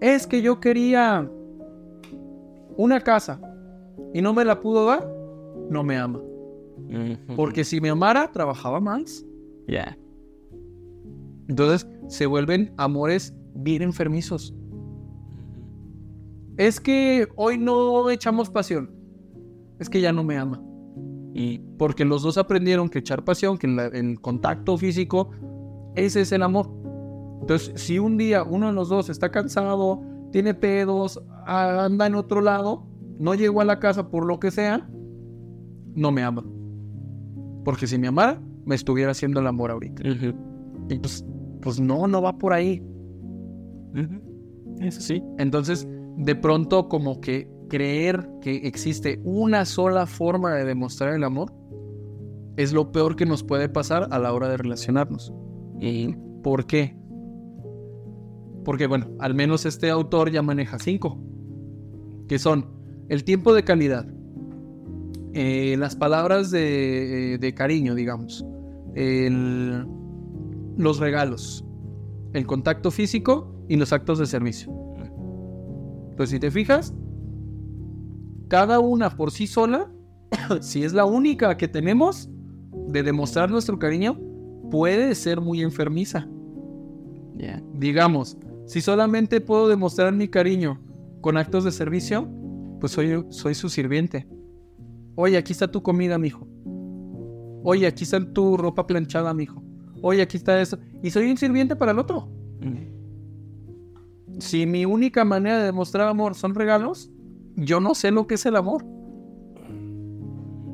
Es 0.01 0.27
que 0.27 0.41
yo 0.41 0.61
quería 0.61 1.31
una 2.77 3.01
casa 3.01 3.41
y 4.15 4.23
no 4.23 4.33
me 4.33 4.45
la 4.45 4.61
pudo 4.61 4.87
dar, 4.87 5.07
no 5.69 5.83
me 5.83 5.97
ama. 5.97 6.21
Porque 7.37 7.65
si 7.65 7.81
me 7.81 7.91
amara, 7.91 8.31
trabajaba 8.33 8.81
más. 8.81 9.27
Ya. 9.67 9.99
Entonces 11.49 11.87
se 12.07 12.27
vuelven 12.27 12.73
amores 12.77 13.35
bien 13.55 13.83
enfermizos. 13.83 14.55
Es 16.59 16.81
que 16.81 17.27
hoy 17.37 17.57
no 17.57 18.11
echamos 18.11 18.51
pasión. 18.51 18.91
Es 19.79 19.89
que 19.89 20.01
ya 20.01 20.13
no 20.13 20.23
me 20.25 20.37
ama. 20.37 20.61
Y 21.35 21.61
Porque 21.79 22.05
los 22.05 22.23
dos 22.23 22.37
aprendieron 22.37 22.89
que 22.89 22.99
echar 22.99 23.25
pasión, 23.25 23.57
que 23.57 23.69
en 23.69 23.77
la- 23.77 23.87
el 23.87 24.21
contacto 24.21 24.77
físico, 24.77 25.31
ese 25.95 26.23
es 26.23 26.33
el 26.33 26.43
amor. 26.43 26.69
Entonces, 27.41 27.73
si 27.81 28.01
un 28.01 28.17
día 28.19 28.43
uno 28.43 28.67
de 28.67 28.73
los 28.73 28.89
dos 28.89 29.09
está 29.09 29.31
cansado, 29.31 30.03
tiene 30.33 30.53
pedos, 30.55 31.23
anda 31.47 32.07
en 32.09 32.17
otro 32.17 32.41
lado, 32.41 32.85
no 33.21 33.35
llegó 33.35 33.61
a 33.61 33.65
la 33.65 33.79
casa 33.79 34.09
por 34.11 34.27
lo 34.27 34.41
que 34.41 34.51
sea, 34.51 34.91
no 35.95 36.11
me 36.11 36.23
ama. 36.25 36.45
Porque 37.65 37.87
si 37.87 37.97
me 37.99 38.09
amara, 38.09 38.41
me 38.65 38.75
estuviera 38.75 39.13
haciendo 39.13 39.39
el 39.39 39.47
amor 39.47 39.71
ahorita. 39.71 40.03
Y 40.89 40.99
pues, 40.99 41.25
pues 41.63 41.79
no, 41.79 42.09
no 42.09 42.21
va 42.21 42.37
por 42.37 42.53
ahí. 42.53 42.83
Eso 44.81 45.01
sí. 45.01 45.23
Entonces, 45.39 45.87
de 46.19 46.35
pronto 46.35 46.89
como 46.89 47.21
que 47.21 47.49
creer 47.69 48.29
que 48.41 48.57
existe 48.67 49.21
una 49.25 49.65
sola 49.65 50.07
forma 50.07 50.53
de 50.55 50.65
demostrar 50.65 51.15
el 51.15 51.23
amor 51.23 51.53
es 52.57 52.73
lo 52.73 52.91
peor 52.91 53.15
que 53.15 53.25
nos 53.25 53.45
puede 53.45 53.69
pasar 53.69 54.09
a 54.11 54.19
la 54.19 54.33
hora 54.33 54.49
de 54.49 54.57
relacionarnos. 54.57 55.33
Y 55.81 56.15
¿Por 56.43 56.67
qué? 56.67 56.97
Porque 58.65 58.87
bueno, 58.87 59.09
al 59.19 59.35
menos 59.35 59.65
este 59.67 59.91
autor 59.91 60.31
ya 60.31 60.43
maneja 60.43 60.79
cinco, 60.79 61.19
que 62.27 62.39
son 62.39 62.67
el 63.09 63.25
tiempo 63.25 63.55
de 63.55 63.65
calidad, 63.65 64.07
eh, 65.35 65.77
las 65.79 65.97
palabras 65.97 66.51
de, 66.51 67.35
eh, 67.35 67.39
de 67.39 67.55
cariño, 67.55 67.95
digamos, 67.95 68.45
el- 68.95 69.87
los 70.77 70.99
regalos, 70.99 71.65
el 72.33 72.47
contacto 72.47 72.91
físico 72.91 73.53
y 73.69 73.77
los 73.77 73.93
actos 73.93 74.19
de 74.19 74.27
servicio. 74.27 74.88
Pues 76.19 76.31
si 76.31 76.41
te 76.41 76.51
fijas, 76.51 76.93
cada 78.49 78.81
una 78.81 79.09
por 79.09 79.31
sí 79.31 79.47
sola, 79.47 79.89
si 80.61 80.83
es 80.83 80.93
la 80.93 81.05
única 81.05 81.57
que 81.57 81.69
tenemos 81.69 82.29
de 82.89 83.05
demostrar 83.05 83.53
nuestro 83.53 83.79
cariño, 83.79 84.19
puede 84.69 85.15
ser 85.15 85.41
muy 85.41 85.63
enfermiza. 85.63 86.29
Digamos, 87.75 88.37
si 88.67 88.81
solamente 88.81 89.41
puedo 89.41 89.69
demostrar 89.69 90.13
mi 90.13 90.27
cariño 90.27 90.81
con 91.21 91.37
actos 91.37 91.63
de 91.63 91.71
servicio, 91.71 92.29
pues 92.81 92.91
soy, 92.91 93.25
soy 93.29 93.55
su 93.55 93.69
sirviente. 93.69 94.27
Oye, 95.15 95.37
aquí 95.37 95.53
está 95.53 95.71
tu 95.71 95.85
comida, 95.85 96.19
mijo. 96.19 96.49
Oye, 97.63 97.87
aquí 97.87 98.03
está 98.03 98.19
tu 98.33 98.57
ropa 98.57 98.89
planchada, 98.89 99.33
mijo. 99.35 99.63
Oye, 100.03 100.23
aquí 100.23 100.37
está 100.37 100.61
eso. 100.61 100.81
Y 101.01 101.11
soy 101.11 101.31
un 101.31 101.37
sirviente 101.37 101.77
para 101.77 101.93
el 101.93 102.01
otro. 102.01 102.29
Si 104.39 104.67
mi 104.67 104.85
única 104.85 105.25
manera 105.25 105.59
de 105.59 105.65
demostrar 105.65 106.09
amor 106.09 106.35
son 106.35 106.55
regalos, 106.55 107.11
yo 107.57 107.81
no 107.81 107.95
sé 107.95 108.11
lo 108.11 108.27
que 108.27 108.35
es 108.35 108.47
el 108.47 108.57
amor. 108.57 108.85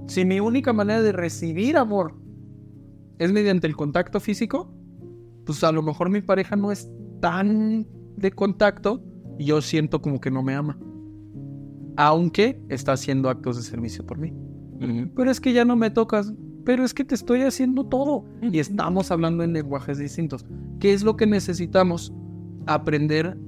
Si 0.07 0.25
mi 0.25 0.39
única 0.41 0.73
manera 0.73 1.01
de 1.01 1.13
recibir 1.13 1.77
amor 1.77 2.15
es 3.19 3.33
mediante 3.33 3.67
el 3.67 3.75
contacto 3.75 4.21
físico, 4.21 4.71
pues 5.47 5.65
a 5.65 5.73
lo 5.73 5.83
mejor 5.83 6.11
mi 6.11 6.21
pareja 6.21 6.57
no 6.57 6.73
es 6.73 6.91
tan 7.21 7.87
de 8.17 8.31
contacto 8.33 9.03
y 9.39 9.47
yo 9.47 9.63
siento 9.63 10.03
como 10.03 10.21
que 10.21 10.31
no 10.31 10.43
me 10.43 10.55
ama. 10.55 10.79
Aunque 11.97 12.61
está 12.69 12.93
haciendo 12.93 13.31
actos 13.31 13.57
de 13.57 13.63
servicio 13.63 14.05
por 14.05 14.19
mí. 14.19 14.33
Pero 15.15 15.31
es 15.31 15.41
que 15.41 15.53
ya 15.53 15.65
no 15.65 15.77
me 15.77 15.91
tocas. 15.91 16.35
Pero 16.65 16.85
es 16.85 16.93
que 16.93 17.05
te 17.05 17.15
estoy 17.15 17.43
haciendo 17.43 17.85
todo. 17.85 18.25
Y 18.43 18.59
estamos 18.59 19.11
hablando 19.11 19.45
en 19.45 19.53
lenguajes 19.53 19.99
distintos. 19.99 20.45
¿Qué 20.81 20.93
es 20.93 21.03
lo 21.03 21.17
que 21.17 21.27
necesitamos? 21.27 22.13
Aprender 22.67 23.39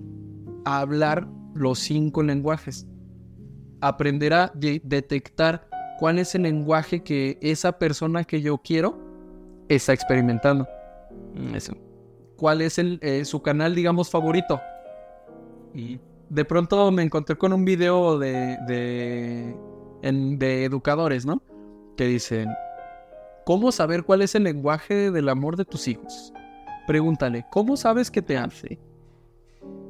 a 0.67 0.81
hablar 0.81 1.27
los 1.55 1.79
cinco 1.79 2.23
lenguajes. 2.23 2.87
Aprender 3.81 4.35
a 4.35 4.53
de- 4.55 4.83
detectar 4.85 5.69
cuál 5.99 6.19
es 6.19 6.35
el 6.35 6.43
lenguaje 6.43 7.03
que 7.03 7.39
esa 7.41 7.79
persona 7.79 8.25
que 8.25 8.43
yo 8.43 8.59
quiero 8.59 8.99
está 9.69 9.93
experimentando. 9.93 10.67
Eso. 11.55 11.73
¿Cuál 12.37 12.61
es 12.63 12.79
el, 12.79 12.99
eh, 13.01 13.25
su 13.25 13.41
canal, 13.41 13.75
digamos, 13.75 14.11
favorito? 14.11 14.61
De 16.29 16.45
pronto 16.45 16.91
me 16.91 17.03
encontré 17.03 17.37
con 17.37 17.53
un 17.53 17.65
video 17.65 18.19
de, 18.19 18.59
de, 18.67 19.57
en- 20.03 20.39
de 20.39 20.65
educadores, 20.65 21.25
¿no? 21.25 21.41
Que 21.97 22.07
dicen, 22.07 22.49
¿cómo 23.45 23.71
saber 23.73 24.03
cuál 24.03 24.23
es 24.23 24.35
el 24.35 24.43
lenguaje 24.45 25.11
del 25.11 25.29
amor 25.29 25.57
de 25.57 25.65
tus 25.65 25.87
hijos? 25.87 26.33
Pregúntale, 26.87 27.47
¿cómo 27.51 27.77
sabes 27.77 28.11
que 28.11 28.21
te 28.23 28.37
aman? 28.37 28.51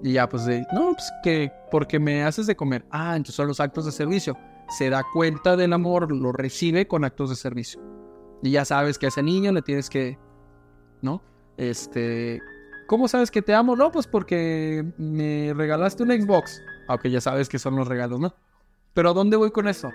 Y 0.02 0.12
ya, 0.12 0.28
pues, 0.28 0.44
de, 0.44 0.64
no, 0.72 0.92
pues 0.92 1.10
que 1.22 1.50
porque 1.70 1.98
me 1.98 2.22
haces 2.22 2.46
de 2.46 2.56
comer. 2.56 2.84
Ah, 2.90 3.16
entonces 3.16 3.34
son 3.34 3.48
los 3.48 3.60
actos 3.60 3.86
de 3.86 3.92
servicio. 3.92 4.36
Se 4.68 4.90
da 4.90 5.04
cuenta 5.12 5.56
del 5.56 5.72
amor, 5.72 6.12
lo 6.12 6.32
recibe 6.32 6.86
con 6.86 7.04
actos 7.04 7.30
de 7.30 7.36
servicio. 7.36 7.80
Y 8.42 8.50
ya 8.50 8.64
sabes 8.64 8.98
que 8.98 9.06
a 9.06 9.08
ese 9.08 9.22
niño 9.22 9.52
le 9.52 9.62
tienes 9.62 9.88
que, 9.88 10.18
¿no? 11.02 11.22
Este, 11.56 12.40
¿cómo 12.86 13.08
sabes 13.08 13.30
que 13.30 13.42
te 13.42 13.54
amo? 13.54 13.76
No, 13.76 13.90
pues 13.90 14.06
porque 14.06 14.84
me 14.98 15.52
regalaste 15.54 16.02
un 16.02 16.10
Xbox. 16.10 16.60
Aunque 16.88 17.10
ya 17.10 17.20
sabes 17.20 17.48
que 17.48 17.58
son 17.58 17.76
los 17.76 17.88
regalos, 17.88 18.20
¿no? 18.20 18.34
Pero 18.94 19.10
¿a 19.10 19.12
dónde 19.14 19.36
voy 19.36 19.50
con 19.50 19.68
eso? 19.68 19.90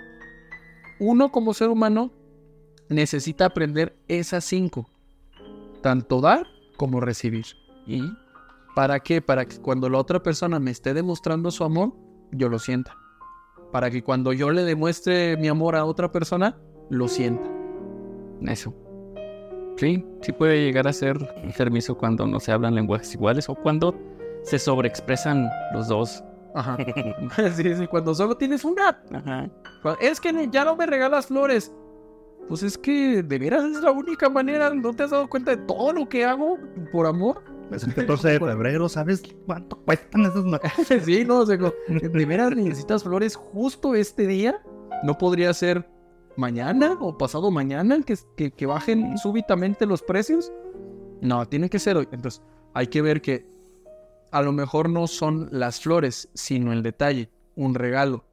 Uno 1.00 1.32
como 1.32 1.54
ser 1.54 1.68
humano 1.68 2.12
necesita 2.88 3.46
aprender 3.46 3.96
esas 4.08 4.44
cinco. 4.44 4.88
Tanto 5.82 6.20
dar 6.20 6.46
como 6.76 7.00
recibir. 7.00 7.46
Y 7.86 8.02
¿Para 8.74 9.00
qué? 9.00 9.20
Para 9.20 9.44
que 9.44 9.58
cuando 9.58 9.88
la 9.88 9.98
otra 9.98 10.22
persona 10.22 10.58
me 10.58 10.70
esté 10.70 10.94
demostrando 10.94 11.50
su 11.50 11.64
amor, 11.64 11.92
yo 12.30 12.48
lo 12.48 12.58
sienta. 12.58 12.96
Para 13.70 13.90
que 13.90 14.02
cuando 14.02 14.32
yo 14.32 14.50
le 14.50 14.64
demuestre 14.64 15.36
mi 15.36 15.48
amor 15.48 15.76
a 15.76 15.84
otra 15.84 16.10
persona, 16.10 16.58
lo 16.90 17.08
sienta. 17.08 17.50
eso. 18.46 18.74
Sí, 19.76 20.04
sí 20.20 20.32
puede 20.32 20.64
llegar 20.64 20.86
a 20.86 20.92
ser 20.92 21.16
enfermizo 21.42 21.96
cuando 21.96 22.26
no 22.26 22.38
se 22.40 22.52
hablan 22.52 22.74
lenguajes 22.74 23.14
iguales 23.14 23.48
o 23.48 23.54
cuando 23.54 23.94
se 24.42 24.58
sobreexpresan 24.58 25.48
los 25.72 25.88
dos. 25.88 26.22
Ajá. 26.54 26.76
sí, 27.54 27.74
sí, 27.74 27.86
cuando 27.86 28.14
solo 28.14 28.36
tienes 28.36 28.64
una. 28.64 29.02
Ajá. 29.12 29.50
Es 30.00 30.20
que 30.20 30.48
ya 30.50 30.64
no 30.64 30.76
me 30.76 30.86
regalas 30.86 31.26
flores. 31.26 31.72
Pues 32.48 32.62
es 32.62 32.76
que 32.76 33.22
de 33.22 33.38
veras 33.38 33.64
es 33.64 33.82
la 33.82 33.90
única 33.90 34.28
manera. 34.28 34.70
¿No 34.70 34.92
te 34.92 35.04
has 35.04 35.10
dado 35.10 35.28
cuenta 35.28 35.56
de 35.56 35.62
todo 35.64 35.92
lo 35.92 36.08
que 36.08 36.24
hago 36.24 36.58
por 36.90 37.06
amor? 37.06 37.42
Es 37.72 37.84
el 37.84 37.94
14 37.94 38.28
de 38.28 38.38
febrero, 38.40 38.88
¿sabes 38.88 39.22
cuánto 39.46 39.76
cuestan 39.84 40.22
esas 40.22 40.44
ma- 40.44 40.60
sí, 41.04 41.24
no, 41.24 41.40
o 41.40 41.46
sea, 41.46 41.58
como, 41.58 41.72
¿de 41.88 42.26
veras 42.26 42.54
necesitas 42.54 43.02
flores 43.02 43.36
justo 43.36 43.94
este 43.94 44.26
día? 44.26 44.62
¿No 45.02 45.16
podría 45.18 45.52
ser 45.54 45.88
mañana 46.36 46.96
o 47.00 47.16
pasado 47.18 47.50
mañana 47.50 48.00
que, 48.02 48.16
que, 48.36 48.50
que 48.52 48.66
bajen 48.66 49.16
súbitamente 49.18 49.86
los 49.86 50.02
precios? 50.02 50.52
No, 51.20 51.46
tiene 51.46 51.68
que 51.70 51.78
ser 51.78 51.96
hoy. 51.96 52.08
Entonces, 52.12 52.42
hay 52.74 52.86
que 52.88 53.02
ver 53.02 53.20
que 53.22 53.46
a 54.30 54.42
lo 54.42 54.52
mejor 54.52 54.88
no 54.88 55.06
son 55.06 55.48
las 55.50 55.80
flores, 55.80 56.28
sino 56.34 56.72
el 56.72 56.82
detalle, 56.82 57.30
un 57.56 57.74
regalo. 57.74 58.24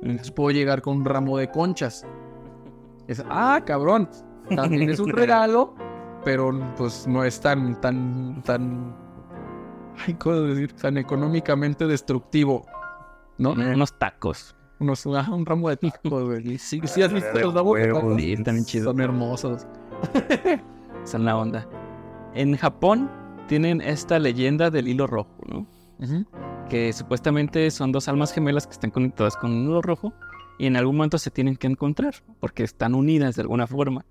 Entonces 0.00 0.30
puedo 0.30 0.50
llegar 0.50 0.82
con 0.82 0.98
un 0.98 1.04
ramo 1.04 1.38
de 1.38 1.50
conchas. 1.50 2.04
Es, 3.08 3.22
ah, 3.28 3.62
cabrón, 3.64 4.08
también 4.54 4.90
es 4.90 5.00
un 5.00 5.10
regalo, 5.12 5.74
pero 6.24 6.52
pues 6.76 7.06
no 7.06 7.24
es 7.24 7.40
tan, 7.40 7.80
tan, 7.80 8.42
tan, 8.42 8.94
ay, 10.06 10.14
¿cómo 10.14 10.36
decir? 10.36 10.72
Tan 10.72 10.98
económicamente 10.98 11.86
destructivo, 11.86 12.66
¿no? 13.38 13.52
Unos 13.52 13.98
tacos. 13.98 14.54
Unos, 14.78 15.06
ah, 15.06 15.28
un 15.32 15.46
ramo 15.46 15.68
de 15.68 15.76
tacos, 15.76 16.24
güey. 16.24 16.58
Sí, 16.58 16.80
sí 16.84 17.02
has 17.02 17.12
visto 17.12 17.38
los 17.38 17.54
ramos 17.54 17.78
de 17.78 17.92
tacos? 17.92 18.16
sí, 18.16 18.32
están 18.32 18.54
bien 18.54 18.64
chidos. 18.64 18.84
Son 18.86 19.00
hermosos. 19.00 19.66
Es 21.04 21.14
la 21.14 21.36
onda. 21.36 21.68
En 22.32 22.56
Japón 22.56 23.10
tienen 23.48 23.80
esta 23.80 24.20
leyenda 24.20 24.70
del 24.70 24.86
hilo 24.86 25.06
rojo, 25.08 25.36
¿no? 25.48 25.66
Que 26.68 26.92
supuestamente 26.92 27.70
son 27.70 27.92
dos 27.92 28.08
almas 28.08 28.32
gemelas 28.32 28.66
que 28.66 28.72
están 28.72 28.90
conectadas 28.90 29.36
con 29.36 29.52
un 29.52 29.64
hilo 29.64 29.82
rojo 29.82 30.12
y 30.58 30.66
en 30.66 30.76
algún 30.76 30.96
momento 30.96 31.18
se 31.18 31.30
tienen 31.30 31.56
que 31.56 31.66
encontrar 31.66 32.14
porque 32.40 32.62
están 32.62 32.94
unidas 32.94 33.34
de 33.34 33.42
alguna 33.42 33.66
forma. 33.66 34.04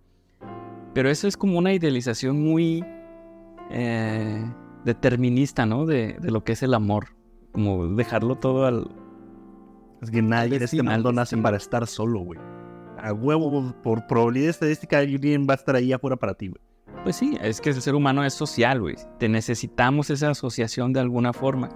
Pero 0.94 1.10
eso 1.10 1.28
es 1.28 1.38
como 1.38 1.58
una 1.58 1.74
idealización 1.74 2.42
muy 2.42 2.84
eh, 3.70 4.44
determinista, 4.84 5.66
¿no? 5.66 5.86
De, 5.86 6.18
de 6.20 6.32
lo 6.32 6.44
que 6.44 6.54
es 6.54 6.64
el 6.64 6.74
amor. 6.74 7.16
Como 7.52 7.88
dejarlo 7.96 8.36
todo 8.36 8.66
al... 8.66 8.90
Es 10.02 10.10
que 10.10 10.22
nadie 10.22 10.58
en 10.58 10.64
este 10.64 10.82
mundo 10.82 11.12
nace 11.12 11.38
para 11.38 11.58
estar 11.58 11.86
solo, 11.88 12.22
güey. 12.22 12.40
A 12.98 13.14
huevo, 13.14 13.74
por 13.84 14.06
probabilidad 14.08 14.50
estadística, 14.50 14.98
alguien 14.98 15.48
va 15.48 15.54
a 15.54 15.58
estar 15.58 15.76
ahí 15.76 15.94
afuera 15.94 16.16
para 16.18 16.34
ti, 16.34 16.48
güey. 16.48 16.62
Pues 17.04 17.16
sí, 17.16 17.38
es 17.42 17.62
que 17.62 17.70
el 17.70 17.82
ser 17.82 17.96
humano 17.96 18.24
es 18.24 18.34
social, 18.34 18.82
güey. 18.82 18.96
Te 19.18 19.30
necesitamos 19.30 20.10
esa 20.10 20.32
asociación 20.32 20.94
de 20.94 21.00
alguna 21.00 21.34
forma. 21.34 21.70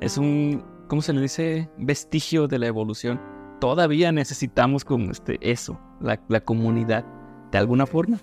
Es 0.00 0.16
un, 0.16 0.64
¿cómo 0.88 1.02
se 1.02 1.12
le 1.12 1.20
dice? 1.20 1.68
Vestigio 1.78 2.48
de 2.48 2.58
la 2.58 2.66
evolución. 2.66 3.20
Todavía 3.60 4.10
necesitamos 4.12 4.84
como 4.84 5.10
este, 5.10 5.38
eso, 5.42 5.78
la, 6.00 6.18
la 6.28 6.40
comunidad, 6.40 7.04
de 7.52 7.58
alguna 7.58 7.86
forma. 7.86 8.18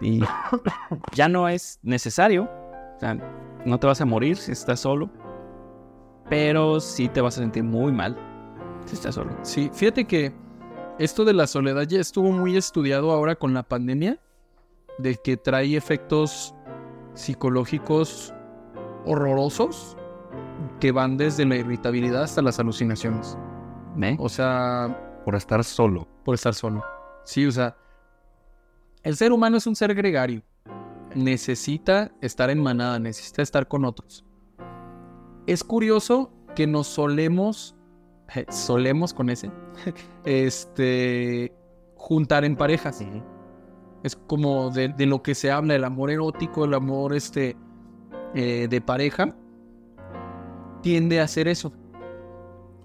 Y 0.00 0.20
ya 1.12 1.28
no 1.28 1.48
es 1.48 1.78
necesario. 1.82 2.44
O 2.96 3.00
sea, 3.00 3.14
no 3.64 3.78
te 3.78 3.86
vas 3.86 4.00
a 4.00 4.04
morir 4.04 4.36
si 4.36 4.52
estás 4.52 4.80
solo. 4.80 5.10
Pero 6.28 6.80
sí 6.80 7.08
te 7.08 7.20
vas 7.20 7.36
a 7.38 7.42
sentir 7.42 7.64
muy 7.64 7.92
mal 7.92 8.16
si 8.86 8.94
estás 8.94 9.14
solo. 9.14 9.30
Sí, 9.42 9.70
fíjate 9.72 10.04
que 10.06 10.32
esto 10.98 11.24
de 11.24 11.32
la 11.32 11.46
soledad 11.46 11.82
ya 11.82 12.00
estuvo 12.00 12.30
muy 12.32 12.56
estudiado 12.56 13.10
ahora 13.12 13.34
con 13.34 13.52
la 13.52 13.62
pandemia, 13.62 14.18
de 14.98 15.16
que 15.16 15.36
trae 15.36 15.76
efectos 15.76 16.54
psicológicos 17.14 18.32
horrorosos 19.04 19.96
que 20.80 20.92
van 20.92 21.16
desde 21.16 21.44
la 21.44 21.56
irritabilidad 21.56 22.22
hasta 22.22 22.42
las 22.42 22.58
alucinaciones. 22.58 23.36
¿Eh? 24.00 24.16
O 24.18 24.28
sea, 24.28 25.22
Por 25.24 25.34
estar 25.34 25.62
solo. 25.64 26.06
por 26.24 26.34
estar 26.34 26.54
solo. 26.54 26.82
Sí, 27.24 27.46
o 27.46 27.52
sea, 27.52 27.76
el 29.04 29.16
ser 29.16 29.32
humano 29.32 29.58
es 29.58 29.66
un 29.66 29.76
ser 29.76 29.94
gregario. 29.94 30.42
Necesita 31.14 32.10
estar 32.20 32.50
en 32.50 32.60
manada, 32.60 32.98
necesita 32.98 33.42
estar 33.42 33.68
con 33.68 33.84
otros. 33.84 34.24
Es 35.46 35.62
curioso 35.62 36.32
que 36.56 36.66
nos 36.66 36.86
solemos, 36.86 37.76
solemos 38.48 39.12
con 39.12 39.28
ese, 39.28 39.52
este, 40.24 41.54
juntar 41.96 42.44
en 42.44 42.56
parejas. 42.56 43.04
Es 44.02 44.16
como 44.16 44.70
de, 44.70 44.88
de 44.88 45.06
lo 45.06 45.22
que 45.22 45.34
se 45.34 45.50
habla, 45.50 45.74
el 45.74 45.84
amor 45.84 46.10
erótico, 46.10 46.64
el 46.64 46.74
amor 46.74 47.14
este, 47.14 47.56
eh, 48.34 48.66
de 48.68 48.80
pareja, 48.80 49.36
tiende 50.80 51.20
a 51.20 51.28
ser 51.28 51.46
eso. 51.46 51.72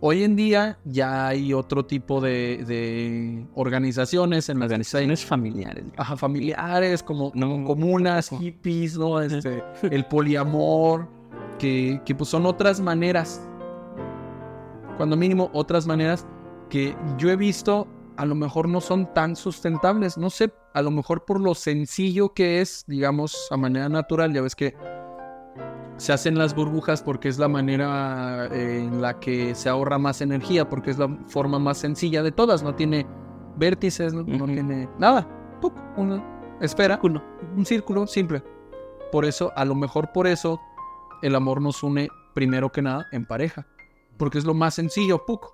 Hoy 0.02 0.24
en 0.24 0.38
día 0.38 0.80
ya 0.86 1.28
hay 1.28 1.54
otro 1.54 1.86
tipo 1.86 2.22
de, 2.22 2.64
de 2.66 3.46
organizaciones 3.54 4.48
en 4.48 4.60
las 4.60 4.68
Organizaciones 4.68 5.26
familiares. 5.26 5.84
ajá, 5.98 6.16
familiares, 6.16 7.04
como 7.04 7.34
no, 7.36 7.66
comunas, 7.66 8.30
hippies, 8.30 8.98
¿no? 8.98 9.20
Este, 9.20 9.62
el 9.84 10.06
poliamor, 10.06 11.10
que, 11.58 12.02
que 12.06 12.16
pues 12.16 12.30
son 12.30 12.46
otras 12.46 12.80
maneras, 12.80 13.46
cuando 14.96 15.18
mínimo 15.18 15.50
otras 15.54 15.86
maneras 15.86 16.26
que 16.70 16.96
yo 17.18 17.30
he 17.30 17.36
visto 17.36 17.86
a 18.16 18.26
lo 18.26 18.36
mejor 18.36 18.68
no 18.68 18.82
son 18.82 19.14
tan 19.14 19.36
sustentables, 19.36 20.18
no 20.18 20.30
sé, 20.30 20.54
a 20.74 20.82
lo 20.82 20.92
mejor 20.92 21.26
por 21.26 21.40
lo 21.40 21.56
sencillo 21.56 22.34
que 22.34 22.62
es, 22.62 22.84
digamos, 22.88 23.48
a 23.50 23.58
manera 23.58 23.88
natural, 23.90 24.34
ya 24.34 24.42
ves 24.42 24.56
que 24.56 24.76
se 26.00 26.14
hacen 26.14 26.38
las 26.38 26.56
burbujas 26.56 27.04
porque 27.04 27.28
es 27.28 27.38
la 27.38 27.50
manera 27.50 28.48
eh, 28.52 28.86
en 28.86 29.02
la 29.02 29.20
que 29.20 29.54
se 29.54 29.68
ahorra 29.68 29.98
más 29.98 30.22
energía, 30.22 30.70
porque 30.70 30.92
es 30.92 30.98
la 30.98 31.10
forma 31.28 31.60
más 31.60 31.78
sencilla 31.78 32.24
de 32.24 32.32
todas, 32.32 32.64
no 32.64 32.74
tiene 32.74 33.06
vértices, 33.58 34.14
no, 34.14 34.24
tiene 34.24 34.88
nada, 34.98 35.28
¡puc! 35.62 35.74
una 35.98 36.24
esfera, 36.62 37.00
un 37.04 37.66
círculo 37.66 38.08
simple. 38.08 38.42
Por 39.12 39.26
eso, 39.26 39.52
a 39.56 39.66
lo 39.66 39.76
mejor 39.76 40.12
por 40.14 40.26
eso, 40.26 40.60
el 41.22 41.36
amor 41.36 41.62
nos 41.62 41.84
une 41.84 42.08
primero 42.34 42.72
que 42.72 42.82
nada 42.82 43.08
en 43.12 43.26
pareja, 43.26 43.68
porque 44.18 44.38
es 44.38 44.46
lo 44.46 44.54
más 44.54 44.76
sencillo, 44.76 45.26
¡puc! 45.26 45.54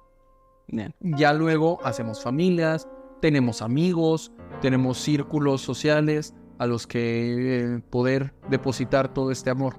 Bien. 0.68 0.94
Ya 1.00 1.34
luego 1.34 1.80
hacemos 1.84 2.22
familias, 2.22 2.88
tenemos 3.20 3.64
amigos, 3.64 4.32
tenemos 4.62 5.00
círculos 5.00 5.62
sociales 5.62 6.36
a 6.60 6.68
los 6.68 6.86
que 6.86 7.64
eh, 7.76 7.82
poder 7.90 8.36
depositar 8.50 9.12
todo 9.12 9.32
este 9.32 9.50
amor. 9.50 9.76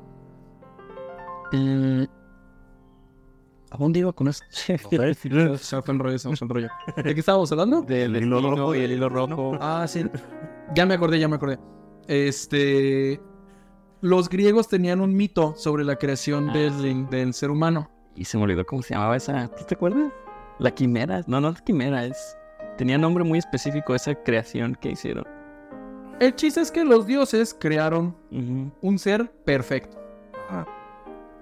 Mm, 1.52 2.04
¿A 3.70 3.76
dónde 3.78 3.98
iba 4.00 4.12
con 4.12 4.28
esto? 4.28 4.44
se 4.50 4.78
fue 4.78 4.96
el 5.06 5.14
rollo, 5.30 5.58
se 5.58 5.82
fue 5.82 5.94
el 5.94 6.48
rollo. 6.48 6.68
¿De 6.96 7.14
qué 7.14 7.20
estábamos 7.20 7.50
hablando? 7.52 7.82
Del 7.82 8.16
hilo 8.16 8.40
rojo 8.40 8.74
y 8.74 8.80
el 8.80 8.92
hilo 8.92 9.08
rojo. 9.08 9.58
Ah, 9.60 9.86
sí. 9.88 10.04
Ya 10.74 10.86
me 10.86 10.94
acordé, 10.94 11.18
ya 11.18 11.28
me 11.28 11.36
acordé. 11.36 11.58
Este. 12.06 13.20
Los 14.02 14.28
griegos 14.28 14.68
tenían 14.68 15.00
un 15.00 15.16
mito 15.16 15.54
sobre 15.56 15.82
la 15.82 15.96
creación 15.96 16.50
Ah, 16.50 16.52
del, 16.52 17.08
del 17.08 17.34
ser 17.34 17.50
humano. 17.50 17.90
Y 18.14 18.24
se 18.24 18.36
me 18.36 18.44
olvidó 18.44 18.64
cómo 18.64 18.82
se 18.82 18.94
llamaba 18.94 19.16
esa. 19.16 19.48
¿Tú 19.48 19.64
te 19.64 19.74
acuerdas? 19.74 20.12
La 20.58 20.70
quimera. 20.70 21.22
No, 21.26 21.40
no 21.40 21.50
es 21.50 21.62
quimera, 21.62 22.04
es. 22.04 22.36
Tenía 22.78 22.98
nombre 22.98 23.24
muy 23.24 23.38
específico 23.38 23.94
esa 23.94 24.14
creación 24.14 24.76
que 24.80 24.90
hicieron. 24.90 25.24
El 26.20 26.34
chiste 26.34 26.60
es 26.60 26.70
que 26.70 26.84
los 26.84 27.06
dioses 27.06 27.54
crearon 27.58 28.16
un 28.30 28.98
ser 28.98 29.30
perfecto. 29.44 29.98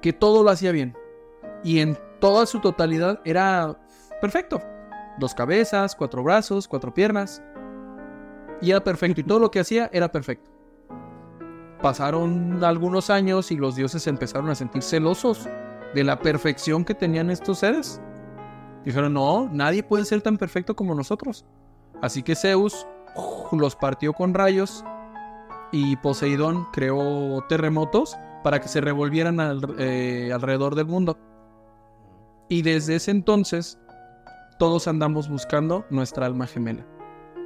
Que 0.04 0.12
todo 0.12 0.44
lo 0.44 0.50
hacía 0.50 0.70
bien. 0.70 0.94
Y 1.62 1.80
en 1.80 1.96
toda 2.20 2.44
su 2.44 2.60
totalidad 2.60 3.22
era 3.24 3.80
perfecto. 4.20 4.60
Dos 5.18 5.32
cabezas, 5.32 5.96
cuatro 5.96 6.22
brazos, 6.22 6.68
cuatro 6.68 6.92
piernas. 6.92 7.42
Y 8.60 8.72
era 8.72 8.84
perfecto. 8.84 9.22
Y 9.22 9.24
todo 9.24 9.38
lo 9.38 9.50
que 9.50 9.60
hacía 9.60 9.88
era 9.94 10.12
perfecto. 10.12 10.50
Pasaron 11.80 12.62
algunos 12.62 13.08
años 13.08 13.50
y 13.50 13.56
los 13.56 13.76
dioses 13.76 14.06
empezaron 14.06 14.50
a 14.50 14.54
sentir 14.54 14.82
celosos 14.82 15.48
de 15.94 16.04
la 16.04 16.18
perfección 16.18 16.84
que 16.84 16.94
tenían 16.94 17.30
estos 17.30 17.60
seres. 17.60 17.98
Dijeron, 18.84 19.14
no, 19.14 19.48
nadie 19.50 19.82
puede 19.82 20.04
ser 20.04 20.20
tan 20.20 20.36
perfecto 20.36 20.76
como 20.76 20.94
nosotros. 20.94 21.46
Así 22.02 22.22
que 22.22 22.34
Zeus 22.34 22.86
los 23.52 23.74
partió 23.74 24.12
con 24.12 24.34
rayos 24.34 24.84
y 25.72 25.96
Poseidón 25.96 26.66
creó 26.74 27.42
terremotos 27.48 28.18
para 28.44 28.60
que 28.60 28.68
se 28.68 28.80
revolvieran 28.80 29.40
al- 29.40 29.74
eh, 29.78 30.30
alrededor 30.32 30.74
del 30.76 30.86
mundo. 30.86 31.18
Y 32.48 32.62
desde 32.62 32.96
ese 32.96 33.10
entonces, 33.10 33.78
todos 34.58 34.86
andamos 34.86 35.28
buscando 35.28 35.84
nuestra 35.90 36.26
alma 36.26 36.46
gemela. 36.46 36.86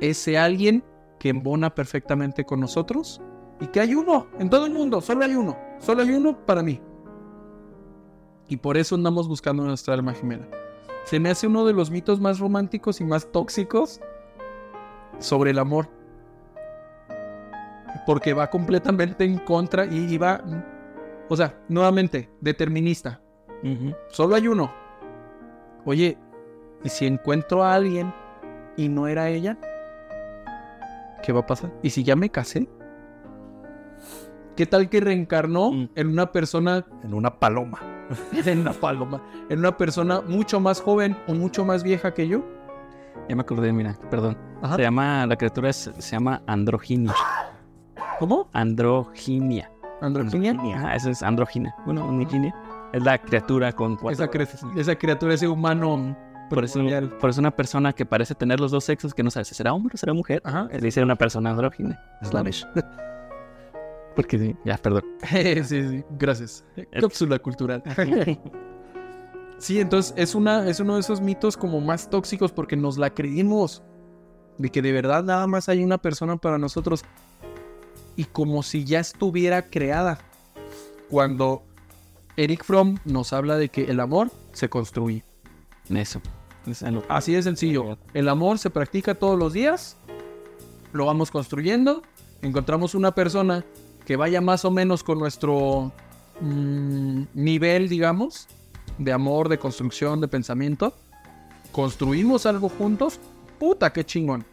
Ese 0.01 0.37
alguien 0.37 0.85
que 1.19 1.31
embona 1.31 1.75
perfectamente 1.75 2.45
con 2.45 2.61
nosotros 2.61 3.23
y 3.61 3.69
que 3.69 3.81
hay 3.81 3.95
uno 3.95 4.27
en 4.39 4.51
todo 4.51 4.67
el 4.67 4.73
mundo, 4.73 5.01
solo 5.01 5.25
hay 5.25 5.35
uno, 5.35 5.57
solo 5.79 6.03
hay 6.03 6.11
uno 6.11 6.37
para 6.45 6.63
mí. 6.63 6.81
Y 8.49 8.57
por 8.57 8.77
eso 8.77 8.95
andamos 8.95 9.29
buscando 9.29 9.63
nuestra 9.65 9.95
alma 9.95 10.15
gemela. 10.15 10.47
Se 11.05 11.21
me 11.21 11.31
hace 11.31 11.47
uno 11.47 11.65
de 11.65 11.73
los 11.73 11.91
mitos 11.91 12.21
más 12.21 12.39
románticos 12.41 13.01
y 13.01 13.05
más 13.05 13.31
tóxicos 13.31 14.01
sobre 15.21 15.53
el 15.53 15.59
amor. 15.59 15.89
Porque 18.05 18.35
va 18.35 18.51
completamente 18.51 19.25
en 19.25 19.39
contra 19.39 19.87
y, 19.87 20.13
y 20.13 20.19
va, 20.19 20.41
o 21.29 21.37
sea, 21.37 21.55
nuevamente, 21.69 22.31
determinista. 22.41 23.21
Solo 24.11 24.35
hay 24.37 24.47
uno. 24.49 24.73
Oye, 25.85 26.17
¿y 26.85 26.89
si 26.89 27.07
encuentro 27.07 27.63
a 27.65 27.75
alguien 27.75 28.13
y 28.77 28.89
no 28.89 29.07
era 29.09 29.29
ella? 29.29 29.59
¿Qué 31.23 31.33
va 31.33 31.41
a 31.41 31.47
pasar? 31.47 31.73
¿Y 31.83 31.91
si 31.91 32.05
ya 32.05 32.15
me 32.17 32.31
casé? 32.31 32.69
¿Qué 34.57 34.67
tal 34.67 34.89
que 34.89 35.01
reencarnó 35.01 35.71
Mm. 35.73 35.89
en 35.95 36.09
una 36.09 36.33
persona, 36.33 36.85
En 37.03 37.15
una 37.15 37.39
paloma. 37.39 37.79
en 38.47 38.61
una 38.61 38.73
paloma, 38.73 39.23
en 39.49 39.59
una 39.59 39.77
persona 39.77 40.21
mucho 40.21 40.61
más 40.61 40.81
joven 40.81 41.17
o 41.27 41.35
mucho 41.35 41.65
más 41.65 41.83
vieja 41.83 42.15
que 42.15 42.27
yo? 42.29 42.43
Ya 43.29 43.37
me 43.37 43.43
acordé, 43.43 43.73
mira, 43.73 43.97
perdón. 44.11 44.39
Ajá. 44.63 44.77
Se 44.77 44.83
llama, 44.83 45.27
la 45.27 45.37
criatura 45.37 45.69
es- 45.71 45.91
se 45.99 46.11
llama 46.17 46.43
androginia. 46.47 47.13
¿Cómo? 48.19 48.49
Androginia. 48.53 49.71
¿Androginia? 50.01 50.57
Ah, 50.77 50.97
eso 50.97 51.11
es 51.11 51.23
androgina. 51.23 51.75
Bueno, 51.85 52.09
androginia. 52.09 52.55
Es 52.93 53.03
la 53.03 53.19
criatura 53.19 53.73
con 53.73 53.97
cuatro. 53.97 54.25
Esa, 54.25 54.31
cre- 54.33 54.79
esa 54.79 54.95
criatura, 54.97 55.35
ese 55.35 55.49
humano 55.49 56.17
por 56.49 56.65
eso, 56.65 56.81
por 57.21 57.29
eso 57.31 57.41
una 57.41 57.51
persona 57.51 57.93
que 57.93 58.07
parece 58.07 58.35
tener 58.35 58.59
los 58.59 58.71
dos 58.71 58.85
sexos 58.85 59.13
que 59.13 59.23
no 59.23 59.31
sabe 59.31 59.45
si 59.45 59.55
será 59.55 59.75
hombre 59.75 59.95
o 59.95 59.99
será 59.99 60.15
mujer. 60.15 60.41
Ajá. 60.45 60.67
Le 60.73 60.79
dice 60.79 61.03
una 61.03 61.17
persona 61.17 61.51
andrógina. 61.51 62.01
Slavish. 62.23 62.67
Porque 64.17 64.39
sí, 64.39 64.57
ya, 64.65 64.77
perdón. 64.79 65.05
sí, 65.29 65.63
sí, 65.65 66.05
gracias. 66.19 66.65
Cápsula 67.01 67.39
cultural. 67.39 67.83
sí, 69.59 69.81
entonces 69.81 70.15
es, 70.17 70.35
una, 70.35 70.67
es 70.69 70.81
uno 70.81 70.95
de 70.95 71.01
esos 71.01 71.21
mitos 71.21 71.57
como 71.57 71.81
más 71.81 72.09
tóxicos 72.11 72.51
porque 72.51 72.77
nos 72.77 72.99
la 72.99 73.11
creímos. 73.11 73.83
De 74.57 74.71
que 74.71 74.83
de 74.83 74.91
verdad 74.91 75.23
nada 75.23 75.47
más 75.47 75.69
hay 75.69 75.85
una 75.85 75.99
persona 75.99 76.37
para 76.37 76.59
nosotros. 76.59 77.05
Y 78.19 78.25
como 78.25 78.65
si 78.65 78.85
ya 78.85 78.99
estuviera 78.99 79.63
creada. 79.63 80.19
Cuando 81.09 81.63
Eric 82.37 82.65
Fromm 82.65 82.99
nos 83.05 83.33
habla 83.33 83.57
de 83.57 83.69
que 83.69 83.85
el 83.85 84.01
amor 84.01 84.33
se 84.53 84.69
construye. 84.69 85.23
Eso. 85.89 86.21
Es 86.67 86.85
Así 87.09 87.33
de 87.33 87.45
sencillo. 87.45 87.97
El 88.15 88.29
amor 88.29 88.59
se 88.59 88.71
practica 88.71 89.15
todos 89.15 89.39
los 89.39 89.53
días. 89.53 89.97
Lo 90.93 91.07
vamos 91.07 91.31
construyendo. 91.31 92.03
Encontramos 92.43 92.97
una 92.97 93.15
persona 93.15 93.65
que 94.05 94.17
vaya 94.17 94.41
más 94.41 94.65
o 94.65 94.73
menos 94.73 95.05
con 95.05 95.21
nuestro 95.21 95.93
mm, 96.41 97.23
nivel, 97.35 97.89
digamos, 97.89 98.49
de 98.99 99.13
amor, 99.13 99.49
de 99.49 99.61
construcción, 99.61 100.21
de 100.21 100.27
pensamiento. 100.27 100.93
Construimos 101.71 102.47
algo 102.47 102.69
juntos. 102.69 103.21
Puta, 103.61 103.93
qué 103.93 104.05
chingón. 104.05 104.45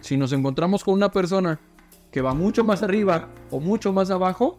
Si 0.00 0.16
nos 0.16 0.32
encontramos 0.32 0.84
con 0.84 0.94
una 0.94 1.10
persona 1.10 1.58
que 2.14 2.22
va 2.22 2.32
mucho 2.32 2.62
más 2.62 2.84
arriba 2.84 3.28
o 3.50 3.58
mucho 3.58 3.92
más 3.92 4.08
abajo, 4.12 4.56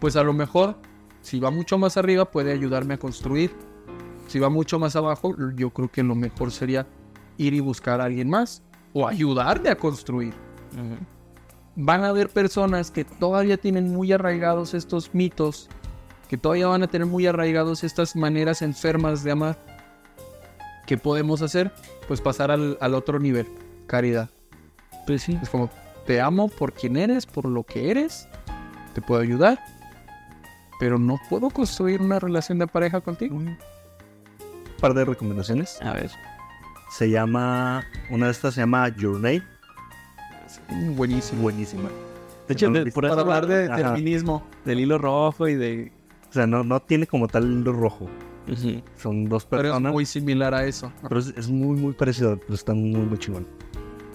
pues 0.00 0.16
a 0.16 0.22
lo 0.22 0.32
mejor, 0.32 0.76
si 1.20 1.38
va 1.38 1.50
mucho 1.50 1.76
más 1.76 1.98
arriba, 1.98 2.30
puede 2.30 2.50
ayudarme 2.50 2.94
a 2.94 2.98
construir 2.98 3.54
si 4.26 4.38
va 4.38 4.48
mucho 4.48 4.78
más 4.78 4.96
abajo, 4.96 5.36
yo 5.54 5.68
creo 5.68 5.90
que 5.92 6.02
lo 6.02 6.14
mejor 6.14 6.50
sería 6.50 6.86
ir 7.36 7.52
y 7.52 7.60
buscar 7.60 8.00
a 8.00 8.04
alguien 8.04 8.30
más 8.30 8.62
o 8.94 9.06
ayudarle 9.06 9.68
a 9.68 9.76
construir. 9.76 10.32
Van 11.76 12.04
a 12.04 12.08
haber 12.08 12.30
personas 12.30 12.90
que 12.90 13.04
todavía 13.04 13.58
tienen 13.58 13.92
muy 13.92 14.10
arraigados 14.10 14.72
estos 14.72 15.12
mitos, 15.12 15.68
que 16.26 16.38
todavía 16.38 16.68
van 16.68 16.82
a 16.84 16.86
tener 16.86 17.06
muy 17.06 17.26
arraigados 17.26 17.84
estas 17.84 18.16
maneras 18.16 18.62
enfermas 18.62 19.22
de 19.22 19.32
amar, 19.32 19.58
¿qué 20.86 20.96
podemos 20.96 21.42
hacer? 21.42 21.70
Pues 22.08 22.22
pasar 22.22 22.50
al, 22.50 22.78
al 22.80 22.94
otro 22.94 23.20
nivel, 23.20 23.46
caridad. 23.86 24.30
Pues 25.06 25.20
sí. 25.20 25.38
Es 25.42 25.50
como, 25.50 25.68
te 26.06 26.20
amo 26.20 26.48
por 26.48 26.72
quien 26.72 26.96
eres, 26.96 27.26
por 27.26 27.44
lo 27.46 27.62
que 27.64 27.90
eres, 27.90 28.28
te 28.94 29.00
puedo 29.02 29.20
ayudar, 29.20 29.58
pero 30.80 30.98
no 30.98 31.18
puedo 31.30 31.50
construir 31.50 32.00
una 32.00 32.18
relación 32.18 32.58
de 32.58 32.66
pareja 32.66 33.00
contigo. 33.00 33.36
Un 33.36 33.56
par 34.80 34.94
de 34.94 35.04
recomendaciones. 35.04 35.80
A 35.82 35.92
ver. 35.92 36.10
Se 36.90 37.08
llama. 37.08 37.84
Una 38.10 38.26
de 38.26 38.32
estas 38.32 38.54
se 38.54 38.60
llama 38.60 38.88
Your 38.96 39.14
Name. 39.14 39.42
Buenísimo. 40.96 41.42
Buenísima. 41.42 41.88
De 42.48 42.54
hecho, 42.54 42.66
¿No 42.68 42.78
lo 42.80 42.84
de- 42.84 42.92
por 42.92 43.08
Para 43.08 43.20
hablar 43.20 43.46
de 43.46 43.70
Ajá. 43.72 43.94
feminismo. 43.94 44.42
del 44.64 44.80
hilo 44.80 44.98
rojo 44.98 45.48
y 45.48 45.54
de... 45.54 45.92
O 46.28 46.32
sea, 46.32 46.46
no, 46.46 46.64
no 46.64 46.80
tiene 46.80 47.06
como 47.06 47.28
tal 47.28 47.44
hilo 47.50 47.72
rojo. 47.72 48.08
Son 48.96 49.26
dos 49.26 49.44
Pero 49.46 49.62
es 49.62 49.66
personas. 49.68 49.92
muy 49.92 50.04
similar 50.04 50.52
a 50.54 50.66
eso. 50.66 50.92
Pero 51.08 51.20
es, 51.20 51.28
es 51.36 51.48
muy, 51.48 51.78
muy 51.78 51.92
parecido, 51.92 52.36
pero 52.38 52.54
está 52.54 52.74
muy, 52.74 53.00
muy 53.00 53.16
chingón. 53.18 53.46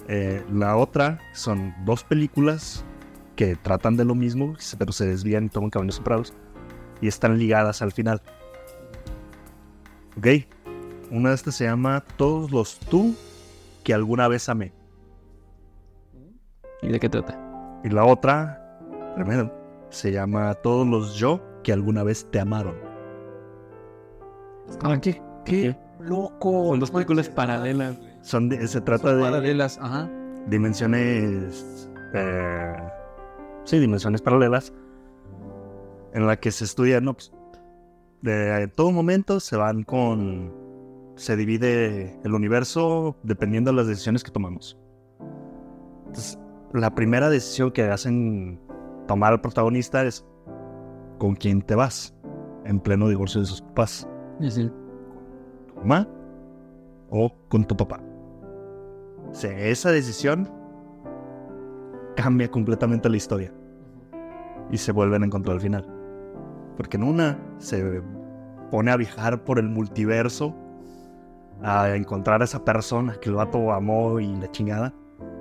Eh, 0.08 0.42
la 0.50 0.76
otra 0.76 1.20
son 1.34 1.74
dos 1.84 2.02
películas 2.02 2.84
que 3.36 3.56
tratan 3.56 3.96
de 3.96 4.04
lo 4.04 4.14
mismo, 4.14 4.56
pero 4.78 4.90
se 4.90 5.06
desvían 5.06 5.44
y 5.44 5.48
toman 5.50 5.70
caminos 5.70 5.96
separados. 5.96 6.34
Y 7.00 7.08
están 7.08 7.38
ligadas 7.38 7.82
al 7.82 7.92
final. 7.92 8.20
Ok. 10.16 10.26
Una 11.10 11.30
de 11.30 11.34
estas 11.36 11.54
se 11.54 11.64
llama 11.64 12.02
Todos 12.16 12.50
los 12.50 12.78
tú 12.80 13.14
que 13.84 13.94
alguna 13.94 14.28
vez 14.28 14.48
amé. 14.48 14.72
¿Y 16.82 16.88
de 16.88 16.98
qué 16.98 17.08
trata? 17.08 17.38
Y 17.84 17.90
la 17.90 18.04
otra, 18.04 18.80
tremendo, 19.14 19.52
se 19.90 20.12
llama 20.12 20.54
Todos 20.54 20.86
los 20.86 21.14
yo 21.14 21.40
que 21.62 21.72
alguna 21.72 22.02
vez 22.02 22.26
te 22.30 22.40
amaron. 22.40 22.74
Ah, 24.82 24.98
¿qué? 25.00 25.22
¡Qué 25.44 25.76
loco! 26.00 26.68
Son 26.70 26.80
dos 26.80 26.90
películas 26.90 27.28
paralelas. 27.28 27.96
Son 28.28 28.50
de- 28.50 28.68
se 28.68 28.82
trata 28.82 29.08
Son 29.08 29.16
de 29.16 29.22
paralelas, 29.22 29.78
ajá. 29.80 30.06
dimensiones. 30.48 31.90
eh, 32.14 32.72
sí, 33.64 33.78
dimensiones 33.78 34.20
paralelas. 34.20 34.72
En 36.12 36.26
la 36.26 36.36
que 36.38 36.50
se 36.50 36.64
estudia, 36.64 37.00
no, 37.00 37.14
pues, 37.14 37.32
de 38.20 38.62
en 38.64 38.70
todo 38.70 38.90
momento 38.92 39.40
se 39.40 39.56
van 39.56 39.82
con. 39.82 40.52
Se 41.16 41.36
divide 41.36 42.20
el 42.22 42.34
universo 42.34 43.16
dependiendo 43.22 43.70
de 43.70 43.76
las 43.78 43.86
decisiones 43.86 44.22
que 44.22 44.30
tomamos. 44.30 44.78
Entonces, 46.06 46.38
la 46.74 46.94
primera 46.94 47.30
decisión 47.30 47.70
que 47.70 47.84
hacen 47.90 48.60
tomar 49.06 49.32
al 49.32 49.40
protagonista 49.40 50.04
es 50.04 50.24
con 51.18 51.34
quién 51.34 51.62
te 51.62 51.74
vas 51.74 52.14
en 52.66 52.78
pleno 52.78 53.08
divorcio 53.08 53.40
de 53.40 53.46
sus 53.46 53.62
papás. 53.62 54.06
¿Tu 55.68 55.74
mamá 55.80 56.06
o 57.10 57.32
con 57.48 57.64
tu 57.64 57.74
papá? 57.76 58.00
Esa 59.32 59.90
decisión 59.90 60.50
cambia 62.16 62.50
completamente 62.50 63.08
la 63.08 63.16
historia. 63.16 63.52
Y 64.70 64.76
se 64.76 64.92
vuelven 64.92 65.22
a 65.22 65.26
encontrar 65.26 65.54
al 65.54 65.60
final. 65.60 65.86
Porque 66.76 66.96
en 66.96 67.04
una 67.04 67.38
se 67.58 68.02
pone 68.70 68.90
a 68.90 68.96
viajar 68.96 69.44
por 69.44 69.58
el 69.58 69.68
multiverso 69.68 70.54
a 71.62 71.94
encontrar 71.94 72.40
a 72.42 72.44
esa 72.44 72.64
persona 72.64 73.14
que 73.20 73.28
el 73.28 73.36
vato 73.36 73.72
amó 73.72 74.20
y 74.20 74.34
la 74.36 74.50
chingada. 74.50 74.94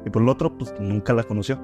Y 0.06 0.10
por 0.10 0.22
el 0.22 0.30
otro, 0.30 0.58
pues 0.58 0.74
nunca 0.80 1.14
la 1.14 1.24
conoció. 1.24 1.60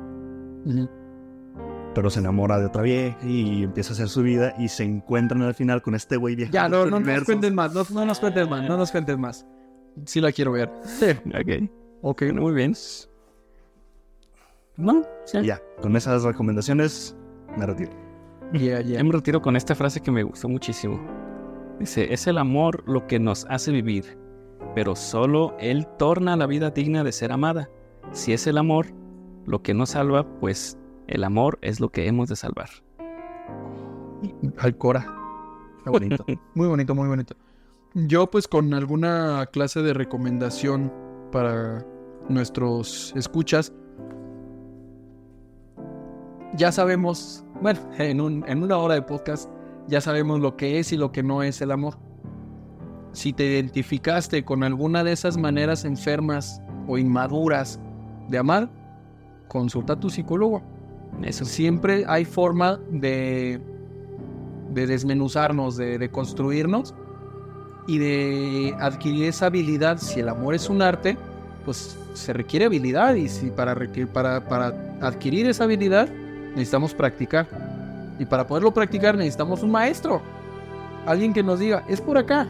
Pero 1.95 2.09
se 2.09 2.19
enamora 2.19 2.59
de 2.59 2.65
otra 2.65 2.81
vieja 2.81 3.17
y 3.23 3.63
empieza 3.63 3.91
a 3.91 3.93
hacer 3.93 4.09
su 4.09 4.23
vida 4.23 4.53
y 4.57 4.67
se 4.67 4.83
encuentran 4.83 5.41
al 5.43 5.53
final 5.53 5.81
con 5.81 5.95
este 5.95 6.17
güey 6.17 6.35
viajando. 6.35 6.57
Ya, 6.57 6.69
no, 6.69 6.89
por 6.89 6.91
no 6.91 6.99
nos 6.99 7.23
cuentes 7.23 7.53
más, 7.53 7.73
no, 7.73 7.83
no 7.91 8.05
nos 8.05 8.19
cuentes 8.19 8.49
más, 8.49 8.67
no 8.67 8.77
nos 8.77 8.91
cuentes 8.91 9.17
más. 9.17 9.47
Sí 10.05 10.19
la 10.19 10.31
quiero 10.31 10.53
ver. 10.53 10.69
Ok. 11.27 11.69
Ok. 12.03 12.23
Muy 12.33 12.53
bien. 12.53 12.73
No, 14.75 15.03
sí. 15.25 15.41
Ya, 15.43 15.61
con 15.81 15.95
esas 15.95 16.23
recomendaciones 16.23 17.15
me 17.57 17.65
retiro. 17.65 17.91
Yeah, 18.51 18.81
yeah. 18.81 18.99
Yo 18.99 19.05
me 19.05 19.13
retiro 19.13 19.41
con 19.41 19.55
esta 19.55 19.73
frase 19.73 20.01
que 20.01 20.11
me 20.11 20.21
gustó 20.21 20.49
muchísimo. 20.49 20.99
Dice, 21.79 22.13
es 22.13 22.27
el 22.27 22.37
amor 22.37 22.83
lo 22.87 23.07
que 23.07 23.19
nos 23.19 23.45
hace 23.49 23.71
vivir, 23.71 24.17
pero 24.75 24.95
solo 24.95 25.55
Él 25.59 25.87
torna 25.97 26.35
la 26.35 26.45
vida 26.45 26.71
digna 26.71 27.03
de 27.03 27.13
ser 27.13 27.31
amada. 27.31 27.69
Si 28.11 28.33
es 28.33 28.47
el 28.47 28.57
amor 28.57 28.87
lo 29.45 29.63
que 29.63 29.73
nos 29.73 29.91
salva, 29.91 30.27
pues 30.39 30.77
el 31.07 31.23
amor 31.23 31.57
es 31.61 31.79
lo 31.79 31.89
que 31.89 32.07
hemos 32.07 32.27
de 32.27 32.35
salvar. 32.35 32.69
Alcora. 34.57 35.05
Qué 35.83 35.89
bonito. 35.89 36.25
Muy 36.53 36.67
bonito, 36.67 36.95
muy 36.95 37.07
bonito. 37.07 37.35
Yo 37.93 38.29
pues 38.29 38.47
con 38.47 38.73
alguna 38.73 39.45
clase 39.51 39.81
de 39.81 39.93
recomendación 39.93 40.91
para 41.31 41.85
nuestros 42.29 43.13
escuchas, 43.15 43.73
ya 46.55 46.71
sabemos, 46.71 47.43
bueno, 47.61 47.79
en, 47.97 48.21
un- 48.21 48.45
en 48.47 48.61
una 48.63 48.77
hora 48.77 48.95
de 48.95 49.01
podcast, 49.01 49.49
ya 49.87 50.01
sabemos 50.01 50.39
lo 50.39 50.55
que 50.55 50.79
es 50.79 50.93
y 50.93 50.97
lo 50.97 51.11
que 51.11 51.23
no 51.23 51.43
es 51.43 51.61
el 51.61 51.71
amor. 51.71 51.97
Si 53.11 53.33
te 53.33 53.45
identificaste 53.45 54.43
con 54.45 54.63
alguna 54.63 55.03
de 55.03 55.11
esas 55.11 55.37
maneras 55.37 55.85
enfermas 55.85 56.61
o 56.87 56.97
inmaduras 56.97 57.79
de 58.29 58.37
amar, 58.37 58.69
consulta 59.47 59.93
a 59.93 59.99
tu 59.99 60.09
psicólogo. 60.09 60.61
Eso. 61.21 61.45
Siempre 61.45 62.05
hay 62.07 62.25
forma 62.25 62.79
de, 62.89 63.61
de 64.73 64.87
desmenuzarnos, 64.87 65.77
de, 65.77 65.99
de 65.99 66.09
construirnos 66.09 66.95
y 67.87 67.99
de 67.99 68.75
adquirir 68.79 69.25
esa 69.25 69.47
habilidad. 69.47 69.97
Si 69.99 70.21
el 70.21 70.29
amor 70.29 70.55
es 70.55 70.69
un 70.69 70.81
arte, 70.81 71.17
pues 71.65 71.97
se 72.13 72.33
requiere 72.33 72.65
habilidad 72.65 73.15
y 73.15 73.29
si 73.29 73.49
para, 73.49 73.75
para, 74.11 74.41
para 74.41 74.73
adquirir 75.01 75.47
esa 75.47 75.63
habilidad 75.63 76.07
necesitamos 76.51 76.93
practicar. 76.93 77.47
Y 78.19 78.25
para 78.25 78.45
poderlo 78.45 78.73
practicar 78.73 79.17
necesitamos 79.17 79.63
un 79.63 79.71
maestro. 79.71 80.21
Alguien 81.05 81.33
que 81.33 81.43
nos 81.43 81.59
diga, 81.59 81.83
es 81.87 81.99
por 81.99 82.17
acá. 82.17 82.47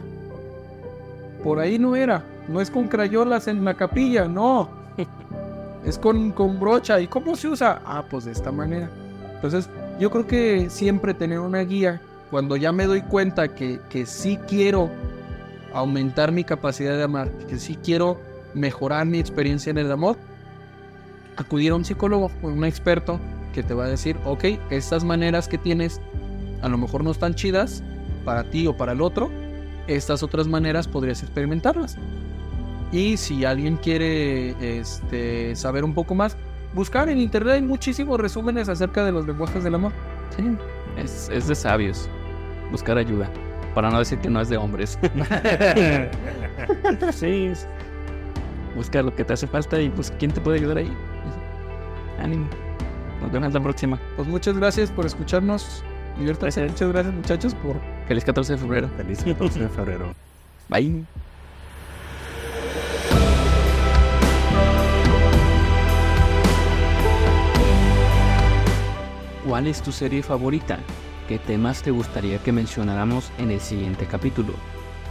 Por 1.42 1.58
ahí 1.58 1.78
no 1.78 1.96
era. 1.96 2.22
No 2.48 2.60
es 2.60 2.70
con 2.70 2.88
crayolas 2.88 3.48
en 3.48 3.64
la 3.64 3.74
capilla, 3.74 4.28
no. 4.28 4.68
Es 5.84 5.98
con, 5.98 6.32
con 6.32 6.58
brocha. 6.58 6.98
¿Y 6.98 7.06
cómo 7.06 7.36
se 7.36 7.46
usa? 7.46 7.82
Ah, 7.84 8.02
pues 8.08 8.24
de 8.24 8.32
esta 8.32 8.50
manera. 8.50 8.88
Entonces, 9.34 9.68
yo 10.00 10.10
creo 10.10 10.26
que 10.26 10.70
siempre 10.70 11.12
tener 11.12 11.40
una 11.40 11.60
guía, 11.60 12.00
cuando 12.30 12.56
ya 12.56 12.72
me 12.72 12.86
doy 12.86 13.02
cuenta 13.02 13.48
que, 13.48 13.80
que 13.90 14.06
sí 14.06 14.38
quiero 14.48 14.88
aumentar 15.74 16.32
mi 16.32 16.42
capacidad 16.42 16.96
de 16.96 17.02
amar, 17.02 17.30
que 17.48 17.58
sí 17.58 17.76
quiero 17.82 18.18
mejorar 18.54 19.06
mi 19.06 19.18
experiencia 19.18 19.70
en 19.70 19.78
el 19.78 19.90
amor, 19.90 20.16
acudir 21.36 21.72
a 21.72 21.76
un 21.76 21.84
psicólogo 21.84 22.30
o 22.42 22.48
un 22.48 22.64
experto 22.64 23.18
que 23.52 23.62
te 23.62 23.74
va 23.74 23.84
a 23.84 23.88
decir, 23.88 24.16
ok, 24.24 24.44
estas 24.70 25.04
maneras 25.04 25.48
que 25.48 25.58
tienes 25.58 26.00
a 26.62 26.68
lo 26.68 26.78
mejor 26.78 27.04
no 27.04 27.10
están 27.10 27.34
chidas 27.34 27.82
para 28.24 28.44
ti 28.44 28.66
o 28.66 28.76
para 28.76 28.92
el 28.92 29.00
otro, 29.00 29.30
estas 29.86 30.22
otras 30.22 30.48
maneras 30.48 30.88
podrías 30.88 31.22
experimentarlas. 31.22 31.96
Y 32.90 33.16
si 33.16 33.44
alguien 33.44 33.76
quiere 33.76 34.78
este, 34.78 35.54
saber 35.56 35.84
un 35.84 35.94
poco 35.94 36.14
más, 36.14 36.36
buscar 36.74 37.08
en 37.08 37.18
internet 37.18 37.54
hay 37.54 37.62
muchísimos 37.62 38.18
resúmenes 38.18 38.68
acerca 38.68 39.04
de 39.04 39.12
los 39.12 39.26
lenguajes 39.26 39.62
del 39.64 39.74
amor. 39.74 39.92
Sí, 40.36 40.44
es, 40.96 41.28
es 41.32 41.48
de 41.48 41.54
sabios 41.54 42.08
buscar 42.70 42.98
ayuda. 42.98 43.28
Para 43.74 43.90
no 43.90 43.98
decir 43.98 44.18
que 44.20 44.30
no 44.30 44.40
es 44.40 44.48
de 44.48 44.56
hombres. 44.56 44.98
sí, 47.12 47.46
es- 47.46 47.66
busca 48.74 49.02
lo 49.02 49.14
que 49.14 49.24
te 49.24 49.32
hace 49.32 49.46
falta 49.46 49.80
y 49.80 49.88
pues 49.90 50.12
quién 50.18 50.32
te 50.32 50.40
puede 50.40 50.58
ayudar 50.58 50.78
ahí. 50.78 50.92
Ánimo. 52.18 52.46
Nos 53.20 53.32
vemos 53.32 53.52
la 53.52 53.60
próxima. 53.60 53.98
Pues 54.16 54.28
muchas 54.28 54.56
gracias 54.56 54.90
por 54.90 55.06
escucharnos. 55.06 55.82
Gracias. 56.18 56.70
Muchas 56.70 56.88
gracias 56.90 57.14
muchachos 57.14 57.54
por 57.54 57.76
Feliz 58.06 58.24
14 58.24 58.52
de 58.52 58.58
febrero. 58.58 58.88
Feliz 58.96 59.24
14 59.24 59.60
de 59.60 59.68
febrero. 59.68 60.14
Bye. 60.68 61.04
¿Cuál 69.46 69.66
es 69.66 69.82
tu 69.82 69.92
serie 69.92 70.22
favorita? 70.22 70.78
¿Qué 71.28 71.38
temas 71.38 71.82
te 71.82 71.90
gustaría 71.90 72.38
que 72.38 72.52
mencionáramos 72.52 73.30
en 73.38 73.50
el 73.50 73.60
siguiente 73.60 74.06
capítulo? 74.06 74.54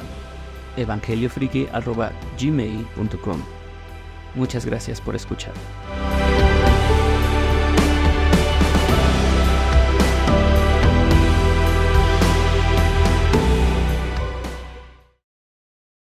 evangeliofriki.gmail.com 0.77 3.55
Muchas 4.35 4.65
gracias 4.65 4.99
por 4.99 5.15
escuchar. 5.15 5.53